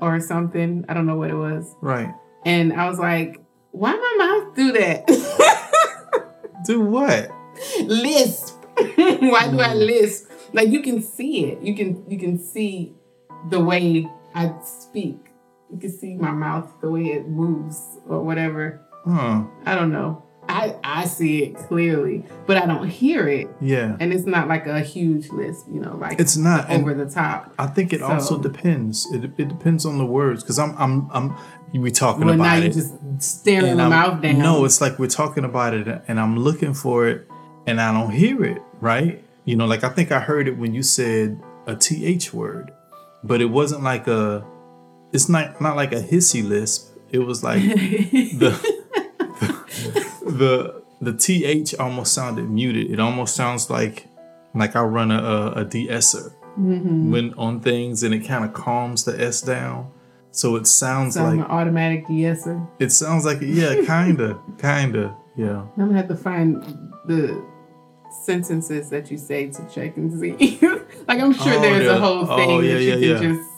or 0.00 0.20
something. 0.20 0.84
I 0.88 0.92
don't 0.94 1.06
know 1.06 1.16
what 1.16 1.30
it 1.30 1.34
was, 1.36 1.74
right. 1.80 2.12
and 2.44 2.72
I 2.74 2.88
was 2.90 2.98
like, 2.98 3.40
"Why 3.72 3.92
my 3.92 4.14
mouth 4.18 4.54
do 4.54 4.72
that?" 4.72 5.06
Do 6.66 6.80
what? 6.80 7.30
lisp. 7.84 8.54
Why 8.76 9.48
do 9.50 9.60
I 9.60 9.74
Mm. 9.74 9.86
lisp? 9.86 10.30
Like 10.54 10.68
you 10.70 10.80
can 10.82 11.02
see 11.02 11.46
it. 11.46 11.60
You 11.62 11.74
can 11.74 12.04
you 12.08 12.18
can 12.18 12.38
see 12.38 12.94
the 13.50 13.60
way 13.60 14.08
I 14.34 14.52
speak. 14.64 15.18
You 15.72 15.78
can 15.80 15.90
see 15.90 16.16
my 16.16 16.30
mouth, 16.30 16.70
the 16.80 16.90
way 16.90 17.06
it 17.06 17.28
moves 17.28 17.80
or 18.08 18.22
whatever. 18.22 18.80
Huh. 19.04 19.44
I 19.66 19.74
don't 19.74 19.92
know. 19.92 20.22
I 20.46 20.76
I 20.84 21.06
see 21.06 21.42
it 21.44 21.56
clearly, 21.56 22.22
but 22.46 22.58
I 22.58 22.66
don't 22.66 22.86
hear 22.86 23.26
it, 23.28 23.48
Yeah. 23.62 23.96
and 23.98 24.12
it's 24.12 24.26
not 24.26 24.46
like 24.46 24.66
a 24.66 24.80
huge 24.80 25.30
lisp. 25.30 25.66
You 25.72 25.80
know, 25.80 25.96
like 25.96 26.20
It's 26.20 26.36
not. 26.36 26.68
And 26.68 26.82
over 26.82 26.92
the 26.92 27.08
top. 27.10 27.54
I 27.58 27.66
think 27.66 27.94
it 27.94 28.02
also 28.02 28.38
depends. 28.38 29.10
It, 29.10 29.24
it 29.38 29.48
depends 29.48 29.86
on 29.86 29.96
the 29.96 30.04
words 30.04 30.42
because 30.42 30.58
I'm 30.58 30.74
I'm 30.78 31.08
I'm 31.12 31.34
we 31.72 31.90
talking 31.90 32.26
Well, 32.26 32.36
now 32.36 32.42
about 32.44 32.62
You're 32.62 32.72
just 32.72 32.92
staring 33.22 33.68
and 33.70 33.78
the 33.80 33.84
I'm- 33.84 33.90
mouth 33.90 34.20
down. 34.22 34.38
No, 34.38 34.64
it's 34.66 34.82
like 34.82 34.98
we're 34.98 35.06
talking 35.08 35.44
about 35.44 35.72
it 35.72 35.88
and 36.08 36.20
I'm 36.20 36.36
looking 36.38 36.74
for 36.74 37.08
it 37.08 37.26
and 37.66 37.80
I 37.80 37.90
don't 37.92 38.10
hear 38.12 38.44
it, 38.44 38.60
right? 38.82 39.24
You 39.46 39.56
know, 39.56 39.64
like 39.64 39.82
I 39.82 39.88
think 39.88 40.12
I 40.12 40.20
heard 40.20 40.46
it 40.46 40.58
when 40.58 40.74
you 40.74 40.82
said 40.82 41.40
a 41.66 41.74
TH 41.74 42.34
word, 42.34 42.70
but 43.22 43.40
it 43.40 43.46
wasn't 43.46 43.82
like 43.82 44.06
a, 44.08 44.44
it's 45.14 45.28
not, 45.28 45.60
not 45.60 45.76
like 45.76 45.92
a 45.92 46.00
hissy 46.02 46.46
lisp. 46.46 46.94
It 47.10 47.20
was 47.20 47.42
like 47.42 47.62
the, 47.62 48.50
the, 50.26 50.82
the 51.00 51.12
TH 51.12 51.74
almost 51.76 52.12
sounded 52.12 52.48
muted. 52.50 52.90
It 52.90 53.00
almost 53.00 53.34
sounds 53.34 53.70
like, 53.70 54.06
like 54.54 54.76
I 54.76 54.82
run 54.82 55.10
a, 55.10 55.22
a, 55.22 55.50
a 55.62 55.64
de-esser 55.64 56.32
Mm-hmm. 56.58 57.10
when 57.10 57.34
on 57.34 57.58
things 57.58 58.04
and 58.04 58.14
it 58.14 58.20
kind 58.20 58.44
of 58.44 58.52
calms 58.54 59.02
the 59.04 59.20
S 59.20 59.40
down. 59.42 59.90
So 60.30 60.54
it 60.54 60.68
sounds 60.68 61.14
so 61.14 61.24
like, 61.24 61.34
an 61.34 61.42
automatic 61.42 62.06
yeser. 62.06 62.64
it 62.78 62.92
sounds 62.92 63.24
like, 63.24 63.38
yeah, 63.40 63.74
kinda, 63.84 64.38
kinda, 64.60 65.16
yeah. 65.36 65.62
I'm 65.62 65.88
gonna 65.88 65.96
have 65.96 66.06
to 66.06 66.14
find 66.16 66.62
the 67.06 67.44
sentences 68.24 68.88
that 68.90 69.10
you 69.10 69.18
say 69.18 69.48
to 69.50 69.68
check 69.68 69.96
and 69.96 70.12
see. 70.20 70.58
like 71.08 71.20
I'm 71.20 71.32
sure 71.32 71.54
Oh, 71.54 71.60
there's 71.60 71.86
the- 71.86 71.96
a 71.96 71.98
whole 71.98 72.24
thing 72.24 72.50
oh, 72.50 72.60
yeah, 72.60 72.74
that 72.74 72.82
you 72.84 72.94
yeah, 73.14 73.18
can 73.18 73.34
just 73.34 73.50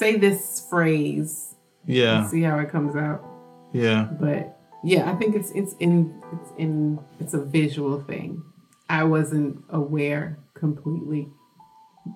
say 0.00 0.16
this 0.16 0.53
phrase 0.74 1.54
Yeah, 1.86 2.26
see 2.26 2.42
how 2.42 2.58
it 2.58 2.70
comes 2.70 2.96
out. 2.96 3.24
yeah, 3.72 4.08
But 4.20 4.58
yeah, 4.82 5.10
I 5.10 5.14
think 5.14 5.36
it's 5.36 5.50
it's 5.52 5.74
in 5.78 6.20
it's 6.32 6.50
in 6.58 6.98
it's 7.20 7.34
a 7.34 7.44
visual 7.44 8.00
thing. 8.02 8.42
I 8.88 9.04
wasn't 9.04 9.64
aware 9.70 10.38
completely. 10.54 11.28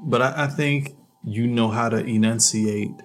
but 0.05 0.21
I, 0.21 0.45
I 0.45 0.47
think 0.49 0.97
you 1.25 1.47
know 1.47 1.69
how 1.69 1.89
to 1.89 1.99
enunciate, 1.99 2.97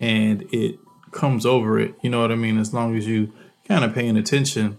and 0.00 0.42
it 0.52 0.78
comes 1.10 1.44
over 1.46 1.78
it. 1.78 1.94
You 2.02 2.10
know 2.10 2.20
what 2.20 2.32
I 2.32 2.36
mean? 2.36 2.58
As 2.58 2.72
long 2.72 2.96
as 2.96 3.06
you 3.06 3.32
kind 3.66 3.84
of 3.84 3.94
paying 3.94 4.16
attention, 4.16 4.78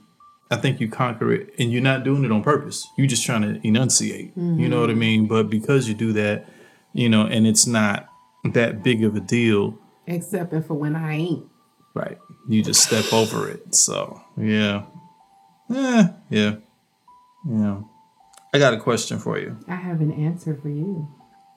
I 0.50 0.56
think 0.56 0.80
you 0.80 0.90
conquer 0.90 1.34
it, 1.34 1.54
and 1.60 1.72
you're 1.72 1.82
not 1.82 2.04
doing 2.04 2.24
it 2.24 2.32
on 2.32 2.44
purpose. 2.44 2.88
You're 2.98 3.08
just 3.08 3.26
trying 3.26 3.42
to 3.42 3.68
enunciate. 3.68 4.32
You 4.38 4.70
know 4.70 4.80
what 4.80 4.90
I 4.90 4.94
mm-hmm. 4.94 5.00
mean? 5.00 5.28
But 5.28 5.50
because 5.50 5.90
you 5.90 5.94
do 5.94 6.14
that, 6.14 6.48
you 6.94 7.10
know, 7.10 7.26
and 7.26 7.46
it's 7.46 7.68
not 7.68 8.08
that 8.54 8.84
big 8.84 9.04
of 9.04 9.16
a 9.16 9.20
deal, 9.20 9.78
Except 10.08 10.52
for 10.66 10.74
when 10.74 10.96
I 10.96 11.14
ain't. 11.16 11.46
right? 11.94 12.18
You 12.48 12.64
just 12.64 12.82
step 12.82 13.12
over 13.12 13.50
it. 13.50 13.76
So 13.76 14.22
yeah, 14.38 14.84
yeah, 15.70 16.10
yeah, 16.30 16.56
yeah. 17.50 17.82
I 18.54 18.60
got 18.60 18.74
a 18.74 18.80
question 18.80 19.20
for 19.20 19.38
you. 19.38 19.58
I 19.68 19.76
have 19.76 20.00
an 20.02 20.12
answer 20.14 20.56
for 20.56 20.70
you. 20.70 21.08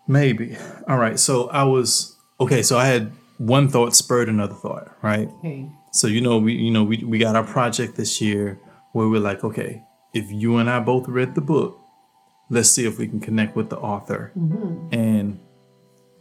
Maybe. 0.08 0.56
All 0.88 0.98
right. 0.98 1.18
So 1.18 1.48
I 1.50 1.62
was 1.62 2.16
okay. 2.40 2.62
So 2.62 2.76
I 2.76 2.86
had 2.86 3.12
one 3.38 3.68
thought 3.68 3.94
spurred 3.94 4.28
another 4.28 4.54
thought, 4.54 4.96
right? 5.02 5.28
Okay. 5.38 5.70
So 5.92 6.06
you 6.08 6.20
know 6.20 6.38
we 6.38 6.54
you 6.54 6.70
know 6.70 6.82
we 6.84 7.04
we 7.04 7.18
got 7.18 7.36
our 7.36 7.44
project 7.44 7.96
this 7.96 8.20
year 8.20 8.58
where 8.92 9.08
we're 9.08 9.20
like, 9.20 9.44
okay, 9.44 9.84
if 10.12 10.30
you 10.32 10.56
and 10.56 10.68
I 10.68 10.80
both 10.80 11.06
read 11.06 11.36
the 11.36 11.40
book, 11.40 11.78
let's 12.48 12.68
see 12.70 12.84
if 12.86 12.98
we 12.98 13.06
can 13.06 13.20
connect 13.20 13.54
with 13.54 13.70
the 13.70 13.78
author. 13.78 14.32
Mm-hmm. 14.36 14.92
And 14.92 15.38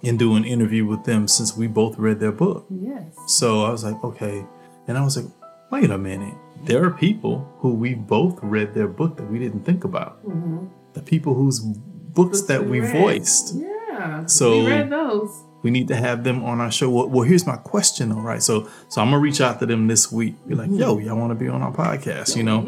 and 0.04 0.18
do 0.18 0.36
an 0.36 0.46
interview 0.46 0.86
with 0.86 1.04
them 1.04 1.28
since 1.28 1.56
we 1.56 1.68
both 1.68 1.98
read 1.98 2.20
their 2.20 2.32
book. 2.32 2.66
Yes. 2.70 3.14
So 3.28 3.66
I 3.66 3.70
was 3.70 3.84
like, 3.84 4.02
okay. 4.04 4.46
And 4.88 4.98
I 4.98 5.04
was 5.04 5.18
like, 5.18 5.32
wait 5.72 5.90
a 5.90 5.98
minute. 5.98 6.34
There 6.64 6.84
are 6.84 6.92
people 6.92 7.48
who 7.60 7.74
we 7.74 7.96
both 7.96 8.40
read 8.42 8.74
their 8.74 8.88
book 8.88 9.18
that 9.18 9.30
we 9.30 9.40
didn't 9.40 9.64
think 9.64 9.84
about. 9.84 10.26
Mm-hmm. 10.28 10.68
The 10.94 11.02
people 11.02 11.34
whose 11.34 11.60
books 11.60 12.42
that 12.44 12.66
we 12.66 12.80
read. 12.80 12.92
voiced. 12.92 13.56
Yeah. 13.56 14.26
So- 14.26 14.64
we 14.64 14.72
read 14.72 14.90
those. 14.90 15.44
We 15.62 15.72
need 15.72 15.90
to 15.90 15.96
have 15.98 16.24
them 16.24 16.46
on 16.46 16.62
our 16.62 16.72
show. 16.72 16.90
Well, 16.90 17.10
well, 17.10 17.24
here's 17.24 17.46
my 17.46 17.58
question, 17.58 18.10
though. 18.10 18.16
all 18.16 18.22
right. 18.22 18.42
So, 18.42 18.70
so 18.88 19.02
I'm 19.02 19.10
gonna 19.10 19.20
reach 19.20 19.42
out 19.42 19.60
to 19.60 19.66
them 19.66 19.88
this 19.88 20.10
week. 20.10 20.36
Be 20.48 20.56
like, 20.56 20.70
mm-hmm. 20.70 20.80
yo, 20.80 21.00
y'all 21.00 21.18
want 21.18 21.32
to 21.32 21.36
be 21.36 21.50
on 21.50 21.62
our 21.62 21.74
podcast, 21.74 22.38
you 22.38 22.44
know? 22.44 22.62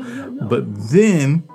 But 0.49 0.65
then 0.89 1.47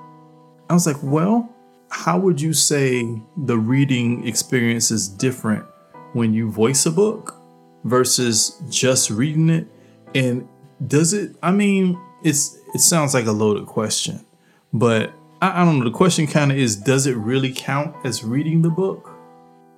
I 0.70 0.72
was 0.72 0.86
like, 0.86 0.96
well, 1.02 1.54
how 1.90 2.18
would 2.18 2.40
you 2.40 2.52
say 2.52 3.20
the 3.36 3.58
reading 3.58 4.26
experience 4.26 4.90
is 4.90 5.08
different 5.08 5.64
when 6.12 6.32
you 6.34 6.50
voice 6.50 6.86
a 6.86 6.90
book 6.90 7.40
versus 7.84 8.60
just 8.68 9.10
reading 9.10 9.50
it? 9.50 9.66
And 10.14 10.48
does 10.86 11.12
it? 11.12 11.36
I 11.42 11.52
mean, 11.52 11.98
it's 12.22 12.58
it 12.74 12.80
sounds 12.80 13.14
like 13.14 13.26
a 13.26 13.32
loaded 13.32 13.66
question, 13.66 14.24
but 14.72 15.12
I, 15.40 15.62
I 15.62 15.64
don't 15.64 15.78
know. 15.78 15.84
The 15.84 15.90
question 15.90 16.26
kind 16.26 16.50
of 16.52 16.58
is, 16.58 16.76
does 16.76 17.06
it 17.06 17.16
really 17.16 17.52
count 17.52 17.94
as 18.04 18.24
reading 18.24 18.62
the 18.62 18.70
book? 18.70 19.10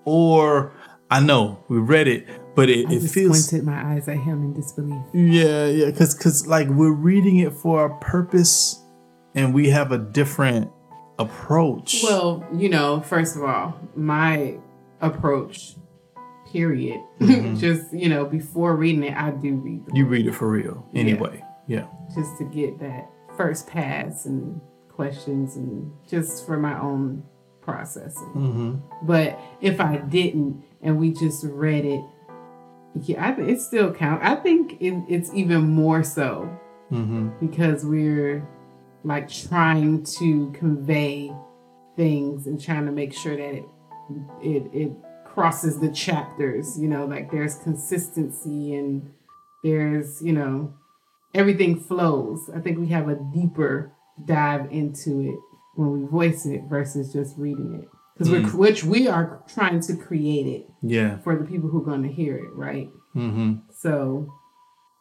Or 0.04 0.72
I 1.10 1.20
know 1.20 1.62
we 1.68 1.78
read 1.78 2.08
it, 2.08 2.26
but 2.54 2.68
it, 2.68 2.88
I 2.88 2.92
it 2.92 3.00
just 3.00 3.14
feels 3.14 3.46
squinted 3.46 3.66
my 3.66 3.94
eyes 3.94 4.08
at 4.08 4.18
him 4.18 4.42
in 4.42 4.54
disbelief. 4.54 5.02
yeah, 5.12 5.66
yeah, 5.66 5.86
because 5.86 6.14
because 6.14 6.46
like 6.46 6.68
we're 6.68 6.92
reading 6.92 7.38
it 7.38 7.52
for 7.52 7.86
a 7.86 7.98
purpose, 7.98 8.82
and 9.34 9.54
we 9.54 9.68
have 9.70 9.92
a 9.92 9.98
different 9.98 10.70
approach. 11.18 12.00
Well, 12.02 12.46
you 12.54 12.68
know, 12.68 13.00
first 13.00 13.36
of 13.36 13.42
all, 13.44 13.78
my 13.94 14.56
approach, 15.00 15.76
period, 16.52 17.00
Mm-hmm. 17.20 17.56
just 17.56 17.92
you 17.92 18.08
know, 18.08 18.24
before 18.24 18.74
reading 18.76 19.04
it, 19.04 19.14
I 19.16 19.30
do 19.32 19.54
read 19.56 19.86
the 19.86 19.96
you 19.96 20.06
read 20.06 20.26
it 20.26 20.34
for 20.34 20.48
real 20.50 20.86
anyway. 20.94 21.44
Yeah, 21.66 21.86
just 22.14 22.38
to 22.38 22.44
get 22.44 22.78
that 22.80 23.08
first 23.36 23.66
pass 23.66 24.24
and 24.26 24.60
questions 24.88 25.56
and 25.56 25.92
just 26.08 26.46
for 26.46 26.56
my 26.58 26.78
own 26.80 27.22
processing. 27.60 28.32
mm-hmm. 28.34 29.06
But 29.06 29.38
if 29.60 29.80
I 29.80 29.98
didn't 29.98 30.62
and 30.82 30.98
we 30.98 31.12
just 31.12 31.44
read 31.44 31.84
it, 31.84 32.00
yeah, 33.02 33.24
I 33.26 33.40
it 33.42 33.60
still 33.60 33.92
counts. 33.92 34.24
I 34.24 34.36
think 34.36 34.80
it, 34.80 34.94
it's 35.08 35.32
even 35.34 35.68
more 35.68 36.02
so 36.02 36.48
Mm-hmm. 36.90 37.28
because 37.46 37.84
we're 37.84 38.48
like 39.04 39.30
trying 39.30 40.04
to 40.18 40.50
convey 40.52 41.32
things 41.96 42.46
and 42.46 42.62
trying 42.62 42.86
to 42.86 42.92
make 42.92 43.12
sure 43.12 43.36
that 43.36 43.54
it 43.54 43.64
it 44.42 44.70
it 44.72 44.92
crosses 45.24 45.78
the 45.78 45.90
chapters. 45.90 46.78
You 46.78 46.88
know, 46.88 47.06
like 47.06 47.30
there's 47.30 47.56
consistency 47.56 48.74
and 48.74 49.10
there's 49.62 50.22
you 50.22 50.32
know 50.32 50.74
everything 51.34 51.78
flows. 51.78 52.50
I 52.54 52.60
think 52.60 52.78
we 52.78 52.88
have 52.88 53.08
a 53.08 53.16
deeper 53.34 53.92
dive 54.24 54.70
into 54.72 55.20
it 55.20 55.38
when 55.74 55.92
we 55.92 56.06
voice 56.08 56.46
it 56.46 56.62
versus 56.68 57.12
just 57.12 57.36
reading 57.38 57.80
it. 57.82 57.88
Because 58.14 58.30
we're 58.30 58.48
which 58.50 58.82
we 58.82 59.06
are 59.06 59.44
trying 59.46 59.80
to 59.80 59.96
create 59.96 60.46
it 60.46 60.66
yeah, 60.82 61.18
for 61.18 61.36
the 61.36 61.44
people 61.44 61.68
who 61.68 61.82
are 61.82 61.84
going 61.84 62.02
to 62.02 62.12
hear 62.12 62.36
it, 62.36 62.52
right? 62.54 62.88
mm-hmm. 63.14 63.54
So 63.72 64.28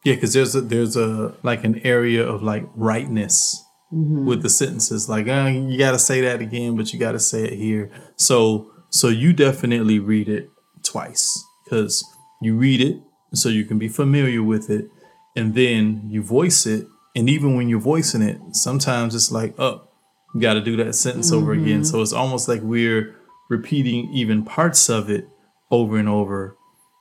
yeah. 0.04 0.14
Because 0.14 0.32
there's 0.34 0.54
a 0.54 0.60
there's 0.60 0.96
a 0.96 1.34
like 1.42 1.64
an 1.64 1.80
area 1.84 2.24
of 2.24 2.42
like 2.42 2.64
rightness 2.76 3.64
Mm-hmm. 3.90 4.26
with 4.26 4.42
the 4.42 4.50
sentences. 4.50 5.08
Like, 5.08 5.28
uh, 5.28 5.46
you 5.46 5.78
got 5.78 5.92
to 5.92 5.98
say 5.98 6.20
that 6.20 6.42
again, 6.42 6.76
but 6.76 6.92
you 6.92 6.98
got 6.98 7.12
to 7.12 7.18
say 7.18 7.44
it 7.44 7.54
here. 7.54 7.90
So 8.16 8.70
so 8.90 9.08
you 9.08 9.32
definitely 9.32 9.98
read 9.98 10.28
it 10.28 10.50
twice 10.82 11.42
because 11.64 12.04
you 12.42 12.54
read 12.56 12.80
it 12.80 13.00
so 13.34 13.48
you 13.48 13.64
can 13.64 13.78
be 13.78 13.88
familiar 13.88 14.42
with 14.42 14.70
it, 14.70 14.90
and 15.36 15.54
then 15.54 16.02
you 16.08 16.22
voice 16.22 16.66
it. 16.66 16.86
And 17.14 17.28
even 17.28 17.56
when 17.56 17.68
you're 17.68 17.80
voicing 17.80 18.22
it, 18.22 18.38
sometimes 18.52 19.14
it's 19.14 19.32
like, 19.32 19.58
oh, 19.58 19.88
you 20.34 20.40
got 20.40 20.54
to 20.54 20.60
do 20.60 20.76
that 20.76 20.94
sentence 20.94 21.32
over 21.32 21.52
again. 21.52 21.80
Mm-hmm. 21.80 21.84
So 21.84 22.02
it's 22.02 22.12
almost 22.12 22.48
like 22.48 22.60
we're 22.62 23.16
repeating 23.48 24.10
even 24.12 24.44
parts 24.44 24.88
of 24.88 25.10
it 25.10 25.26
over 25.70 25.96
and 25.96 26.08
over, 26.08 26.56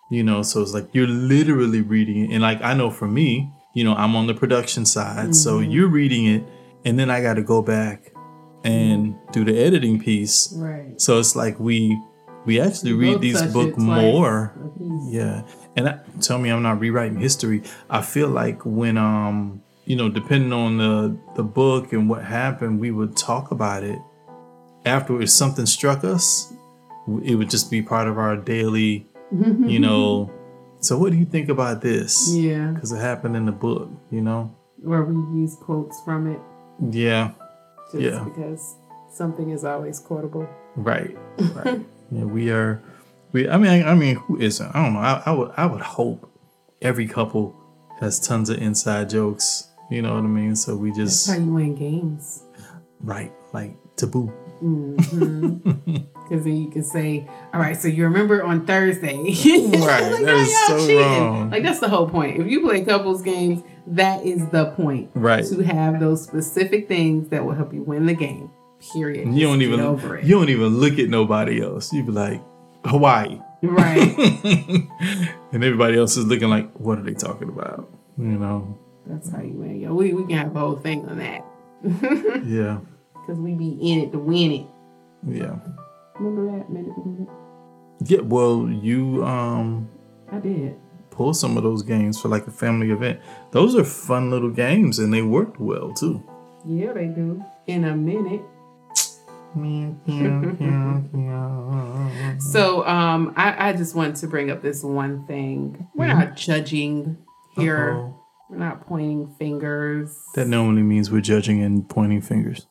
you 0.09 0.23
know. 0.23 0.41
So 0.41 0.61
it's 0.61 0.73
like 0.73 0.87
you're 0.93 1.07
literally 1.07 1.81
reading 1.81 2.25
it. 2.25 2.33
And 2.33 2.41
like 2.41 2.61
I 2.61 2.73
know 2.73 2.89
for 2.89 3.07
me, 3.07 3.51
you 3.75 3.83
know, 3.83 3.93
I'm 3.93 4.15
on 4.15 4.27
the 4.27 4.33
production 4.33 4.85
side. 4.85 5.35
So 5.35 5.59
mm-hmm. 5.59 5.71
you're 5.71 5.89
reading 5.89 6.25
it, 6.25 6.43
and 6.85 6.97
then 6.97 7.09
I 7.09 7.21
got 7.21 7.35
to 7.35 7.43
go 7.43 7.61
back 7.61 8.13
and 8.63 9.15
do 9.31 9.43
the 9.45 9.57
editing 9.57 9.99
piece. 9.99 10.53
right. 10.55 10.99
So 10.99 11.19
it's 11.19 11.35
like 11.35 11.59
we 11.59 11.99
we 12.45 12.59
actually 12.61 12.93
read 12.93 13.13
Both 13.13 13.21
these 13.21 13.41
book 13.53 13.77
more. 13.77 14.53
Yeah. 15.09 15.43
And 15.75 15.89
I, 15.89 15.99
tell 16.21 16.37
me 16.39 16.49
I'm 16.49 16.63
not 16.63 16.79
rewriting 16.79 17.19
history. 17.19 17.63
I 17.89 18.01
feel 18.01 18.29
like 18.29 18.65
when 18.65 18.97
um 18.97 19.61
you 19.85 19.95
know 19.95 20.09
depending 20.09 20.53
on 20.53 20.77
the 20.77 21.17
the 21.35 21.43
book 21.43 21.93
and 21.93 22.09
what 22.09 22.23
happened, 22.23 22.79
we 22.79 22.91
would 22.91 23.15
talk 23.15 23.51
about 23.51 23.83
it 23.83 23.99
after 24.85 25.21
if 25.21 25.29
something 25.29 25.65
struck 25.65 26.03
us. 26.03 26.53
It 27.23 27.35
would 27.35 27.49
just 27.49 27.71
be 27.71 27.81
part 27.81 28.07
of 28.09 28.17
our 28.17 28.35
daily, 28.35 29.07
you 29.31 29.79
know. 29.79 30.31
So 30.79 30.97
what 30.97 31.11
do 31.11 31.17
you 31.17 31.25
think 31.25 31.47
about 31.49 31.81
this? 31.81 32.33
Yeah. 32.33 32.71
Because 32.71 32.91
it 32.91 32.99
happened 32.99 33.35
in 33.37 33.45
the 33.45 33.51
book, 33.53 33.89
you 34.11 34.21
know. 34.21 34.53
Where 34.77 35.03
we 35.03 35.15
use 35.39 35.55
quotes 35.55 35.99
from 36.01 36.27
it 36.27 36.39
Yeah. 36.79 37.31
just 37.91 38.03
Yeah. 38.03 38.23
because 38.23 38.75
something 39.11 39.49
is 39.51 39.63
always 39.63 39.99
quotable. 39.99 40.47
Right. 40.75 41.17
Right. 41.37 41.81
yeah, 42.11 42.23
we 42.25 42.51
are. 42.51 42.81
We. 43.31 43.49
I 43.49 43.57
mean. 43.57 43.71
I, 43.71 43.91
I 43.91 43.95
mean, 43.95 44.15
who 44.15 44.39
isn't? 44.39 44.75
I 44.75 44.83
don't 44.83 44.93
know. 44.93 44.99
I, 44.99 45.23
I 45.25 45.31
would. 45.31 45.51
I 45.57 45.65
would 45.65 45.81
hope 45.81 46.29
every 46.81 47.07
couple 47.07 47.55
has 47.99 48.19
tons 48.19 48.49
of 48.49 48.59
inside 48.61 49.09
jokes. 49.09 49.67
You 49.89 50.01
know 50.01 50.13
what 50.15 50.23
I 50.23 50.27
mean? 50.27 50.55
So 50.55 50.75
we 50.75 50.89
That's 50.89 50.99
just 50.99 51.29
how 51.29 51.35
you 51.37 51.53
win 51.53 51.75
games. 51.75 52.43
right 53.01 53.31
like 53.53 53.75
taboo. 53.95 54.31
Mm-hmm. 54.61 55.97
Because 56.27 56.43
then 56.43 56.57
you 56.57 56.69
can 56.69 56.83
say, 56.83 57.25
all 57.53 57.61
right, 57.61 57.77
so 57.77 57.87
you 57.87 58.03
remember 58.03 58.43
on 58.43 58.65
Thursday. 58.65 59.15
Right, 59.77 60.11
like, 60.11 60.25
that 60.25 60.35
is 60.35 60.67
so 60.67 60.77
cheating? 60.79 60.99
wrong. 60.99 61.49
Like, 61.51 61.63
that's 61.63 61.79
the 61.79 61.87
whole 61.87 62.09
point. 62.09 62.41
If 62.41 62.47
you 62.47 62.59
play 62.59 62.83
couples 62.83 63.21
games, 63.21 63.63
that 63.87 64.25
is 64.25 64.45
the 64.49 64.71
point. 64.71 65.09
Right. 65.13 65.45
To 65.45 65.61
have 65.61 66.01
those 66.01 66.21
specific 66.21 66.89
things 66.89 67.29
that 67.29 67.45
will 67.45 67.53
help 67.53 67.73
you 67.73 67.81
win 67.81 68.07
the 68.07 68.13
game. 68.13 68.51
Period. 68.93 69.33
You 69.33 69.47
don't 69.47 69.61
even. 69.61 69.79
over 69.79 70.17
it. 70.17 70.25
You 70.25 70.35
don't 70.35 70.49
even 70.49 70.77
look 70.79 70.99
at 70.99 71.07
nobody 71.07 71.61
else. 71.61 71.93
You'd 71.93 72.07
be 72.07 72.11
like 72.11 72.41
Hawaii, 72.83 73.39
right. 73.61 74.17
and 75.53 75.63
everybody 75.63 75.97
else 75.97 76.17
is 76.17 76.25
looking 76.25 76.49
like, 76.49 76.71
what 76.73 76.99
are 76.99 77.03
they 77.03 77.13
talking 77.13 77.49
about? 77.49 77.89
You 78.17 78.37
know? 78.37 78.77
That's 79.05 79.29
how 79.31 79.41
you 79.41 79.53
win. 79.53 79.79
Yo, 79.79 79.93
we, 79.93 80.13
we 80.13 80.27
can 80.27 80.37
have 80.37 80.55
a 80.55 80.59
whole 80.59 80.75
thing 80.75 81.07
on 81.07 81.19
that. 81.19 81.45
Yeah. 82.45 82.79
Because 83.27 83.41
we 83.41 83.55
be 83.55 83.77
in 83.81 83.99
it 83.99 84.13
to 84.13 84.19
win 84.19 84.51
it. 84.53 84.67
Yeah. 85.27 85.57
Remember 86.17 86.57
that? 86.57 86.69
Minute, 86.69 86.97
minute? 87.05 87.27
Yeah. 88.05 88.21
Well, 88.21 88.69
you 88.69 89.25
um 89.25 89.89
I 90.31 90.39
did. 90.39 90.77
pull 91.09 91.33
some 91.33 91.57
of 91.57 91.63
those 91.63 91.83
games 91.83 92.21
for 92.21 92.29
like 92.29 92.47
a 92.47 92.51
family 92.51 92.91
event. 92.91 93.19
Those 93.51 93.75
are 93.75 93.83
fun 93.83 94.29
little 94.31 94.49
games, 94.51 94.97
and 94.99 95.13
they 95.13 95.21
worked 95.21 95.59
well 95.59 95.91
too. 95.93 96.23
Yeah, 96.65 96.93
they 96.93 97.07
do. 97.07 97.43
In 97.67 97.83
a 97.83 97.95
minute. 97.95 98.41
So 102.39 102.85
um 102.85 103.33
I, 103.35 103.69
I 103.69 103.73
just 103.73 103.95
wanted 103.95 104.15
to 104.17 104.27
bring 104.27 104.51
up 104.51 104.61
this 104.61 104.83
one 104.83 105.25
thing. 105.25 105.87
We're 105.95 106.07
not 106.07 106.35
judging 106.35 107.17
here. 107.55 107.93
Uh-oh. 107.93 108.23
We're 108.49 108.57
not 108.57 108.85
pointing 108.87 109.33
fingers. 109.39 110.17
That 110.35 110.47
normally 110.47 110.83
means 110.83 111.09
we're 111.11 111.21
judging 111.21 111.63
and 111.63 111.87
pointing 111.89 112.21
fingers. 112.21 112.67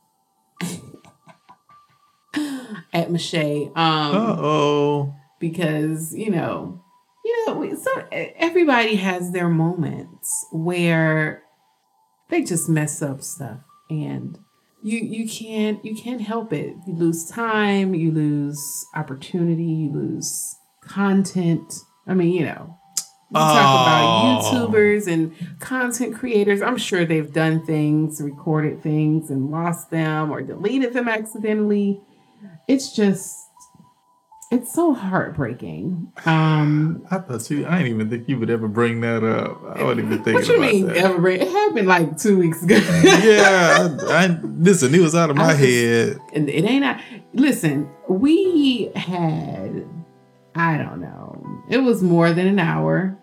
At 2.93 3.11
Mache. 3.11 3.71
Um 3.75 4.17
oh. 4.17 5.15
because, 5.41 6.15
you 6.15 6.31
know, 6.31 6.83
you 7.25 7.47
know, 7.47 7.55
we, 7.55 7.75
so 7.75 7.91
everybody 8.13 8.97
has 8.97 9.33
their 9.33 9.49
moments 9.49 10.47
where 10.53 11.43
they 12.29 12.43
just 12.43 12.69
mess 12.69 13.03
up 13.03 13.23
stuff 13.23 13.61
and 13.91 14.39
you 14.83 14.99
you 14.99 15.29
can't 15.29 15.85
you 15.85 15.97
can't 15.97 16.21
help 16.21 16.53
it. 16.53 16.77
You 16.87 16.95
lose 16.95 17.29
time, 17.29 17.95
you 17.95 18.13
lose 18.13 18.87
opportunity, 18.95 19.65
you 19.65 19.93
lose 19.93 20.57
content. 20.81 21.75
I 22.07 22.15
mean, 22.15 22.33
you 22.33 22.45
know, 22.45 22.79
you 23.31 23.35
talk 23.35 23.87
about 23.87 24.43
Oh. 24.45 24.69
YouTubers 24.71 25.07
and 25.13 25.33
content 25.61 26.15
creators. 26.15 26.63
I'm 26.63 26.77
sure 26.77 27.05
they've 27.05 27.33
done 27.33 27.65
things, 27.67 28.21
recorded 28.21 28.83
things, 28.83 29.31
and 29.31 29.51
lost 29.51 29.91
them 29.91 30.31
or 30.31 30.43
deleted 30.43 30.93
them 30.93 31.09
accidentally. 31.09 32.01
It's 32.69 32.95
just, 32.95 33.35
it's 34.53 34.73
so 34.73 34.95
heartbreaking. 34.95 36.13
Um, 36.25 37.05
I 37.11 37.19
thought 37.19 37.51
you. 37.51 37.67
I 37.67 37.79
didn't 37.79 37.95
even 37.95 38.11
think 38.11 38.29
you 38.29 38.39
would 38.39 38.49
ever 38.51 38.69
bring 38.69 39.01
that 39.01 39.25
up. 39.25 39.61
I 39.77 39.83
wasn't 39.83 40.07
even 40.07 40.23
thinking 40.23 40.35
what 40.35 40.47
you 40.49 40.61
mean, 40.61 40.87
that. 40.87 40.97
ever? 40.99 41.29
It 41.29 41.49
happened 41.49 41.89
like 41.89 42.17
two 42.17 42.39
weeks 42.39 42.63
ago. 42.63 42.77
yeah, 43.03 43.97
I, 44.09 44.25
I 44.27 44.41
listen. 44.45 44.95
It 44.95 45.01
was 45.01 45.17
out 45.17 45.31
of 45.31 45.37
my 45.37 45.53
head. 45.53 46.19
and 46.33 46.49
it 46.49 46.65
ain't. 46.65 46.85
I, 46.85 47.03
listen, 47.35 47.91
we 48.09 48.93
had. 48.95 49.85
I 50.55 50.79
don't 50.79 51.01
know. 51.01 51.36
It 51.69 51.79
was 51.79 52.03
more 52.03 52.33
than 52.33 52.47
an 52.47 52.59
hour. 52.59 53.17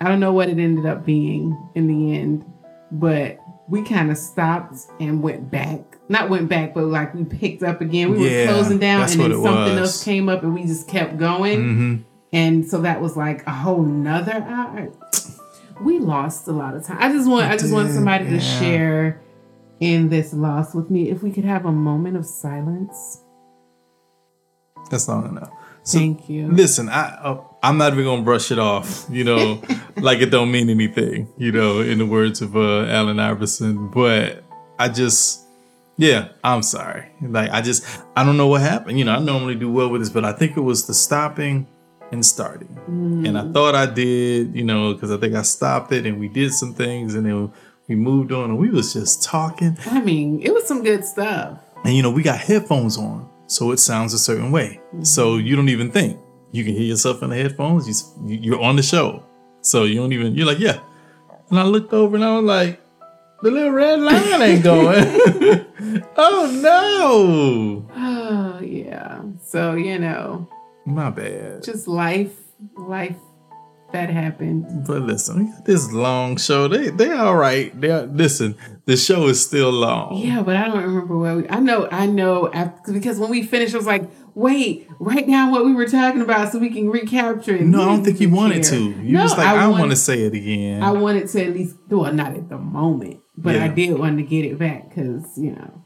I 0.00 0.08
don't 0.08 0.20
know 0.20 0.32
what 0.32 0.48
it 0.48 0.58
ended 0.58 0.86
up 0.86 1.04
being 1.04 1.56
in 1.74 1.86
the 1.88 2.16
end, 2.18 2.44
but 2.92 3.38
we 3.68 3.82
kind 3.82 4.10
of 4.10 4.16
stopped 4.16 4.76
and 5.00 5.22
went 5.22 5.50
back. 5.50 5.80
Not 6.08 6.30
went 6.30 6.48
back, 6.48 6.72
but 6.74 6.84
like 6.84 7.12
we 7.14 7.24
picked 7.24 7.62
up 7.62 7.80
again. 7.80 8.10
We 8.12 8.18
Yeah, 8.30 8.46
were 8.46 8.52
closing 8.52 8.78
down, 8.78 9.02
and 9.02 9.10
then 9.20 9.32
something 9.32 9.74
was. 9.74 9.78
else 9.78 10.04
came 10.04 10.28
up, 10.28 10.42
and 10.42 10.54
we 10.54 10.62
just 10.64 10.88
kept 10.88 11.18
going. 11.18 11.60
hmm 11.62 11.96
And 12.32 12.66
so 12.66 12.80
that 12.82 13.00
was 13.00 13.16
like 13.16 13.46
a 13.46 13.50
whole 13.52 13.82
nother 13.82 14.44
hour. 14.48 14.90
We 15.82 15.98
lost 15.98 16.48
a 16.48 16.52
lot 16.52 16.74
of 16.74 16.84
time. 16.84 16.98
I 17.00 17.10
just 17.12 17.28
want 17.28 17.46
I 17.50 17.56
just 17.56 17.72
want 17.72 17.90
somebody 17.92 18.24
to 18.30 18.40
share 18.40 19.20
in 19.80 20.08
this 20.08 20.32
loss 20.32 20.74
with 20.74 20.90
me. 20.90 21.10
If 21.10 21.22
we 21.22 21.30
could 21.30 21.44
have 21.44 21.66
a 21.66 21.72
moment 21.72 22.16
of 22.16 22.24
silence. 22.26 23.22
That's 24.90 25.06
long 25.08 25.28
enough. 25.28 25.50
So, 25.82 25.98
Thank 25.98 26.28
you. 26.30 26.48
Listen, 26.48 26.88
I 26.88 27.10
uh, 27.22 27.42
I'm 27.62 27.76
not 27.76 27.92
even 27.92 28.04
gonna 28.04 28.22
brush 28.22 28.50
it 28.50 28.58
off. 28.58 29.06
You 29.10 29.24
know, 29.24 29.62
like 29.96 30.20
it 30.20 30.30
don't 30.30 30.50
mean 30.50 30.70
anything. 30.70 31.28
You 31.36 31.52
know, 31.52 31.80
in 31.80 31.98
the 31.98 32.06
words 32.06 32.40
of 32.40 32.56
uh, 32.56 32.84
Allen 32.84 33.18
Iverson. 33.18 33.88
But 33.88 34.44
I 34.78 34.88
just, 34.88 35.44
yeah, 35.96 36.28
I'm 36.44 36.62
sorry. 36.62 37.10
Like 37.20 37.50
I 37.50 37.60
just, 37.60 37.84
I 38.16 38.24
don't 38.24 38.36
know 38.36 38.46
what 38.46 38.60
happened. 38.60 38.98
You 38.98 39.04
know, 39.04 39.12
I 39.12 39.18
normally 39.18 39.56
do 39.56 39.70
well 39.70 39.88
with 39.88 40.02
this, 40.02 40.10
but 40.10 40.24
I 40.24 40.32
think 40.32 40.56
it 40.56 40.60
was 40.60 40.86
the 40.86 40.94
stopping 40.94 41.66
and 42.12 42.24
starting. 42.24 42.78
And 42.86 43.36
I 43.36 43.50
thought 43.52 43.74
I 43.74 43.86
did. 43.86 44.54
You 44.54 44.64
know, 44.64 44.94
because 44.94 45.10
I 45.10 45.16
think 45.16 45.34
I 45.34 45.42
stopped 45.42 45.92
it 45.92 46.06
and 46.06 46.20
we 46.20 46.28
did 46.28 46.52
some 46.52 46.74
things 46.74 47.14
and 47.14 47.26
then 47.26 47.52
we 47.88 47.96
moved 47.96 48.32
on 48.32 48.50
and 48.50 48.58
we 48.58 48.70
was 48.70 48.92
just 48.92 49.24
talking. 49.24 49.76
I 49.86 50.00
mean, 50.00 50.40
it 50.42 50.54
was 50.54 50.66
some 50.66 50.84
good 50.84 51.04
stuff. 51.04 51.58
And 51.84 51.96
you 51.96 52.02
know, 52.02 52.10
we 52.10 52.22
got 52.22 52.38
headphones 52.38 52.98
on, 52.98 53.28
so 53.46 53.72
it 53.72 53.78
sounds 53.78 54.14
a 54.14 54.18
certain 54.18 54.52
way. 54.52 54.80
So 55.02 55.36
you 55.36 55.56
don't 55.56 55.68
even 55.68 55.90
think 55.90 56.18
you 56.52 56.64
can 56.64 56.74
hear 56.74 56.82
yourself 56.84 57.22
in 57.22 57.30
the 57.30 57.36
headphones. 57.36 57.86
You 58.24 58.36
you're 58.36 58.60
on 58.60 58.76
the 58.76 58.82
show, 58.82 59.24
so 59.60 59.84
you 59.84 59.96
don't 59.96 60.12
even. 60.12 60.34
You're 60.34 60.46
like, 60.46 60.58
yeah. 60.58 60.80
And 61.50 61.58
I 61.58 61.62
looked 61.62 61.92
over 61.92 62.16
and 62.16 62.24
I 62.24 62.36
was 62.36 62.44
like, 62.44 62.80
the 63.42 63.50
little 63.50 63.70
red 63.70 64.00
line 64.00 64.42
ain't 64.42 64.64
going. 64.64 65.04
oh 66.16 66.60
no, 66.62 67.88
Oh 67.96 68.60
yeah. 68.60 69.22
So, 69.44 69.74
you 69.74 69.98
know, 69.98 70.48
my 70.84 71.10
bad. 71.10 71.62
just 71.62 71.88
life, 71.88 72.34
life 72.76 73.16
that 73.92 74.10
happened. 74.10 74.86
But 74.86 75.02
listen, 75.02 75.54
this 75.64 75.90
long 75.92 76.36
show. 76.36 76.68
They 76.68 76.90
they 76.90 77.12
all 77.12 77.36
right. 77.36 77.78
They 77.80 77.90
are, 77.90 78.02
listen. 78.02 78.56
The 78.84 78.96
show 78.96 79.28
is 79.28 79.44
still 79.44 79.70
long. 79.70 80.16
Yeah, 80.16 80.42
but 80.42 80.56
I 80.56 80.66
don't 80.66 80.82
remember 80.82 81.16
where 81.16 81.36
we 81.36 81.48
I 81.48 81.60
know 81.60 81.88
I 81.90 82.06
know 82.06 82.50
after, 82.52 82.92
because 82.92 83.18
when 83.18 83.30
we 83.30 83.42
finished 83.42 83.74
I 83.74 83.78
was 83.78 83.86
like, 83.86 84.08
wait, 84.38 84.88
write 85.00 85.26
down 85.26 85.50
what 85.50 85.64
we 85.64 85.72
were 85.74 85.86
talking 85.88 86.20
about 86.22 86.52
so 86.52 86.58
we 86.58 86.70
can 86.70 86.88
recapture 86.88 87.56
it. 87.56 87.62
No, 87.62 87.82
I 87.82 87.84
don't 87.86 88.04
think 88.04 88.20
you 88.20 88.30
wanted 88.30 88.62
care. 88.62 88.72
to. 88.72 88.84
You 89.02 89.12
No, 89.12 89.22
was 89.24 89.32
like, 89.36 89.46
I, 89.46 89.66
want- 89.66 89.80
want 89.80 89.90
to 89.90 89.96
say 89.96 90.22
it 90.22 90.32
again. 90.34 90.82
I 90.82 90.92
wanted 90.92 91.28
to 91.28 91.44
at 91.44 91.52
least, 91.52 91.76
well, 91.88 92.12
not 92.12 92.34
at 92.34 92.48
the 92.48 92.58
moment, 92.58 93.20
but 93.36 93.56
I 93.56 93.68
did 93.68 93.98
want 93.98 94.16
to 94.18 94.22
get 94.22 94.44
it 94.44 94.58
back 94.58 94.88
because, 94.90 95.36
you 95.36 95.52
know, 95.52 95.82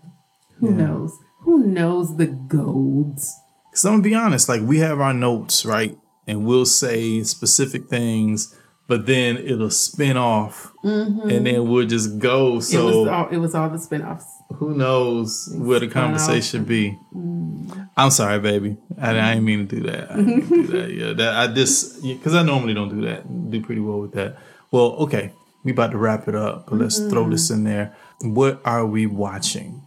who 0.59 0.71
Yeah. 0.71 0.87
knows? 0.87 1.19
Who 1.41 1.65
knows 1.67 2.17
the 2.19 2.27
golds? 2.27 3.35
Because 3.71 3.85
I'm 3.87 3.93
gonna 3.95 4.03
be 4.03 4.15
honest, 4.15 4.49
like 4.49 4.61
we 4.63 4.79
have 4.79 5.01
our 5.01 5.15
notes, 5.15 5.65
right? 5.65 5.99
And 6.27 6.45
we'll 6.45 6.67
say 6.67 7.23
specific 7.23 7.89
things, 7.89 8.55
but 8.87 9.07
then 9.07 9.39
it'll 9.39 9.71
spin 9.71 10.17
off 10.17 10.73
mm-hmm. 10.85 11.29
and 11.29 11.47
then 11.47 11.69
we'll 11.69 11.87
just 11.87 12.19
go. 12.19 12.53
it 12.53 12.55
was 12.57 12.71
So 12.71 13.09
all 13.09 13.29
it 13.29 13.39
was 13.39 13.55
all 13.55 13.71
the 13.71 13.79
spinoffs. 13.79 14.25
Who 14.53 14.75
knows 14.75 15.53
where 15.55 15.81
the 15.81 15.89
conversation 15.89 16.65
be. 16.65 16.99
Mm. 17.15 17.89
I'm 17.97 18.11
sorry, 18.11 18.39
baby. 18.39 18.77
I, 19.01 19.11
I 19.11 19.35
didn't 19.35 19.45
mean 19.45 19.69
to 19.69 19.77
do 19.77 19.83
that. 19.91 20.11
I 20.11 20.17
didn't 20.17 20.49
do 20.49 20.67
that. 20.69 20.93
Yeah, 20.93 21.13
that 21.13 21.35
I 21.35 21.53
just 21.53 22.03
because 22.03 22.35
I 22.35 22.43
normally 22.43 22.75
don't 22.75 22.89
do 22.89 23.07
that. 23.07 23.51
Do 23.51 23.63
pretty 23.63 23.81
well 23.81 24.01
with 24.01 24.13
that. 24.13 24.39
Well, 24.71 24.93
okay, 25.05 25.33
we 25.65 25.73
about 25.73 25.91
to 25.93 25.99
wrap 25.99 26.29
it 26.29 26.35
up, 26.35 26.67
but 26.69 26.79
let's 26.79 26.99
throw 26.99 27.23
mm-hmm. 27.23 27.33
this 27.33 27.51
in 27.51 27.65
there. 27.65 27.95
What 28.23 28.61
are 28.65 28.87
we 28.87 29.07
watching? 29.07 29.82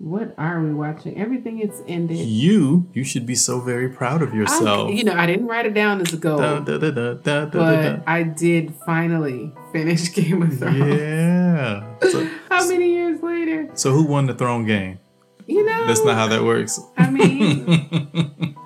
What 0.00 0.32
are 0.38 0.62
we 0.62 0.72
watching? 0.72 1.20
Everything 1.20 1.58
is 1.58 1.82
ended. 1.88 2.18
You, 2.18 2.88
you 2.92 3.02
should 3.02 3.26
be 3.26 3.34
so 3.34 3.60
very 3.60 3.88
proud 3.88 4.22
of 4.22 4.32
I, 4.32 4.36
yourself. 4.36 4.94
you 4.94 5.02
know, 5.02 5.12
I 5.12 5.26
didn't 5.26 5.48
write 5.48 5.66
it 5.66 5.74
down 5.74 6.00
as 6.00 6.12
a 6.12 6.16
goal, 6.16 6.38
Da, 6.38 6.60
da, 6.60 7.14
da, 7.14 7.46
but 7.46 8.04
I 8.06 8.22
did 8.22 8.72
finally 8.86 9.52
finish 9.72 10.08
Game 10.14 10.42
of 10.42 10.56
Thrones. 10.56 10.78
Yeah. 10.78 11.98
So, 12.02 12.30
How 12.48 12.68
many 12.68 12.92
years 12.94 13.20
later? 13.22 13.70
so 13.74 13.90
who 13.90 14.04
won 14.04 14.26
the 14.26 14.34
throne 14.34 14.66
game? 14.66 15.00
You 15.48 15.64
know, 15.64 15.86
That's 15.88 16.04
not 16.04 16.14
how 16.14 16.28
that 16.28 16.44
works. 16.44 16.78
I 16.96 17.10
mean, 17.10 17.64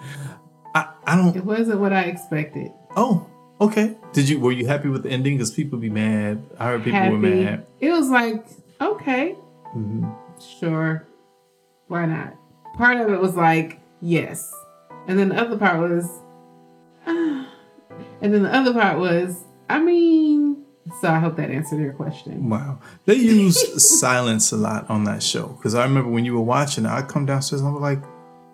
I, 0.75 0.89
I 1.07 1.17
don't. 1.17 1.35
it 1.35 1.45
wasn't 1.45 1.81
what 1.81 1.93
I 1.93 2.03
expected. 2.03 2.73
Oh, 2.97 3.31
okay. 3.61 3.97
Did 4.13 4.29
you? 4.29 4.41
Were 4.41 4.53
you 4.53 4.67
happy 4.67 4.89
with 4.89 5.05
the 5.05 5.11
ending? 5.11 5.37
Because 5.37 5.53
people 5.53 5.79
be 5.79 5.89
mad. 5.89 6.45
I 6.59 6.67
heard 6.67 6.85
people 6.85 7.09
were 7.09 7.19
mad. 7.19 7.67
It 7.79 7.93
was 7.93 8.11
like, 8.11 8.45
okay, 8.81 9.37
mm-hmm. 9.77 10.11
sure, 10.59 11.07
why 11.93 12.07
not? 12.07 12.35
Part 12.79 12.97
of 12.97 13.13
it 13.13 13.21
was 13.21 13.37
like, 13.37 13.79
yes, 14.01 14.51
and 15.07 15.19
then 15.19 15.29
the 15.29 15.37
other 15.37 15.59
part 15.59 15.79
was, 15.79 16.09
ah. 17.07 17.47
and 18.23 18.33
then 18.33 18.45
the 18.45 18.55
other 18.55 18.73
part 18.73 18.99
was, 18.99 19.45
I 19.69 19.79
mean. 19.79 20.65
So 21.01 21.09
I 21.09 21.21
hope 21.21 21.37
that 21.37 21.51
answered 21.51 21.81
your 21.81 21.93
question. 21.93 22.49
Wow. 22.49 22.81
They 23.05 23.15
use 23.15 23.89
silence 24.01 24.51
a 24.51 24.57
lot 24.57 24.91
on 24.91 25.05
that 25.05 25.23
show. 25.23 25.49
Because 25.49 25.77
I 25.77 25.85
remember 25.85 26.11
when 26.11 26.25
you 26.25 26.35
were 26.35 26.41
watching 26.41 26.87
it, 26.87 26.89
I 26.89 27.03
come 27.03 27.25
downstairs 27.25 27.61
and 27.61 27.69
I'm 27.69 27.81
like, 27.81 28.03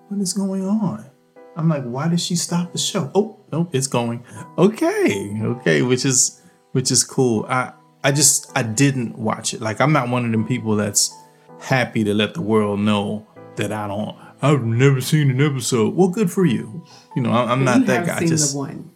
what 0.08 0.20
is 0.20 0.34
going 0.34 0.68
on? 0.68 1.08
I'm 1.56 1.70
like, 1.70 1.84
why 1.84 2.08
did 2.08 2.20
she 2.20 2.36
stop 2.36 2.72
the 2.72 2.78
show? 2.78 3.10
Oh, 3.14 3.38
no, 3.50 3.70
it's 3.72 3.86
going. 3.86 4.24
Okay. 4.58 5.40
Okay. 5.42 5.80
Which 5.80 6.04
is 6.04 6.42
which 6.72 6.90
is 6.90 7.02
cool. 7.02 7.46
I 7.48 7.72
I 8.04 8.12
just 8.12 8.50
I 8.54 8.62
didn't 8.62 9.16
watch 9.16 9.54
it. 9.54 9.62
Like 9.62 9.80
I'm 9.80 9.92
not 9.94 10.10
one 10.10 10.26
of 10.26 10.32
them 10.32 10.46
people 10.46 10.76
that's 10.76 11.14
happy 11.60 12.04
to 12.04 12.14
let 12.14 12.34
the 12.34 12.42
world 12.42 12.80
know 12.80 13.26
that 13.58 13.70
I 13.72 13.86
don't 13.86 14.16
I've 14.40 14.62
never 14.64 15.00
seen 15.00 15.30
an 15.30 15.40
episode. 15.40 15.94
Well, 15.94 16.08
good 16.08 16.30
for 16.30 16.44
you. 16.46 16.84
You 17.14 17.22
know, 17.22 17.30
I- 17.32 17.50
I'm 17.52 17.64
not 17.64 17.80
you 17.80 17.86
that 17.86 17.96
have 17.98 18.06
guy. 18.06 18.18
seen 18.20 18.28
Just 18.28 18.52
the 18.52 18.58
one. 18.58 18.90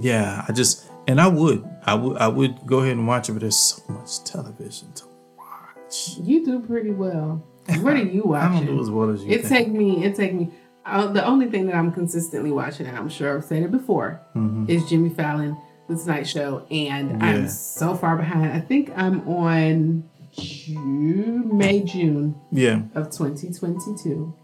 yeah, 0.00 0.44
I 0.48 0.52
just 0.52 0.86
and 1.06 1.20
I 1.20 1.26
would, 1.28 1.64
I 1.86 1.94
would, 1.94 2.16
I 2.18 2.28
would 2.28 2.66
go 2.66 2.78
ahead 2.80 2.92
and 2.92 3.06
watch 3.06 3.28
it, 3.28 3.32
but 3.32 3.40
there's 3.40 3.56
so 3.56 3.82
much 3.92 4.22
television 4.24 4.92
to 4.94 5.04
watch. 5.36 6.16
You 6.22 6.44
do 6.44 6.60
pretty 6.60 6.90
well. 6.90 7.44
What 7.80 7.94
do 7.96 8.04
you 8.04 8.22
watch 8.24 8.42
I 8.50 8.54
don't 8.56 8.66
do 8.66 8.80
as 8.80 8.90
well 8.90 9.10
as 9.10 9.24
you. 9.24 9.30
It 9.32 9.44
think. 9.44 9.48
take 9.48 9.68
me. 9.68 10.04
It 10.04 10.14
take 10.16 10.32
me. 10.34 10.50
Uh, 10.86 11.06
the 11.12 11.24
only 11.26 11.50
thing 11.50 11.66
that 11.66 11.74
I'm 11.74 11.92
consistently 11.92 12.50
watching, 12.50 12.86
and 12.86 12.96
I'm 12.96 13.08
sure 13.10 13.36
I've 13.36 13.44
said 13.44 13.62
it 13.62 13.70
before, 13.70 14.22
is 14.68 14.88
Jimmy 14.88 15.10
Fallon, 15.10 15.54
The 15.88 15.96
Tonight 15.96 16.26
Show, 16.26 16.64
and 16.70 17.10
Mm-hmm. 17.10 17.20
Yeah. 17.22 17.28
I'm 17.28 17.48
so 17.48 17.94
far 17.94 18.16
behind. 18.16 18.52
I 18.52 18.60
think 18.60 18.90
I'm 18.96 19.26
on 19.28 20.08
June, 20.38 21.56
May, 21.56 21.82
June 21.82 22.34
yeah. 22.50 22.82
of 22.94 23.10
2022. 23.10 24.34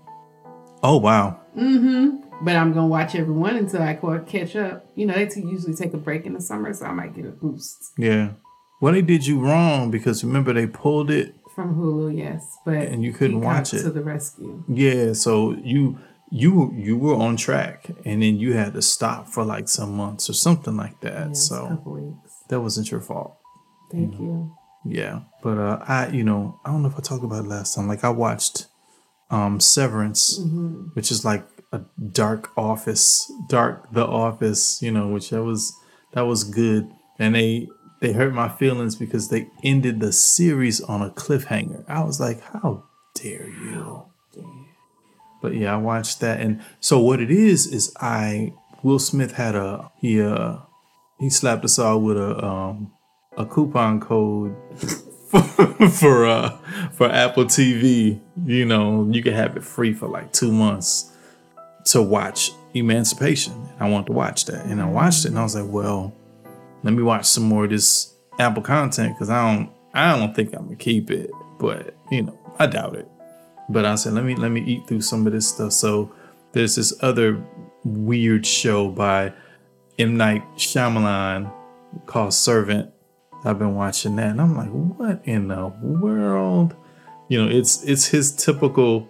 Oh 0.82 0.96
wow. 0.98 1.40
Mm-hmm. 1.56 2.44
But 2.44 2.56
I'm 2.56 2.72
gonna 2.72 2.86
watch 2.88 3.14
everyone 3.14 3.56
until 3.56 3.82
I 3.82 3.94
ca- 3.94 4.18
catch 4.20 4.56
up. 4.56 4.86
You 4.94 5.06
know, 5.06 5.14
they 5.14 5.28
usually 5.40 5.74
take 5.74 5.94
a 5.94 5.98
break 5.98 6.26
in 6.26 6.34
the 6.34 6.40
summer, 6.40 6.72
so 6.72 6.86
I 6.86 6.92
might 6.92 7.14
get 7.14 7.26
a 7.26 7.30
boost 7.30 7.92
Yeah. 7.96 8.32
Well, 8.80 8.92
they 8.92 9.02
did 9.02 9.26
you 9.26 9.40
wrong 9.40 9.90
because 9.90 10.22
remember 10.24 10.52
they 10.52 10.66
pulled 10.66 11.10
it. 11.10 11.34
from 11.54 11.76
Hulu. 11.76 12.16
Yes, 12.18 12.58
but 12.66 12.74
And 12.74 13.02
you 13.02 13.12
couldn't 13.12 13.40
watch 13.40 13.72
it. 13.72 13.82
to 13.82 13.90
the 13.90 14.02
rescue. 14.02 14.62
Yeah. 14.68 15.12
So 15.14 15.52
you 15.62 15.98
you 16.30 16.72
you 16.76 16.98
were 16.98 17.14
on 17.14 17.36
track, 17.36 17.88
and 18.04 18.22
then 18.22 18.36
you 18.38 18.54
had 18.54 18.74
to 18.74 18.82
stop 18.82 19.28
for 19.28 19.44
like 19.44 19.68
some 19.68 19.96
months 19.96 20.28
or 20.28 20.32
something 20.34 20.76
like 20.76 21.00
that. 21.00 21.28
Yes, 21.28 21.48
so 21.48 21.68
couple 21.68 21.92
weeks. 21.92 22.32
that 22.48 22.60
wasn't 22.60 22.90
your 22.90 23.00
fault. 23.00 23.36
Thank 23.92 24.18
you. 24.18 24.52
Yeah, 24.84 25.20
but 25.42 25.58
uh, 25.58 25.84
I, 25.86 26.08
you 26.08 26.24
know, 26.24 26.60
I 26.64 26.70
don't 26.70 26.82
know 26.82 26.88
if 26.88 26.96
I 26.96 27.00
talked 27.00 27.24
about 27.24 27.44
it 27.44 27.48
last 27.48 27.74
time. 27.74 27.88
Like 27.88 28.04
I 28.04 28.10
watched 28.10 28.66
um 29.30 29.58
Severance, 29.60 30.38
which 30.92 31.10
is 31.10 31.24
like 31.24 31.46
a 31.72 31.80
dark 32.12 32.50
office, 32.56 33.30
dark 33.48 33.90
the 33.92 34.06
office, 34.06 34.82
you 34.82 34.90
know, 34.90 35.08
which 35.08 35.30
that 35.30 35.42
was 35.42 35.74
that 36.12 36.22
was 36.22 36.44
good, 36.44 36.90
and 37.18 37.34
they 37.34 37.68
they 38.00 38.12
hurt 38.12 38.34
my 38.34 38.48
feelings 38.48 38.94
because 38.96 39.28
they 39.28 39.48
ended 39.62 40.00
the 40.00 40.12
series 40.12 40.80
on 40.82 41.00
a 41.00 41.10
cliffhanger. 41.10 41.84
I 41.88 42.04
was 42.04 42.20
like, 42.20 42.40
how 42.42 42.84
dare 43.14 43.48
you? 43.48 44.04
But 45.40 45.54
yeah, 45.54 45.74
I 45.74 45.76
watched 45.76 46.20
that, 46.20 46.40
and 46.40 46.62
so 46.80 46.98
what 46.98 47.20
it 47.20 47.30
is 47.30 47.66
is 47.66 47.94
I 48.00 48.52
Will 48.82 48.98
Smith 48.98 49.32
had 49.32 49.54
a 49.54 49.90
he 49.98 50.20
uh 50.20 50.58
he 51.18 51.30
slapped 51.30 51.64
us 51.64 51.78
all 51.78 52.00
with 52.00 52.18
a 52.18 52.44
um 52.44 52.92
a 53.36 53.46
coupon 53.46 54.00
code 54.00 54.54
for 55.26 55.42
for 55.90 56.26
uh 56.26 56.56
for 56.92 57.10
Apple 57.10 57.44
TV. 57.44 58.20
You 58.44 58.64
know, 58.64 59.08
you 59.10 59.22
can 59.22 59.34
have 59.34 59.56
it 59.56 59.64
free 59.64 59.92
for 59.92 60.08
like 60.08 60.32
two 60.32 60.52
months 60.52 61.12
to 61.86 62.02
watch 62.02 62.52
Emancipation. 62.74 63.68
I 63.78 63.88
wanted 63.88 64.06
to 64.06 64.12
watch 64.12 64.46
that, 64.46 64.66
and 64.66 64.80
I 64.80 64.86
watched 64.86 65.24
it, 65.24 65.28
and 65.28 65.38
I 65.38 65.42
was 65.42 65.54
like, 65.54 65.70
well, 65.70 66.12
let 66.82 66.92
me 66.92 67.02
watch 67.02 67.26
some 67.26 67.44
more 67.44 67.64
of 67.64 67.70
this 67.70 68.14
Apple 68.38 68.62
content 68.62 69.14
because 69.14 69.30
I 69.30 69.54
don't 69.54 69.70
I 69.92 70.16
don't 70.16 70.34
think 70.34 70.54
I'm 70.54 70.64
gonna 70.64 70.76
keep 70.76 71.10
it, 71.10 71.30
but 71.58 71.94
you 72.10 72.22
know, 72.22 72.38
I 72.58 72.66
doubt 72.66 72.96
it. 72.96 73.08
But 73.68 73.86
I 73.86 73.94
said, 73.94 74.12
let 74.12 74.24
me 74.24 74.34
let 74.34 74.50
me 74.50 74.62
eat 74.62 74.86
through 74.86 75.00
some 75.00 75.26
of 75.26 75.32
this 75.32 75.48
stuff. 75.48 75.72
So 75.72 76.12
there's 76.52 76.76
this 76.76 76.92
other 77.00 77.42
weird 77.84 78.46
show 78.46 78.88
by 78.88 79.32
M 79.98 80.16
Night 80.16 80.42
Shyamalan 80.56 81.52
called 82.06 82.34
Servant. 82.34 82.90
I've 83.44 83.58
been 83.58 83.74
watching 83.74 84.16
that, 84.16 84.30
and 84.30 84.40
I'm 84.40 84.56
like, 84.56 84.70
what 84.70 85.20
in 85.24 85.48
the 85.48 85.68
world? 85.82 86.74
You 87.28 87.44
know, 87.44 87.50
it's 87.50 87.82
it's 87.84 88.06
his 88.06 88.32
typical 88.32 89.08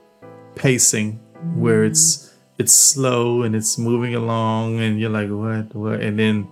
pacing 0.55 1.21
where 1.55 1.85
it's 1.85 2.35
it's 2.59 2.73
slow 2.73 3.43
and 3.43 3.55
it's 3.55 3.79
moving 3.79 4.15
along, 4.15 4.81
and 4.81 5.01
you're 5.01 5.11
like, 5.11 5.29
what, 5.29 5.75
what, 5.75 6.01
and 6.01 6.19
then 6.19 6.49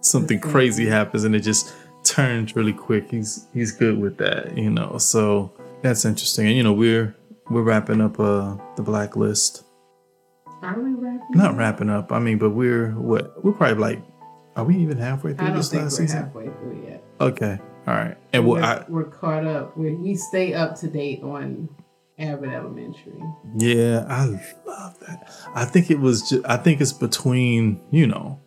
something 0.00 0.40
crazy 0.40 0.86
happens, 0.86 1.24
and 1.24 1.34
it 1.34 1.40
just 1.40 1.74
turns 2.04 2.56
really 2.56 2.72
quick. 2.72 3.10
He's 3.10 3.46
he's 3.54 3.72
good 3.72 3.98
with 3.98 4.16
that, 4.18 4.56
you 4.56 4.70
know. 4.70 4.98
So 4.98 5.52
that's 5.82 6.04
interesting, 6.04 6.46
and 6.46 6.56
you 6.56 6.62
know, 6.62 6.72
we're 6.72 7.14
we're 7.50 7.62
wrapping 7.62 8.00
up 8.00 8.18
uh 8.18 8.56
the 8.76 8.82
blacklist. 8.82 9.64
Are 10.62 10.80
we 10.80 10.90
wrapping? 10.90 11.36
Not 11.36 11.56
wrapping 11.56 11.90
up. 11.90 12.10
I 12.10 12.18
mean, 12.18 12.38
but 12.38 12.50
we're 12.50 12.90
what? 12.92 13.44
We're 13.44 13.52
probably 13.52 13.76
like, 13.76 14.02
are 14.58 14.64
we 14.64 14.76
even 14.78 14.98
halfway 14.98 15.34
through 15.34 15.34
I 15.34 15.36
through 15.36 15.46
don't 15.46 15.56
this 15.56 15.68
think 15.70 15.80
we're 15.80 15.84
last 15.84 15.96
season? 15.96 16.22
halfway 16.24 16.44
through 16.46 16.84
yet. 16.84 17.04
Okay, 17.20 17.58
all 17.86 17.94
right. 17.94 18.16
And 18.32 18.44
we're, 18.44 18.60
well, 18.60 18.64
I 18.64 18.84
we're 18.88 19.04
caught 19.04 19.46
up. 19.46 19.76
We 19.76 19.94
we 19.94 20.16
stay 20.16 20.52
up 20.52 20.74
to 20.80 20.88
date 20.88 21.22
on 21.22 21.68
Abbott 22.18 22.50
Elementary. 22.50 23.22
yeah, 23.56 24.04
I 24.08 24.24
love 24.66 24.98
that. 25.06 25.32
I 25.54 25.64
think 25.64 25.92
it 25.92 26.00
was. 26.00 26.28
Just, 26.28 26.44
I 26.44 26.56
think 26.56 26.80
it's 26.80 26.92
between 26.92 27.80
you 27.92 28.08
know, 28.08 28.40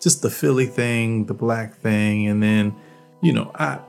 just 0.00 0.22
the 0.22 0.30
Philly 0.30 0.64
thing, 0.64 1.26
the 1.26 1.34
black 1.34 1.76
thing, 1.76 2.26
and 2.26 2.42
then 2.42 2.74
you 3.20 3.34
know, 3.34 3.50
I 3.54 3.80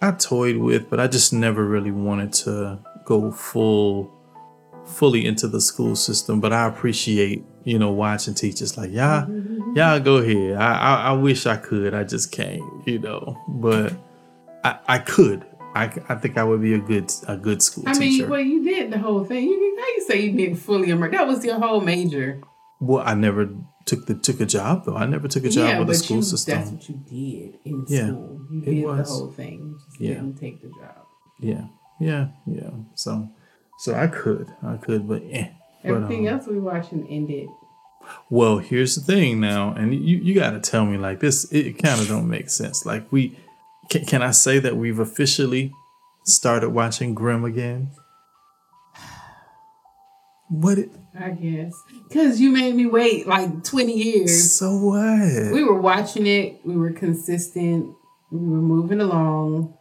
I 0.00 0.12
toyed 0.12 0.56
with, 0.56 0.88
but 0.88 1.00
I 1.00 1.06
just 1.06 1.34
never 1.34 1.66
really 1.66 1.92
wanted 1.92 2.32
to 2.44 2.78
go 3.04 3.30
full 3.30 4.10
fully 4.86 5.26
into 5.26 5.48
the 5.48 5.60
school 5.60 5.96
system. 5.96 6.40
But 6.40 6.54
I 6.54 6.66
appreciate 6.66 7.44
you 7.64 7.78
know 7.78 7.92
watching 7.92 8.32
teachers 8.32 8.78
like 8.78 8.90
y'all 8.90 9.26
mm-hmm. 9.26 9.61
Y'all 9.74 10.00
go 10.00 10.16
ahead. 10.16 10.56
I, 10.56 10.72
I 10.74 10.94
I 11.10 11.12
wish 11.12 11.46
I 11.46 11.56
could. 11.56 11.94
I 11.94 12.04
just 12.04 12.32
can't. 12.32 12.62
You 12.86 12.98
know, 12.98 13.38
but 13.48 13.92
I 14.64 14.78
I 14.88 14.98
could. 14.98 15.44
I, 15.74 15.84
I 16.10 16.16
think 16.16 16.36
I 16.36 16.44
would 16.44 16.60
be 16.60 16.74
a 16.74 16.78
good 16.78 17.10
a 17.26 17.36
good 17.36 17.62
school 17.62 17.84
teacher. 17.84 17.96
I 17.96 17.98
teacher. 17.98 18.22
mean, 18.24 18.30
well, 18.30 18.40
you 18.40 18.62
did 18.62 18.90
the 18.90 18.98
whole 18.98 19.24
thing. 19.24 19.44
You 19.48 19.78
how 19.80 19.86
you 19.88 20.04
say 20.06 20.20
you 20.20 20.32
didn't 20.36 20.56
fully 20.56 20.90
immerse? 20.90 21.12
That 21.12 21.26
was 21.26 21.44
your 21.44 21.58
whole 21.58 21.80
major. 21.80 22.42
Well, 22.78 23.02
I 23.06 23.14
never 23.14 23.48
took 23.86 24.06
the 24.06 24.14
took 24.14 24.40
a 24.40 24.46
job 24.46 24.84
though. 24.84 24.96
I 24.96 25.06
never 25.06 25.28
took 25.28 25.44
a 25.44 25.48
job 25.48 25.68
yeah, 25.68 25.78
with 25.78 25.88
the 25.88 25.94
school 25.94 26.18
you, 26.18 26.22
system. 26.22 26.58
that's 26.58 26.70
what 26.70 26.88
you 26.88 26.96
did 26.96 27.58
in 27.64 27.86
Yeah, 27.88 28.06
school. 28.08 28.46
You 28.50 28.60
did 28.60 28.84
was. 28.84 29.08
the 29.08 29.14
whole 29.14 29.32
thing. 29.32 29.78
You 29.98 30.08
Yeah. 30.08 30.14
didn't 30.16 30.38
take 30.38 30.60
the 30.60 30.68
job. 30.68 31.06
Yeah, 31.40 31.64
yeah, 31.98 32.28
yeah. 32.46 32.70
So, 32.94 33.28
so 33.78 33.94
I 33.94 34.06
could, 34.08 34.48
I 34.62 34.76
could, 34.76 35.08
but 35.08 35.22
eh. 35.30 35.48
But, 35.82 35.90
Everything 35.90 36.28
um, 36.28 36.34
else 36.34 36.46
we 36.46 36.60
watching 36.60 37.06
ended. 37.08 37.48
Well, 38.30 38.58
here's 38.58 38.94
the 38.94 39.00
thing 39.00 39.40
now, 39.40 39.72
and 39.72 39.94
you 39.94 40.18
you 40.18 40.34
got 40.34 40.50
to 40.50 40.60
tell 40.60 40.84
me 40.86 40.96
like 40.96 41.20
this. 41.20 41.50
It 41.52 41.78
kind 41.82 42.00
of 42.00 42.08
don't 42.08 42.28
make 42.28 42.50
sense. 42.50 42.86
Like 42.86 43.10
we, 43.10 43.38
can, 43.90 44.04
can 44.06 44.22
I 44.22 44.30
say 44.30 44.58
that 44.58 44.76
we've 44.76 44.98
officially 44.98 45.72
started 46.24 46.70
watching 46.70 47.14
Grimm 47.14 47.44
again? 47.44 47.90
What? 50.48 50.78
It, 50.78 50.90
I 51.18 51.30
guess 51.30 51.74
because 52.08 52.40
you 52.40 52.50
made 52.50 52.74
me 52.74 52.86
wait 52.86 53.26
like 53.26 53.64
twenty 53.64 53.94
years. 53.94 54.52
so 54.52 54.76
what? 54.76 55.52
We 55.52 55.64
were 55.64 55.80
watching 55.80 56.26
it. 56.26 56.60
We 56.64 56.76
were 56.76 56.92
consistent. 56.92 57.94
We 58.30 58.38
were 58.38 58.62
moving 58.62 59.00
along, 59.00 59.74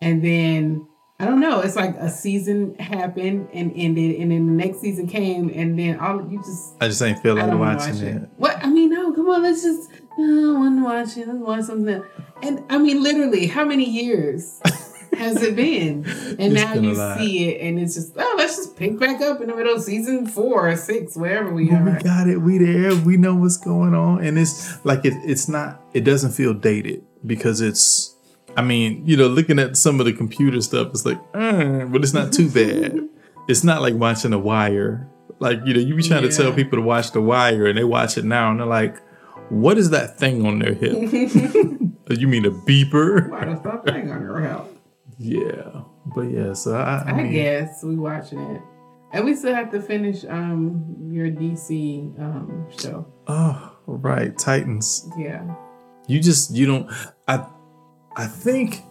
and 0.00 0.24
then 0.24 0.86
I 1.20 1.24
don't 1.24 1.40
know. 1.40 1.60
It's 1.60 1.74
like 1.74 1.96
a 1.96 2.08
season 2.08 2.76
happened 2.78 3.48
and 3.52 3.72
ended, 3.74 4.20
and 4.20 4.30
then 4.30 4.46
the 4.46 4.52
next 4.52 4.80
season 4.80 5.08
came, 5.08 5.50
and 5.52 5.76
then 5.76 5.98
all 5.98 6.24
you 6.30 6.38
just 6.38 6.74
I 6.80 6.86
just 6.86 7.02
ain't 7.02 7.18
feel 7.20 7.36
I 7.38 7.46
like 7.46 7.58
watching 7.58 7.94
watch 7.94 8.02
it. 8.02 8.16
it. 8.22 8.28
What 8.36 8.64
I 8.64 8.68
mean, 8.68 8.90
no, 8.90 9.12
come 9.12 9.28
on, 9.28 9.42
let's 9.42 9.62
just. 9.62 9.90
No, 10.16 10.54
I 10.54 10.58
want 10.58 10.78
to 10.78 10.84
watch 10.84 11.16
it. 11.16 11.26
Let's 11.28 11.40
watch 11.40 11.64
something. 11.64 11.94
else. 11.94 12.06
And 12.42 12.64
I 12.70 12.78
mean, 12.78 13.02
literally, 13.02 13.46
how 13.48 13.64
many 13.64 13.84
years 13.84 14.60
has 15.12 15.42
it 15.42 15.56
been? 15.56 16.04
And 16.38 16.54
now 16.54 16.74
been 16.74 16.84
you 16.84 16.94
see 16.94 17.48
it, 17.48 17.62
and 17.62 17.80
it's 17.80 17.94
just 17.96 18.12
oh, 18.16 18.34
let's 18.38 18.54
just 18.54 18.76
pick 18.76 18.96
back 19.00 19.20
up 19.20 19.40
in 19.40 19.48
the 19.48 19.56
middle 19.56 19.74
of 19.74 19.82
season 19.82 20.24
four 20.24 20.68
or 20.68 20.76
six, 20.76 21.16
wherever 21.16 21.52
we 21.52 21.68
are. 21.72 21.82
we 21.82 22.00
got 22.00 22.28
it. 22.28 22.36
We 22.38 22.58
there. 22.58 22.94
We 22.94 23.16
know 23.16 23.34
what's 23.34 23.56
going 23.56 23.92
on, 23.92 24.24
and 24.24 24.38
it's 24.38 24.84
like 24.84 25.04
it, 25.04 25.14
it's 25.24 25.48
not. 25.48 25.80
It 25.94 26.04
doesn't 26.04 26.30
feel 26.30 26.54
dated 26.54 27.04
because 27.26 27.60
it's. 27.60 28.14
I 28.58 28.62
mean, 28.62 29.06
you 29.06 29.16
know, 29.16 29.28
looking 29.28 29.58
at 29.60 29.76
some 29.76 30.00
of 30.00 30.06
the 30.06 30.12
computer 30.12 30.60
stuff, 30.60 30.88
it's 30.88 31.06
like, 31.06 31.18
uh, 31.32 31.84
but 31.84 32.02
it's 32.02 32.12
not 32.12 32.32
too 32.32 32.50
bad. 32.60 33.08
it's 33.48 33.62
not 33.62 33.82
like 33.82 33.94
watching 33.94 34.32
The 34.32 34.38
Wire. 34.38 35.08
Like 35.38 35.60
you 35.64 35.74
know, 35.74 35.80
you 35.80 35.94
be 35.94 36.02
trying 36.02 36.22
to 36.24 36.32
tell 36.32 36.52
people 36.52 36.78
to 36.78 36.82
watch 36.82 37.12
The 37.12 37.20
Wire, 37.22 37.66
and 37.66 37.78
they 37.78 37.84
watch 37.84 38.18
it 38.18 38.24
now, 38.24 38.50
and 38.50 38.58
they're 38.58 38.66
like, 38.66 38.96
"What 39.50 39.78
is 39.78 39.90
that 39.90 40.18
thing 40.18 40.44
on 40.44 40.58
their 40.58 40.74
hip? 40.74 40.92
you 42.10 42.26
mean 42.26 42.44
a 42.44 42.50
beeper?" 42.50 43.30
Why 43.30 43.44
does 43.44 43.62
that 43.62 43.84
thing 43.84 44.10
on 44.10 44.20
your 44.22 44.40
help? 44.40 44.76
Yeah, 45.18 45.82
but 46.06 46.22
yeah. 46.22 46.52
So 46.54 46.74
I, 46.74 47.04
I, 47.06 47.10
I 47.10 47.22
mean, 47.22 47.32
guess 47.32 47.84
we 47.84 47.94
watching 47.94 48.40
it, 48.40 48.62
and 49.12 49.24
we 49.24 49.36
still 49.36 49.54
have 49.54 49.70
to 49.70 49.80
finish 49.80 50.24
um 50.24 51.08
your 51.12 51.28
DC 51.30 52.18
um 52.18 52.66
show. 52.76 53.06
Oh, 53.28 53.76
right, 53.86 54.36
Titans. 54.36 55.08
Yeah, 55.16 55.44
You 56.08 56.18
just 56.18 56.50
you 56.52 56.66
don't. 56.66 56.90
I 57.28 57.46
I 58.18 58.26
think. 58.26 58.82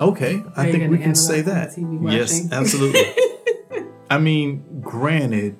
Okay, 0.00 0.42
I 0.56 0.70
think 0.70 0.90
we 0.90 0.98
can 0.98 1.14
say 1.14 1.40
that. 1.42 1.76
Yes, 2.12 2.52
absolutely. 2.52 3.04
I 4.10 4.18
mean, 4.18 4.80
granted, 4.80 5.58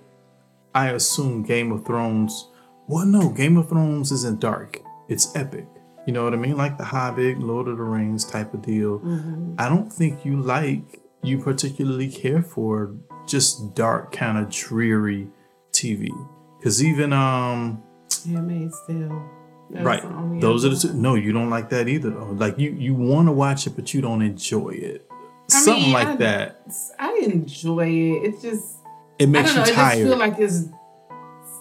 I 0.75 0.91
assume 0.91 1.43
Game 1.43 1.73
of 1.73 1.87
Thrones. 1.87 2.49
Well, 2.87 3.07
no, 3.07 3.31
Game 3.31 3.57
of 3.57 3.69
Thrones 3.69 4.13
isn't 4.13 4.41
dark. 4.41 4.81
It's 5.09 5.35
epic. 5.37 5.67
You 6.07 6.13
know 6.13 6.25
what 6.25 6.35
I 6.35 6.37
mean? 6.37 6.57
Like 6.57 6.79
the 6.79 6.85
Hobbit, 6.85 7.39
Lord 7.39 7.69
of 7.69 7.79
the 7.79 7.85
Rings 7.85 8.25
type 8.25 8.53
of 8.53 8.63
deal. 8.63 8.99
Mm-hmm. 8.99 9.55
I 9.59 9.69
don't 9.69 9.91
think 9.91 10.25
you 10.25 10.41
like 10.41 11.01
you 11.23 11.39
particularly 11.39 12.11
care 12.11 12.43
for 12.43 12.95
just 13.27 13.75
dark 13.75 14.13
kind 14.13 14.37
of 14.37 14.51
dreary 14.51 15.29
TV. 15.73 16.09
Cause 16.63 16.83
even 16.83 17.13
um 17.13 17.83
Tale. 18.87 19.09
That 19.15 19.42
was 19.73 19.85
right 19.85 20.41
those 20.41 20.65
are 20.65 20.69
the 20.71 20.77
two 20.77 20.93
no 20.95 21.15
you 21.15 21.33
don't 21.33 21.51
like 21.51 21.69
that 21.71 21.89
either 21.89 22.11
though 22.11 22.31
like 22.33 22.59
you 22.59 22.71
you 22.73 22.95
want 22.95 23.27
to 23.29 23.33
watch 23.33 23.67
it 23.67 23.75
but 23.77 23.93
you 23.95 24.01
don't 24.01 24.23
enjoy 24.23 24.71
it 24.71 25.07
I 25.11 25.55
something 25.55 25.83
mean, 25.85 25.93
like 25.93 26.09
I- 26.09 26.17
that 26.17 26.67
I 26.99 27.21
enjoy 27.25 27.89
it. 27.89 28.25
It's 28.27 28.43
just 28.43 28.79
it 29.19 29.25
I 29.29 29.31
makes 29.31 29.51
know. 29.55 29.57
you 29.57 29.63
It 29.63 29.67
just 29.67 29.75
tired 29.75 30.07
feel 30.09 30.17
like 30.17 30.39
it's 30.39 30.69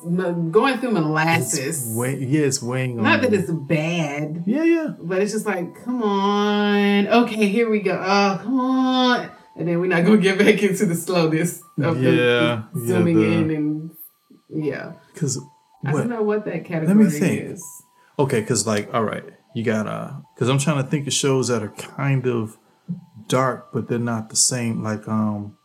going 0.03 0.80
through 0.80 0.89
it's 0.89 0.99
molasses. 0.99 1.93
way, 1.95 2.18
yeah 2.18 2.41
it's 2.41 2.62
weighing 2.62 2.97
on 2.97 3.03
Not 3.03 3.22
that 3.22 3.34
it's 3.34 3.51
bad, 3.51 4.43
yeah 4.47 4.64
yeah 4.64 4.88
but 4.99 5.22
it's 5.22 5.32
just 5.32 5.45
like, 5.45 5.84
come 5.84 6.01
on, 6.03 7.07
okay, 7.07 7.47
here 7.47 7.70
we 7.70 7.82
go. 7.82 7.93
Oh, 8.03 8.39
come 8.43 8.59
on, 8.59 9.30
and 9.55 9.68
then 9.68 9.80
we're 9.80 9.88
not 9.88 10.03
gonna 10.05 10.18
get 10.18 10.39
back 10.39 10.62
into 10.64 10.86
the 10.86 10.95
slowness 10.95 11.62
of 11.80 11.99
the- 11.99 12.01
Yeah, 12.12 12.64
the 12.74 12.82
yeah, 12.82 12.88
zooming 12.88 13.18
the- 13.18 13.26
in 13.32 13.51
and 13.51 13.91
yeah. 14.49 14.93
because 15.14 15.39
I 15.86 15.91
don't 15.91 16.09
know 16.09 16.24
what 16.24 16.45
that 16.45 16.66
category 16.66 17.09
think. 17.09 17.41
is. 17.51 17.64
Okay 18.20 18.41
because 18.41 18.66
like 18.68 18.91
all 18.93 19.03
right 19.03 19.24
you 19.55 19.64
got 19.64 19.88
uh 19.88 20.12
because 20.36 20.49
i'm 20.49 20.57
trying 20.59 20.82
to 20.84 20.89
think 20.89 21.07
of 21.07 21.14
shows 21.14 21.47
that 21.49 21.62
are 21.64 21.70
kind 21.70 22.26
of 22.28 22.57
dark 23.28 23.72
but 23.74 23.88
they're 23.88 23.99
not 23.99 24.30
the 24.30 24.36
same 24.36 24.84
like 24.84 25.07
um 25.07 25.57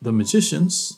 the 0.00 0.12
magicians 0.12 0.96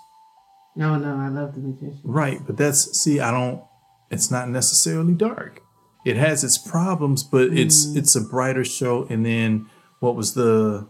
No, 0.76 0.96
no, 0.98 1.14
I 1.16 1.28
love 1.28 1.54
the 1.54 1.60
Magicians. 1.60 2.00
Right, 2.02 2.40
but 2.44 2.56
that's 2.56 2.98
see, 3.00 3.20
I 3.20 3.30
don't. 3.30 3.62
It's 4.10 4.28
not 4.28 4.48
necessarily 4.48 5.14
dark. 5.14 5.62
It 6.04 6.16
has 6.16 6.42
its 6.42 6.58
problems, 6.58 7.22
but 7.22 7.52
it's 7.62 7.86
Mm. 7.86 7.96
it's 7.98 8.16
a 8.16 8.20
brighter 8.20 8.64
show. 8.64 9.06
And 9.08 9.24
then 9.24 9.66
what 10.00 10.16
was 10.16 10.34
the 10.34 10.88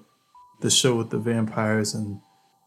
the 0.63 0.71
show 0.71 0.97
with 0.97 1.11
the 1.11 1.19
vampires 1.19 1.93
and 1.93 2.21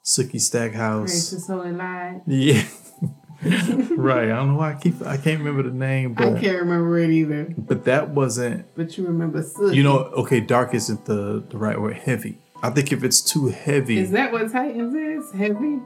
Sookie 0.06 0.40
Stackhouse? 0.40 1.10
Gracious 1.10 1.48
Holy 1.48 1.72
Lie. 1.72 2.22
Yeah, 2.28 2.64
right. 3.98 4.26
I 4.26 4.36
don't 4.36 4.54
know 4.54 4.58
why 4.58 4.74
I 4.74 4.76
keep 4.76 5.02
I 5.02 5.18
can't 5.18 5.40
remember 5.40 5.64
the 5.64 5.76
name, 5.76 6.16
I 6.18 6.40
can't 6.40 6.60
remember 6.60 6.98
it 7.00 7.12
either, 7.12 7.54
but 7.58 7.86
that 7.86 8.10
wasn't. 8.10 8.66
but 8.76 8.98
you 8.98 9.06
remember 9.06 9.44
Sookie. 9.44 9.76
You 9.76 9.84
know, 9.84 10.00
okay, 10.00 10.40
dark 10.40 10.74
isn't 10.74 11.06
the 11.06 11.44
the 11.50 11.58
right 11.58 11.80
word. 11.80 11.98
Heavy. 11.98 12.40
I 12.64 12.72
think 12.72 12.92
if 12.92 13.04
it's 13.04 13.22
too 13.22 13.50
heavy, 13.50 14.00
is 14.00 14.12
that 14.12 14.32
what 14.32 14.52
Titans 14.52 14.96
is? 14.96 15.32
Heavy? 15.34 15.80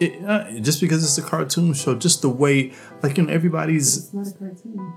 it, 0.00 0.24
uh, 0.24 0.50
just 0.60 0.80
because 0.80 1.04
it's 1.04 1.18
a 1.18 1.28
cartoon 1.28 1.74
show, 1.74 1.94
just 1.94 2.22
the 2.22 2.28
way, 2.28 2.72
like 3.02 3.18
you 3.18 3.24
know, 3.24 3.32
everybody's 3.32 3.96
It's 3.96 4.14
not 4.14 4.26
a 4.26 4.32
cartoon. 4.32 4.92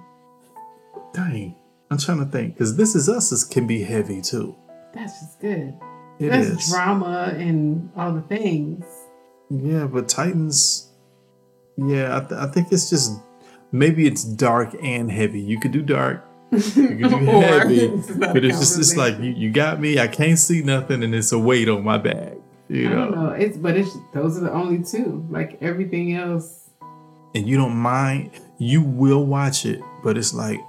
Dang, 1.13 1.55
I'm 1.91 1.97
trying 1.97 2.19
to 2.19 2.25
think 2.25 2.55
because 2.55 2.77
this 2.77 2.95
is 2.95 3.09
us 3.09 3.31
is, 3.31 3.43
can 3.43 3.67
be 3.67 3.83
heavy 3.83 4.21
too. 4.21 4.55
That's 4.93 5.19
just 5.19 5.39
good. 5.39 5.77
It 6.19 6.29
That's 6.29 6.47
is. 6.47 6.69
drama 6.69 7.33
and 7.35 7.91
all 7.95 8.13
the 8.13 8.21
things. 8.21 8.85
Yeah, 9.49 9.85
but 9.85 10.07
Titans. 10.07 10.89
Yeah, 11.77 12.17
I, 12.17 12.19
th- 12.19 12.31
I 12.39 12.47
think 12.47 12.71
it's 12.71 12.89
just 12.89 13.19
maybe 13.71 14.05
it's 14.07 14.23
dark 14.23 14.75
and 14.81 15.11
heavy. 15.11 15.39
You 15.41 15.59
could 15.59 15.71
do 15.71 15.81
dark, 15.81 16.25
you 16.51 16.59
could 16.61 16.99
do 16.99 17.05
Or 17.29 17.41
heavy, 17.41 17.79
it's 17.85 18.11
but 18.11 18.43
it's 18.45 18.59
just 18.59 18.77
it's 18.79 18.95
like 18.95 19.17
you, 19.19 19.31
you 19.31 19.49
got 19.51 19.79
me. 19.79 19.99
I 19.99 20.07
can't 20.07 20.37
see 20.37 20.61
nothing, 20.61 21.03
and 21.03 21.13
it's 21.15 21.31
a 21.31 21.39
weight 21.39 21.69
on 21.69 21.83
my 21.83 21.97
back. 21.97 22.33
You 22.69 22.87
I 22.87 22.93
don't 22.93 23.11
know. 23.11 23.25
know. 23.27 23.29
It's 23.33 23.57
but 23.57 23.75
it's 23.75 23.95
those 24.13 24.37
are 24.37 24.41
the 24.41 24.51
only 24.51 24.83
two. 24.83 25.25
Like 25.29 25.57
everything 25.61 26.13
else, 26.15 26.69
and 27.35 27.47
you 27.47 27.57
don't 27.57 27.75
mind, 27.75 28.31
you 28.57 28.81
will 28.81 29.25
watch 29.25 29.65
it. 29.65 29.81
But 30.03 30.17
it's 30.17 30.33
like, 30.33 30.59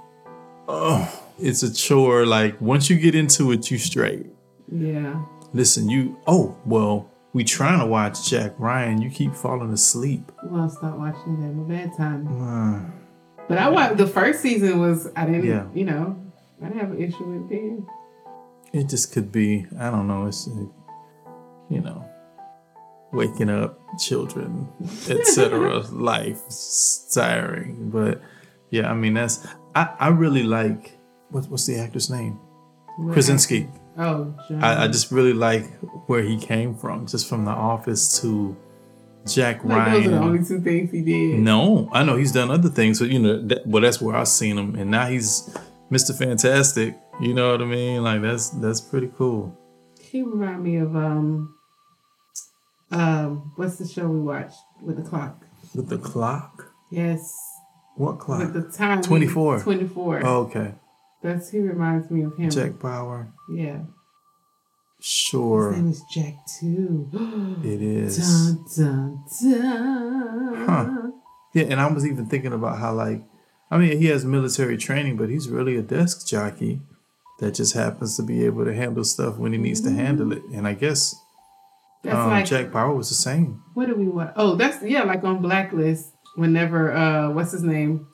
oh, 0.67 1.23
it's 1.39 1.63
a 1.63 1.73
chore. 1.73 2.25
Like 2.25 2.59
once 2.59 2.89
you 2.89 2.97
get 2.99 3.15
into 3.15 3.51
it, 3.51 3.69
you 3.69 3.77
straight. 3.77 4.25
Yeah. 4.71 5.23
Listen, 5.53 5.87
you. 5.89 6.17
Oh 6.27 6.57
well, 6.65 7.09
we 7.35 7.43
trying 7.43 7.79
to 7.79 7.85
watch 7.85 8.29
Jack 8.29 8.53
Ryan. 8.57 9.01
You 9.01 9.09
keep 9.09 9.35
falling 9.35 9.71
asleep. 9.73 10.31
Well, 10.45 10.61
I'll 10.63 10.69
stop 10.69 10.97
watching 10.97 11.41
that. 11.41 11.51
My 11.53 11.67
bedtime. 11.67 12.21
Uh, 12.31 12.79
But 13.49 13.57
I 13.57 13.67
watched 13.69 13.97
the 13.97 14.07
first 14.07 14.39
season 14.41 14.79
was 14.79 15.07
I 15.15 15.25
didn't 15.25 15.45
Yeah. 15.45 15.65
you 15.73 15.83
know 15.83 16.15
I 16.61 16.67
didn't 16.69 16.79
have 16.79 16.91
an 16.91 17.01
issue 17.03 17.25
with 17.25 17.51
it. 17.51 17.59
then. 17.61 17.87
it 18.79 18.85
just 18.89 19.11
could 19.11 19.31
be. 19.31 19.67
I 19.77 19.91
don't 19.91 20.07
know. 20.07 20.27
It's 20.27 20.47
you 21.69 21.81
know, 21.81 21.99
waking 23.11 23.49
up, 23.49 23.79
children, 23.99 24.69
etc. 25.09 25.79
life 25.91 26.39
tiring. 27.13 27.89
But 27.91 28.21
yeah, 28.71 28.89
I 28.89 28.93
mean 28.93 29.13
that's. 29.13 29.45
I 29.75 29.83
I 29.99 30.07
really 30.07 30.43
like. 30.43 30.97
What, 31.31 31.49
what's 31.49 31.65
the 31.65 31.75
actor's 31.79 32.09
name? 32.09 32.39
Krasinski. 33.11 33.67
Oh. 33.97 34.35
I, 34.61 34.83
I 34.83 34.87
just 34.87 35.11
really 35.11 35.33
like 35.33 35.65
where 36.07 36.21
he 36.21 36.37
came 36.37 36.75
from, 36.75 37.07
just 37.07 37.27
from 37.29 37.45
The 37.45 37.51
Office 37.51 38.19
to 38.21 38.55
Jack 39.25 39.63
like 39.63 39.77
Ryan. 39.77 39.93
those 39.93 40.05
are 40.07 40.09
the 40.11 40.17
only 40.19 40.45
two 40.45 40.59
things 40.61 40.91
he 40.91 41.01
did. 41.01 41.39
No, 41.39 41.89
I 41.91 42.03
know 42.03 42.15
he's 42.17 42.31
done 42.31 42.51
other 42.51 42.69
things, 42.69 42.99
but 42.99 43.09
you 43.09 43.19
know, 43.19 43.41
that, 43.47 43.65
well, 43.65 43.81
that's 43.81 44.01
where 44.01 44.15
I've 44.15 44.27
seen 44.27 44.57
him, 44.57 44.75
and 44.75 44.91
now 44.91 45.07
he's 45.07 45.49
Mr. 45.91 46.15
Fantastic. 46.17 46.97
You 47.21 47.33
know 47.33 47.51
what 47.51 47.61
I 47.61 47.65
mean? 47.65 48.03
Like 48.03 48.21
that's 48.21 48.49
that's 48.49 48.81
pretty 48.81 49.09
cool. 49.17 49.57
He 49.99 50.21
remind 50.21 50.61
me 50.63 50.75
of 50.77 50.95
um 50.95 51.55
um 52.91 53.51
what's 53.55 53.77
the 53.77 53.87
show 53.87 54.07
we 54.07 54.19
watched 54.19 54.57
with 54.81 54.97
the 54.97 55.09
clock? 55.09 55.43
With 55.73 55.89
the 55.89 55.97
clock, 55.97 56.71
Yes, 56.91 57.33
what 57.95 58.19
clock? 58.19 58.39
with 58.39 58.53
the 58.53 58.71
time. 58.77 59.01
24. 59.01 59.61
Twenty 59.61 59.87
four. 59.87 60.21
Oh, 60.25 60.41
okay, 60.43 60.73
That's 61.25 61.49
he 61.49 61.57
reminds 61.57 62.11
me 62.11 62.23
of 62.23 62.37
him. 62.37 62.51
Jack 62.51 62.77
Bauer. 62.77 63.33
Yeah. 63.51 63.79
Sure. 65.01 65.71
His 65.71 65.81
name 65.81 65.91
is 65.91 66.03
Jack 66.13 66.35
too. 66.59 67.09
it 67.63 67.81
is. 67.81 68.17
dun 68.17 68.65
dun 68.77 69.23
dun. 69.41 70.65
Huh. 70.67 71.11
Yeah, 71.55 71.63
and 71.63 71.81
I 71.81 71.87
was 71.87 72.05
even 72.05 72.27
thinking 72.27 72.53
about 72.53 72.77
how 72.77 72.93
like, 72.93 73.23
I 73.71 73.79
mean, 73.79 73.97
he 73.97 74.05
has 74.07 74.23
military 74.23 74.77
training, 74.77 75.17
but 75.17 75.29
he's 75.29 75.49
really 75.49 75.75
a 75.77 75.81
desk 75.81 76.27
jockey 76.27 76.81
that 77.39 77.55
just 77.55 77.73
happens 77.73 78.17
to 78.17 78.23
be 78.23 78.45
able 78.45 78.63
to 78.63 78.75
handle 78.75 79.03
stuff 79.03 79.37
when 79.37 79.51
he 79.51 79.57
needs 79.57 79.81
to 79.81 79.89
handle 79.89 80.31
it. 80.31 80.43
And 80.53 80.67
I 80.67 80.75
guess 80.75 81.15
um, 82.07 82.29
like 82.29 82.45
Jack 82.45 82.71
Bauer 82.71 82.93
was 82.93 83.09
the 83.09 83.15
same. 83.15 83.63
what 83.73 83.87
do 83.87 83.95
we 83.95 84.07
want? 84.07 84.33
Oh, 84.35 84.55
that's 84.55 84.83
yeah, 84.83 85.01
like 85.01 85.23
on 85.23 85.41
Blacklist. 85.41 86.11
Whenever 86.35 86.95
uh, 86.95 87.31
what's 87.31 87.51
his 87.51 87.63
name? 87.63 88.09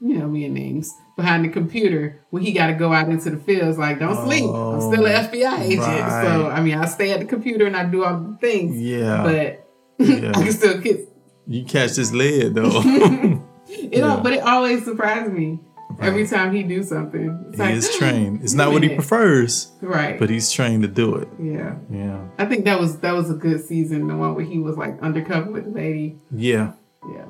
You 0.00 0.18
know 0.18 0.28
me 0.28 0.44
and 0.44 0.54
names 0.54 0.92
behind 1.16 1.44
the 1.44 1.48
computer 1.48 2.24
when 2.30 2.42
he 2.42 2.52
got 2.52 2.66
to 2.68 2.74
go 2.74 2.92
out 2.92 3.08
into 3.08 3.30
the 3.30 3.36
fields. 3.36 3.78
Like, 3.78 3.98
don't 3.98 4.16
sleep. 4.26 4.44
I'm 4.44 4.80
still 4.80 5.06
an 5.06 5.14
oh, 5.14 5.28
FBI 5.28 5.60
agent. 5.60 5.82
So. 5.82 6.48
I 6.48 6.60
mean, 6.60 6.74
I 6.74 6.86
stay 6.86 7.12
at 7.12 7.20
the 7.20 7.26
computer 7.26 7.66
and 7.66 7.76
I 7.76 7.84
do 7.84 8.04
all 8.04 8.18
the 8.18 8.36
things. 8.40 8.80
Yeah, 8.80 9.22
But 9.22 9.68
yeah. 10.06 10.30
I 10.30 10.42
can 10.42 10.52
still 10.52 10.78
get 10.78 11.08
You 11.46 11.64
catch 11.64 11.92
this 11.92 12.12
lead 12.12 12.54
though. 12.54 12.70
it. 12.84 13.40
Yeah. 13.66 14.20
But 14.22 14.34
it 14.34 14.40
always 14.40 14.84
surprises 14.84 15.32
me 15.32 15.58
every 16.00 16.26
time 16.26 16.54
he 16.54 16.62
do 16.62 16.82
something. 16.82 17.46
It's 17.48 17.56
he 17.56 17.62
like, 17.62 17.74
is 17.74 17.96
trained. 17.96 18.42
It's 18.42 18.52
not 18.52 18.72
what 18.72 18.82
he 18.82 18.90
prefers, 18.90 19.72
right? 19.80 20.18
but 20.18 20.28
he's 20.28 20.50
trained 20.50 20.82
to 20.82 20.88
do 20.88 21.16
it. 21.16 21.28
yeah, 21.40 21.76
Yeah, 21.90 22.28
I 22.38 22.44
think 22.44 22.66
that 22.66 22.78
was 22.78 22.98
that 23.00 23.12
was 23.12 23.30
a 23.30 23.34
good 23.34 23.64
season. 23.64 24.08
The 24.08 24.16
one 24.16 24.34
where 24.34 24.44
he 24.44 24.58
was 24.58 24.76
like 24.76 25.00
undercover 25.02 25.50
with 25.50 25.64
the 25.64 25.70
lady. 25.70 26.18
yeah, 26.30 26.72
Yeah. 27.08 27.24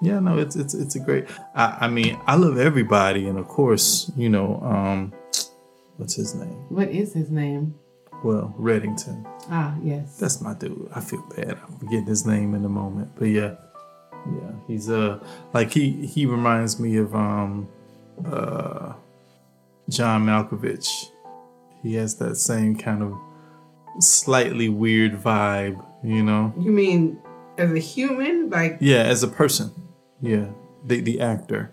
Yeah. 0.00 0.18
No, 0.20 0.38
it's 0.38 0.56
it's 0.56 0.74
it's 0.74 0.94
a 0.96 1.00
great. 1.00 1.26
I, 1.54 1.78
I 1.82 1.88
mean, 1.88 2.18
I 2.26 2.36
love 2.36 2.58
everybody, 2.58 3.28
and 3.28 3.38
of 3.38 3.48
course, 3.48 4.10
you 4.16 4.28
know, 4.28 4.60
um, 4.62 5.12
what's 5.96 6.14
his 6.14 6.34
name? 6.34 6.64
What 6.68 6.88
is 6.88 7.12
his 7.12 7.30
name? 7.30 7.74
Well, 8.22 8.54
Reddington. 8.58 9.26
Ah, 9.50 9.74
yes. 9.82 10.16
That's 10.18 10.40
my 10.40 10.54
dude. 10.54 10.88
I 10.94 11.00
feel 11.00 11.22
bad. 11.36 11.58
I'm 11.62 11.78
forgetting 11.78 12.06
his 12.06 12.24
name 12.24 12.54
in 12.54 12.64
a 12.64 12.68
moment, 12.70 13.12
but 13.18 13.26
yeah, 13.26 13.54
yeah. 14.26 14.50
He's 14.66 14.88
uh 14.88 15.18
like 15.52 15.72
he 15.72 16.06
he 16.06 16.24
reminds 16.26 16.80
me 16.80 16.96
of 16.96 17.14
um 17.14 17.68
uh 18.24 18.94
John 19.90 20.24
Malkovich. 20.24 21.10
He 21.82 21.94
has 21.96 22.14
that 22.16 22.36
same 22.36 22.76
kind 22.78 23.02
of 23.02 23.12
slightly 24.02 24.70
weird 24.70 25.20
vibe, 25.20 25.84
you 26.02 26.22
know. 26.22 26.54
You 26.58 26.72
mean 26.72 27.18
as 27.58 27.72
a 27.72 27.78
human? 27.78 28.48
Like, 28.48 28.78
Yeah, 28.80 29.02
as 29.02 29.22
a 29.22 29.28
person. 29.28 29.70
Yeah, 30.20 30.46
the 30.84 31.00
the 31.00 31.20
actor. 31.20 31.72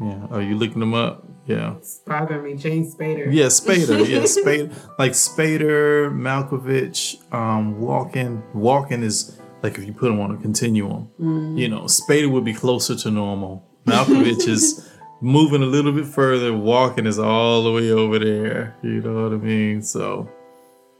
Yeah. 0.00 0.26
Are 0.30 0.42
you 0.42 0.56
looking 0.56 0.80
him 0.80 0.94
up? 0.94 1.24
Yeah. 1.46 1.76
it's 1.76 1.98
bothering 2.06 2.44
me. 2.44 2.54
James 2.54 2.94
Spader. 2.94 3.32
Yeah, 3.32 3.46
Spader. 3.46 4.06
Yeah, 4.08 4.20
Spader. 4.20 4.72
Like 4.98 5.12
Spader, 5.12 6.10
Malkovich, 6.12 7.16
um, 7.32 7.76
Walken. 7.80 8.42
Walken 8.54 9.02
is 9.02 9.38
like 9.62 9.76
if 9.78 9.84
you 9.84 9.92
put 9.92 10.10
him 10.12 10.20
on 10.20 10.30
a 10.30 10.36
continuum. 10.36 11.10
You 11.18 11.68
know, 11.68 11.82
Spader 11.82 12.30
would 12.30 12.44
be 12.44 12.54
closer 12.54 12.94
to 12.96 13.10
normal. 13.10 13.64
Malkovich 13.86 14.46
is 14.46 14.88
moving 15.20 15.62
a 15.62 15.66
little 15.66 15.92
bit 15.92 16.06
further. 16.06 16.50
Walken 16.52 17.06
is 17.06 17.18
all 17.18 17.64
the 17.64 17.72
way 17.72 17.90
over 17.90 18.18
there. 18.18 18.76
You 18.82 19.00
know 19.00 19.24
what 19.24 19.32
I 19.32 19.36
mean? 19.36 19.82
So, 19.82 20.30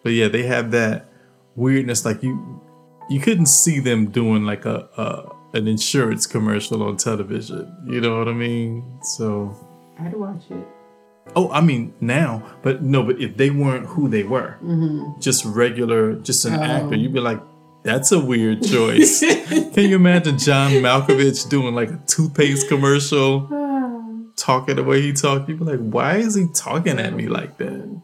but 0.03 0.11
yeah, 0.13 0.29
they 0.29 0.45
have 0.45 0.71
that 0.73 1.11
weirdness. 1.55 2.05
Like 2.05 2.23
you, 2.23 2.61
you 3.11 3.21
couldn't 3.21 3.47
see 3.47 3.79
them 3.81 4.11
doing 4.11 4.45
like 4.45 4.65
a, 4.65 4.89
a 4.97 5.35
an 5.55 5.67
insurance 5.67 6.27
commercial 6.27 6.83
on 6.83 6.97
television. 6.97 7.75
You 7.87 8.01
know 8.01 8.19
what 8.19 8.29
I 8.29 8.33
mean? 8.33 8.99
So. 9.03 9.55
I'd 10.01 10.15
watch 10.15 10.43
it. 10.51 10.67
Oh, 11.37 11.51
I 11.51 11.61
mean 11.61 11.93
now, 12.01 12.43
but 12.63 12.83
no, 12.83 13.03
but 13.03 13.21
if 13.21 13.37
they 13.37 13.51
weren't 13.51 13.87
who 13.87 14.09
they 14.09 14.23
were, 14.23 14.57
mm-hmm. 14.63 15.21
just 15.21 15.45
regular, 15.45 16.15
just 16.15 16.45
an 16.47 16.55
Oh. 16.55 16.63
actor, 16.63 16.97
you'd 16.97 17.13
be 17.13 17.21
like, 17.21 17.41
that's 17.83 18.13
a 18.13 18.19
weird 18.19 18.63
choice. 18.63 19.21
Can 19.75 19.89
you 19.91 19.97
imagine 19.97 20.39
John 20.39 20.71
Malkovich 20.73 21.49
doing 21.49 21.75
like 21.75 21.91
a 21.91 22.01
toothpaste 22.07 22.69
commercial, 22.69 23.47
talking 24.37 24.77
the 24.77 24.85
way 24.85 25.03
he 25.03 25.13
talked? 25.13 25.49
You'd 25.49 25.59
be 25.59 25.65
like, 25.65 25.81
why 25.81 26.17
is 26.17 26.35
he 26.35 26.47
talking 26.55 26.99
at 26.99 27.13
me 27.15 27.29
like 27.29 27.59
that? 27.59 28.01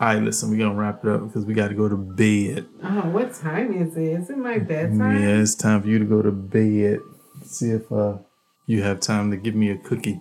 All 0.00 0.08
right, 0.08 0.22
listen, 0.22 0.50
we're 0.50 0.58
gonna 0.58 0.74
wrap 0.74 1.04
it 1.04 1.10
up 1.10 1.26
because 1.26 1.44
we 1.44 1.54
got 1.54 1.68
to 1.68 1.74
go 1.74 1.88
to 1.88 1.96
bed. 1.96 2.66
Oh, 2.82 3.08
what 3.10 3.32
time 3.32 3.72
is 3.72 3.96
it? 3.96 4.02
Is 4.02 4.28
it 4.28 4.36
my 4.36 4.58
bedtime? 4.58 5.00
Yeah, 5.00 5.36
it's 5.36 5.54
time 5.54 5.82
for 5.82 5.88
you 5.88 6.00
to 6.00 6.04
go 6.04 6.20
to 6.20 6.32
bed. 6.32 6.98
See 7.44 7.70
if 7.70 7.90
uh, 7.92 8.18
you 8.66 8.82
have 8.82 8.98
time 9.00 9.30
to 9.30 9.36
give 9.36 9.54
me 9.54 9.70
a 9.70 9.76
cookie. 9.78 10.20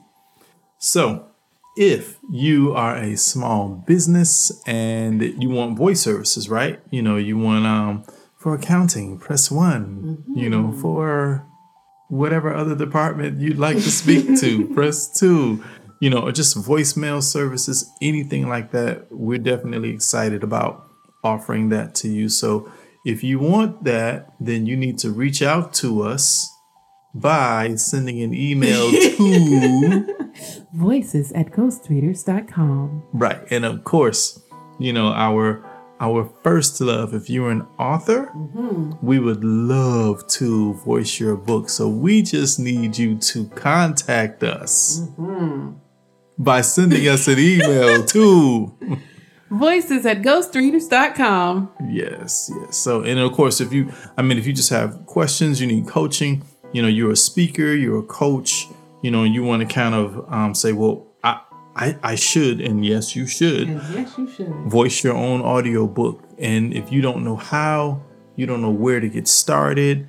So, 0.78 1.28
if 1.76 2.20
you 2.32 2.74
are 2.74 2.96
a 2.98 3.18
small 3.18 3.84
business 3.88 4.52
and 4.68 5.22
you 5.42 5.50
want 5.50 5.76
voice 5.78 6.02
services, 6.02 6.50
right? 6.50 6.80
You 6.92 7.02
know, 7.02 7.18
you 7.18 7.38
want 7.40 7.66
um 7.66 8.04
for 8.38 8.54
accounting, 8.54 9.18
press 9.18 9.50
one. 9.50 10.24
You 10.36 10.50
know, 10.50 10.72
for 10.72 11.48
whatever 12.10 12.54
other 12.54 12.76
department 12.76 13.42
you'd 13.42 13.58
like 13.58 13.78
to 13.78 13.90
speak 13.92 14.40
to, 14.40 14.68
press 14.76 15.12
two. 15.20 15.64
You 16.04 16.10
know, 16.10 16.22
or 16.28 16.32
just 16.34 16.58
voicemail 16.58 17.24
services, 17.24 17.90
anything 18.02 18.50
like 18.50 18.72
that. 18.72 19.08
We're 19.10 19.38
definitely 19.38 19.92
excited 19.92 20.44
about 20.44 20.90
offering 21.24 21.70
that 21.70 21.96
to 21.96 22.10
you. 22.10 22.28
So 22.28 22.70
if 23.06 23.24
you 23.24 23.40
want 23.40 23.86
that, 23.86 24.34
then 24.40 24.66
you 24.66 24.76
need 24.76 24.98
to 25.00 25.12
reach 25.12 25.42
out 25.42 25.74
to 25.76 26.04
us 26.04 26.50
by 27.14 27.76
sending 27.76 28.22
an 28.22 28.34
email 28.34 28.92
to 28.92 30.16
Voices 30.74 31.32
at 31.34 31.52
ghostreaders.com. 31.52 33.04
right. 33.14 33.42
And 33.52 33.64
of 33.64 33.84
course, 33.84 34.42
you 34.80 34.92
know, 34.92 35.08
our 35.14 35.64
our 36.00 36.30
first 36.44 36.82
love, 36.82 37.14
if 37.14 37.30
you're 37.30 37.52
an 37.52 37.66
author, 37.80 38.32
mm-hmm. 38.36 38.94
we 39.02 39.20
would 39.20 39.44
love 39.44 40.28
to 40.28 40.74
voice 40.74 41.20
your 41.20 41.38
book. 41.38 41.70
So 41.70 41.88
we 41.88 42.22
just 42.24 42.60
need 42.60 42.98
you 42.98 43.16
to 43.20 43.48
contact 43.50 44.44
us 44.44 45.00
mm-hmm. 45.00 45.78
By 46.38 46.62
sending 46.62 47.08
us 47.08 47.28
an 47.28 47.40
email 47.40 48.04
to 48.14 49.00
Voices 49.50 50.04
at 50.08 50.24
ghostreaders.com. 50.24 51.72
Yes, 51.88 52.50
yes. 52.56 52.76
So, 52.76 53.02
and 53.04 53.20
of 53.20 53.34
course, 53.34 53.62
if 53.62 53.72
you, 53.72 53.92
I 54.18 54.24
mean, 54.24 54.40
if 54.40 54.48
you 54.48 54.54
just 54.54 54.72
have 54.72 55.06
questions, 55.06 55.62
you 55.62 55.68
need 55.68 55.88
coaching, 55.88 56.44
you 56.72 56.82
know, 56.82 56.88
you're 56.88 57.12
a 57.12 57.16
speaker, 57.16 57.72
you're 57.74 58.00
a 58.00 58.04
coach, 58.04 58.68
you 59.04 59.12
know, 59.12 59.22
and 59.22 59.34
you 59.36 59.44
want 59.44 59.62
to 59.68 59.72
kind 59.72 59.94
of 59.94 60.26
um, 60.34 60.56
say, 60.56 60.72
well, 60.72 61.06
I, 61.24 61.40
I, 61.76 61.98
I 62.02 62.16
should, 62.16 62.62
and 62.62 62.84
yes, 62.84 63.16
you 63.16 63.28
should 63.28 63.68
And 63.70 63.82
yes, 63.94 64.18
you 64.18 64.28
should. 64.28 64.48
voice 64.66 65.04
your 65.04 65.14
own 65.16 65.42
audio 65.42 65.86
book. 65.86 66.24
And 66.40 66.74
if 66.74 66.92
you 66.92 67.02
don't 67.02 67.24
know 67.24 67.36
how, 67.36 68.02
you 68.36 68.48
don't 68.48 68.62
know 68.64 68.72
where 68.72 69.00
to 69.00 69.08
get 69.08 69.28
started, 69.28 70.08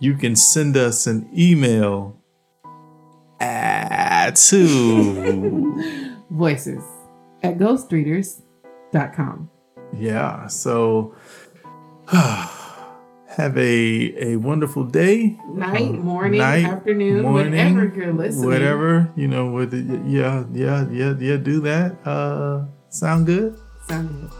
you 0.00 0.16
can 0.16 0.34
send 0.34 0.76
us 0.76 1.06
an 1.06 1.28
email 1.36 2.20
at 3.38 4.05
to 4.34 6.16
Voices 6.30 6.82
at 7.42 7.58
ghostreaders.com. 7.58 9.50
Yeah. 9.96 10.48
So 10.48 11.14
Have 13.36 13.58
a 13.58 14.32
a 14.32 14.36
wonderful 14.36 14.84
day, 14.84 15.36
Night, 15.52 15.82
um, 15.82 16.00
morning, 16.00 16.40
night, 16.40 16.64
afternoon, 16.64 17.20
morning, 17.20 17.50
whenever 17.50 17.84
you're 17.94 18.12
listening. 18.14 18.48
whatever 18.48 19.12
you 19.14 19.28
know. 19.28 19.50
With 19.50 19.74
yeah, 20.06 20.44
yeah, 20.54 20.88
yeah, 20.90 21.14
yeah. 21.18 21.36
Do 21.36 21.60
that. 21.60 21.96
Uh, 22.06 22.64
sound 22.88 23.26
good. 23.26 23.58
Sound 23.88 24.08
good. 24.08 24.30